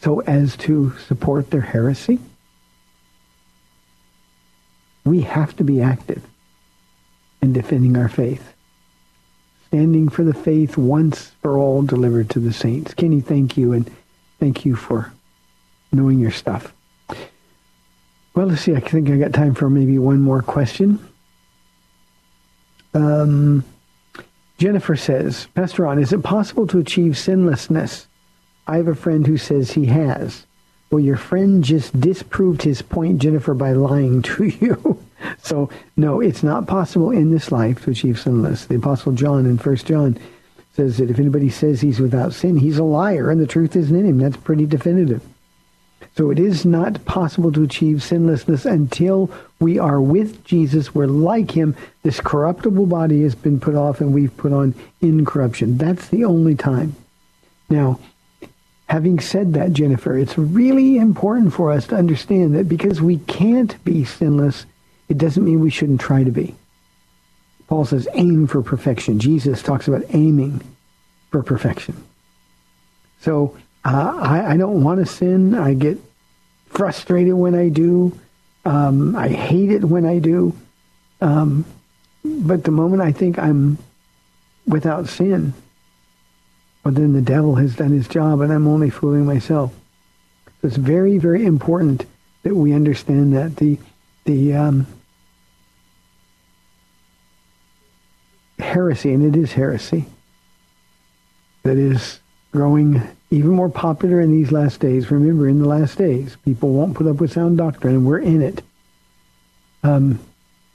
so 0.00 0.20
as 0.20 0.56
to 0.58 0.96
support 1.08 1.50
their 1.50 1.60
heresy? 1.60 2.20
We 5.04 5.22
have 5.22 5.56
to 5.56 5.64
be 5.64 5.82
active 5.82 6.22
in 7.42 7.52
defending 7.52 7.96
our 7.96 8.08
faith 8.08 8.52
standing 9.66 10.08
for 10.08 10.22
the 10.22 10.32
faith 10.32 10.76
once 10.76 11.32
for 11.42 11.58
all 11.58 11.82
delivered 11.82 12.30
to 12.30 12.38
the 12.38 12.52
saints. 12.52 12.94
Kenny, 12.94 13.20
thank 13.20 13.56
you, 13.56 13.72
and 13.72 13.90
thank 14.38 14.64
you 14.64 14.76
for 14.76 15.12
knowing 15.90 16.20
your 16.20 16.30
stuff. 16.30 16.72
Well, 18.34 18.46
let's 18.46 18.62
see. 18.62 18.74
I 18.74 18.80
think 18.80 19.08
I 19.10 19.16
got 19.16 19.32
time 19.32 19.54
for 19.54 19.70
maybe 19.70 19.98
one 19.98 20.20
more 20.20 20.42
question. 20.42 20.98
Um, 22.92 23.64
Jennifer 24.58 24.96
says, 24.96 25.46
Pastor 25.54 25.82
Ron, 25.82 25.98
is 25.98 26.12
it 26.12 26.22
possible 26.22 26.66
to 26.68 26.78
achieve 26.78 27.12
sinlessness? 27.12 28.06
I 28.66 28.76
have 28.76 28.88
a 28.88 28.94
friend 28.94 29.26
who 29.26 29.36
says 29.36 29.72
he 29.72 29.86
has. 29.86 30.46
Well, 30.90 31.00
your 31.00 31.16
friend 31.16 31.62
just 31.62 31.98
disproved 32.00 32.62
his 32.62 32.82
point, 32.82 33.20
Jennifer, 33.20 33.54
by 33.54 33.72
lying 33.72 34.22
to 34.34 34.44
you. 34.44 35.02
so, 35.42 35.70
no, 35.96 36.20
it's 36.20 36.42
not 36.42 36.66
possible 36.66 37.10
in 37.10 37.30
this 37.30 37.52
life 37.52 37.84
to 37.84 37.90
achieve 37.90 38.18
sinless. 38.18 38.66
The 38.66 38.76
Apostle 38.76 39.12
John 39.12 39.46
in 39.46 39.58
First 39.58 39.86
John 39.86 40.18
says 40.72 40.98
that 40.98 41.10
if 41.10 41.18
anybody 41.18 41.50
says 41.50 41.80
he's 41.80 42.00
without 42.00 42.32
sin, 42.32 42.56
he's 42.56 42.78
a 42.78 42.84
liar, 42.84 43.30
and 43.30 43.40
the 43.40 43.46
truth 43.46 43.76
isn't 43.76 43.94
in 43.94 44.06
him. 44.06 44.18
That's 44.18 44.36
pretty 44.36 44.66
definitive. 44.66 45.22
So 46.16 46.30
it 46.30 46.38
is 46.38 46.64
not 46.64 47.04
possible 47.04 47.50
to 47.52 47.64
achieve 47.64 48.02
sinlessness 48.02 48.66
until 48.66 49.30
we 49.58 49.78
are 49.78 50.00
with 50.00 50.44
Jesus. 50.44 50.94
We're 50.94 51.06
like 51.06 51.50
him. 51.50 51.76
This 52.02 52.20
corruptible 52.20 52.86
body 52.86 53.22
has 53.22 53.34
been 53.34 53.58
put 53.58 53.74
off 53.74 54.00
and 54.00 54.14
we've 54.14 54.36
put 54.36 54.52
on 54.52 54.74
incorruption. 55.00 55.76
That's 55.76 56.08
the 56.08 56.24
only 56.24 56.54
time. 56.54 56.94
Now, 57.68 57.98
Having 58.88 59.20
said 59.20 59.54
that, 59.54 59.72
Jennifer, 59.72 60.16
it's 60.18 60.36
really 60.36 60.98
important 60.98 61.54
for 61.54 61.72
us 61.72 61.86
to 61.86 61.96
understand 61.96 62.54
that 62.54 62.68
because 62.68 63.00
we 63.00 63.18
can't 63.18 63.82
be 63.84 64.04
sinless, 64.04 64.66
it 65.08 65.18
doesn't 65.18 65.44
mean 65.44 65.60
we 65.60 65.70
shouldn't 65.70 66.00
try 66.00 66.22
to 66.22 66.30
be. 66.30 66.54
Paul 67.66 67.86
says 67.86 68.06
aim 68.14 68.46
for 68.46 68.62
perfection. 68.62 69.18
Jesus 69.18 69.62
talks 69.62 69.88
about 69.88 70.04
aiming 70.10 70.60
for 71.30 71.42
perfection. 71.42 71.96
So 73.20 73.56
uh, 73.84 74.18
I, 74.20 74.52
I, 74.52 74.56
don't 74.56 74.82
want 74.82 75.00
to 75.00 75.06
sin. 75.06 75.54
I 75.54 75.74
get 75.74 75.98
frustrated 76.68 77.34
when 77.34 77.54
I 77.54 77.68
do. 77.68 78.18
Um, 78.64 79.14
I 79.14 79.28
hate 79.28 79.70
it 79.70 79.84
when 79.84 80.06
I 80.06 80.18
do. 80.18 80.56
Um, 81.20 81.64
but 82.24 82.64
the 82.64 82.70
moment 82.70 83.02
I 83.02 83.12
think 83.12 83.38
I'm 83.38 83.78
without 84.66 85.08
sin, 85.08 85.52
well, 86.82 86.94
then 86.94 87.12
the 87.12 87.20
devil 87.20 87.56
has 87.56 87.76
done 87.76 87.90
his 87.90 88.08
job 88.08 88.40
and 88.40 88.52
I'm 88.52 88.66
only 88.66 88.90
fooling 88.90 89.26
myself. 89.26 89.72
So 90.62 90.68
It's 90.68 90.76
very, 90.76 91.18
very 91.18 91.44
important 91.44 92.06
that 92.42 92.54
we 92.54 92.72
understand 92.72 93.34
that 93.34 93.56
the 93.56 93.78
the 94.24 94.54
um, 94.54 94.86
heresy, 98.58 99.12
and 99.12 99.22
it 99.24 99.38
is 99.38 99.52
heresy, 99.52 100.06
that 101.62 101.76
is 101.76 102.20
growing 102.52 103.02
even 103.34 103.50
more 103.50 103.68
popular 103.68 104.20
in 104.20 104.30
these 104.30 104.52
last 104.52 104.80
days. 104.80 105.10
Remember, 105.10 105.48
in 105.48 105.58
the 105.60 105.68
last 105.68 105.98
days, 105.98 106.36
people 106.44 106.72
won't 106.72 106.94
put 106.94 107.06
up 107.06 107.16
with 107.16 107.32
sound 107.32 107.58
doctrine, 107.58 107.96
and 107.96 108.06
we're 108.06 108.20
in 108.20 108.40
it. 108.40 108.62
Um, 109.82 110.20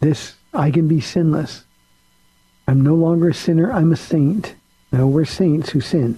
this, 0.02 0.36
I 0.54 0.70
can 0.70 0.88
be 0.88 1.00
sinless. 1.00 1.64
I'm 2.68 2.82
no 2.82 2.96
longer 2.96 3.30
a 3.30 3.34
sinner, 3.34 3.72
I'm 3.72 3.92
a 3.92 3.98
saint. 3.98 4.56
No, 4.92 5.08
we're 5.08 5.26
saints 5.26 5.70
who 5.70 5.82
sin 5.82 6.18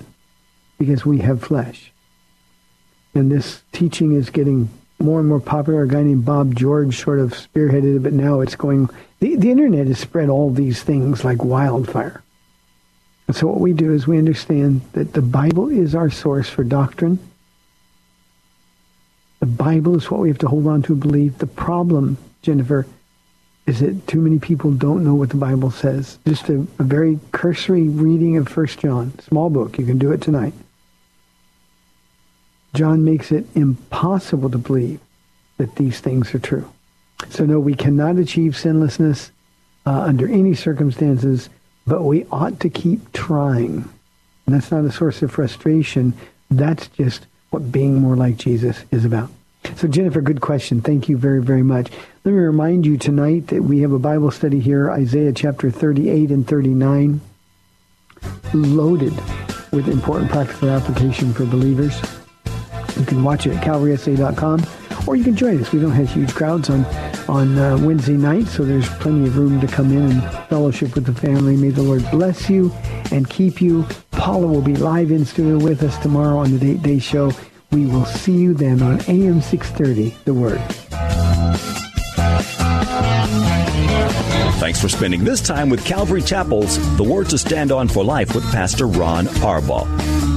because 0.77 1.05
we 1.05 1.19
have 1.19 1.43
flesh. 1.43 1.91
And 3.13 3.31
this 3.31 3.61
teaching 3.71 4.13
is 4.13 4.29
getting 4.29 4.69
more 4.99 5.19
and 5.19 5.29
more 5.29 5.39
popular. 5.39 5.83
A 5.83 5.87
guy 5.87 6.03
named 6.03 6.25
Bob 6.25 6.55
George 6.55 6.97
sort 6.97 7.19
of 7.19 7.33
spearheaded 7.33 7.97
it, 7.97 8.03
but 8.03 8.13
now 8.13 8.41
it's 8.41 8.55
going. 8.55 8.89
The, 9.19 9.35
the 9.35 9.51
internet 9.51 9.87
has 9.87 9.99
spread 9.99 10.29
all 10.29 10.49
these 10.49 10.81
things 10.81 11.23
like 11.23 11.43
wildfire. 11.43 12.23
And 13.31 13.35
so 13.37 13.47
what 13.47 13.61
we 13.61 13.71
do 13.71 13.93
is 13.93 14.05
we 14.05 14.17
understand 14.17 14.81
that 14.91 15.13
the 15.13 15.21
Bible 15.21 15.69
is 15.69 15.95
our 15.95 16.09
source 16.09 16.49
for 16.49 16.65
doctrine. 16.65 17.17
The 19.39 19.45
Bible 19.45 19.95
is 19.95 20.11
what 20.11 20.19
we 20.19 20.27
have 20.27 20.39
to 20.39 20.49
hold 20.49 20.67
on 20.67 20.81
to 20.81 20.95
believe. 20.95 21.37
The 21.37 21.47
problem, 21.47 22.17
Jennifer, 22.41 22.85
is 23.65 23.79
that 23.79 24.05
too 24.05 24.19
many 24.19 24.37
people 24.37 24.73
don't 24.73 25.05
know 25.05 25.15
what 25.15 25.29
the 25.29 25.37
Bible 25.37 25.71
says. 25.71 26.17
Just 26.27 26.49
a, 26.49 26.67
a 26.77 26.83
very 26.83 27.21
cursory 27.31 27.87
reading 27.87 28.35
of 28.35 28.49
First 28.49 28.79
John, 28.79 29.17
small 29.19 29.49
book. 29.49 29.79
You 29.79 29.85
can 29.85 29.97
do 29.97 30.11
it 30.11 30.19
tonight. 30.19 30.53
John 32.73 33.05
makes 33.05 33.31
it 33.31 33.45
impossible 33.55 34.49
to 34.49 34.57
believe 34.57 34.99
that 35.55 35.77
these 35.77 36.01
things 36.01 36.35
are 36.35 36.39
true. 36.39 36.69
So 37.29 37.45
no, 37.45 37.61
we 37.61 37.75
cannot 37.75 38.17
achieve 38.17 38.57
sinlessness 38.57 39.31
uh, 39.85 40.01
under 40.01 40.27
any 40.27 40.53
circumstances, 40.53 41.47
but 41.91 42.03
we 42.03 42.25
ought 42.31 42.57
to 42.61 42.69
keep 42.69 43.11
trying. 43.11 43.83
And 44.45 44.55
that's 44.55 44.71
not 44.71 44.85
a 44.85 44.93
source 44.93 45.21
of 45.23 45.29
frustration. 45.29 46.13
That's 46.49 46.87
just 46.87 47.25
what 47.49 47.69
being 47.69 47.95
more 47.95 48.15
like 48.15 48.37
Jesus 48.37 48.85
is 48.91 49.03
about. 49.03 49.29
So 49.75 49.89
Jennifer, 49.89 50.21
good 50.21 50.39
question. 50.39 50.79
Thank 50.79 51.09
you 51.09 51.17
very, 51.17 51.41
very 51.41 51.63
much. 51.63 51.91
Let 52.23 52.31
me 52.31 52.37
remind 52.37 52.85
you 52.85 52.97
tonight 52.97 53.47
that 53.47 53.63
we 53.63 53.79
have 53.79 53.91
a 53.91 53.99
Bible 53.99 54.31
study 54.31 54.61
here, 54.61 54.89
Isaiah 54.89 55.33
chapter 55.33 55.69
38 55.69 56.29
and 56.29 56.47
39, 56.47 57.19
loaded 58.53 59.13
with 59.73 59.89
important 59.89 60.31
practical 60.31 60.69
application 60.69 61.33
for 61.33 61.43
believers. 61.43 62.01
You 62.97 63.03
can 63.03 63.21
watch 63.21 63.45
it 63.45 63.57
at 63.57 63.65
calvarysa.com 63.65 64.65
or 65.07 65.15
you 65.15 65.23
can 65.23 65.35
join 65.35 65.59
us. 65.61 65.71
We 65.71 65.79
don't 65.79 65.91
have 65.91 66.09
huge 66.09 66.33
crowds 66.33 66.69
on, 66.69 66.85
on 67.27 67.57
uh, 67.57 67.77
Wednesday 67.77 68.13
night, 68.13 68.47
so 68.47 68.63
there's 68.63 68.89
plenty 68.95 69.27
of 69.27 69.37
room 69.37 69.59
to 69.61 69.67
come 69.67 69.91
in 69.91 70.11
and 70.11 70.23
fellowship 70.47 70.95
with 70.95 71.05
the 71.05 71.13
family. 71.13 71.55
May 71.55 71.69
the 71.69 71.83
Lord 71.83 72.09
bless 72.11 72.49
you 72.49 72.71
and 73.11 73.29
keep 73.29 73.61
you. 73.61 73.85
Paula 74.11 74.47
will 74.47 74.61
be 74.61 74.75
live 74.75 75.11
in 75.11 75.25
studio 75.25 75.57
with 75.57 75.83
us 75.83 75.97
tomorrow 75.97 76.37
on 76.37 76.51
the 76.51 76.59
Date 76.59 76.81
Day 76.81 76.99
Show. 76.99 77.31
We 77.71 77.85
will 77.85 78.05
see 78.05 78.33
you 78.33 78.53
then 78.53 78.81
on 78.81 78.99
AM 79.07 79.41
630, 79.41 80.15
The 80.25 80.33
Word. 80.33 80.61
Thanks 84.59 84.79
for 84.79 84.89
spending 84.89 85.23
this 85.23 85.41
time 85.41 85.69
with 85.69 85.83
Calvary 85.83 86.21
Chapel's 86.21 86.77
The 86.97 87.03
Word 87.03 87.29
to 87.29 87.37
Stand 87.37 87.71
On 87.71 87.87
for 87.87 88.03
Life 88.03 88.35
with 88.35 88.43
Pastor 88.51 88.87
Ron 88.87 89.25
Arbaugh. 89.25 90.30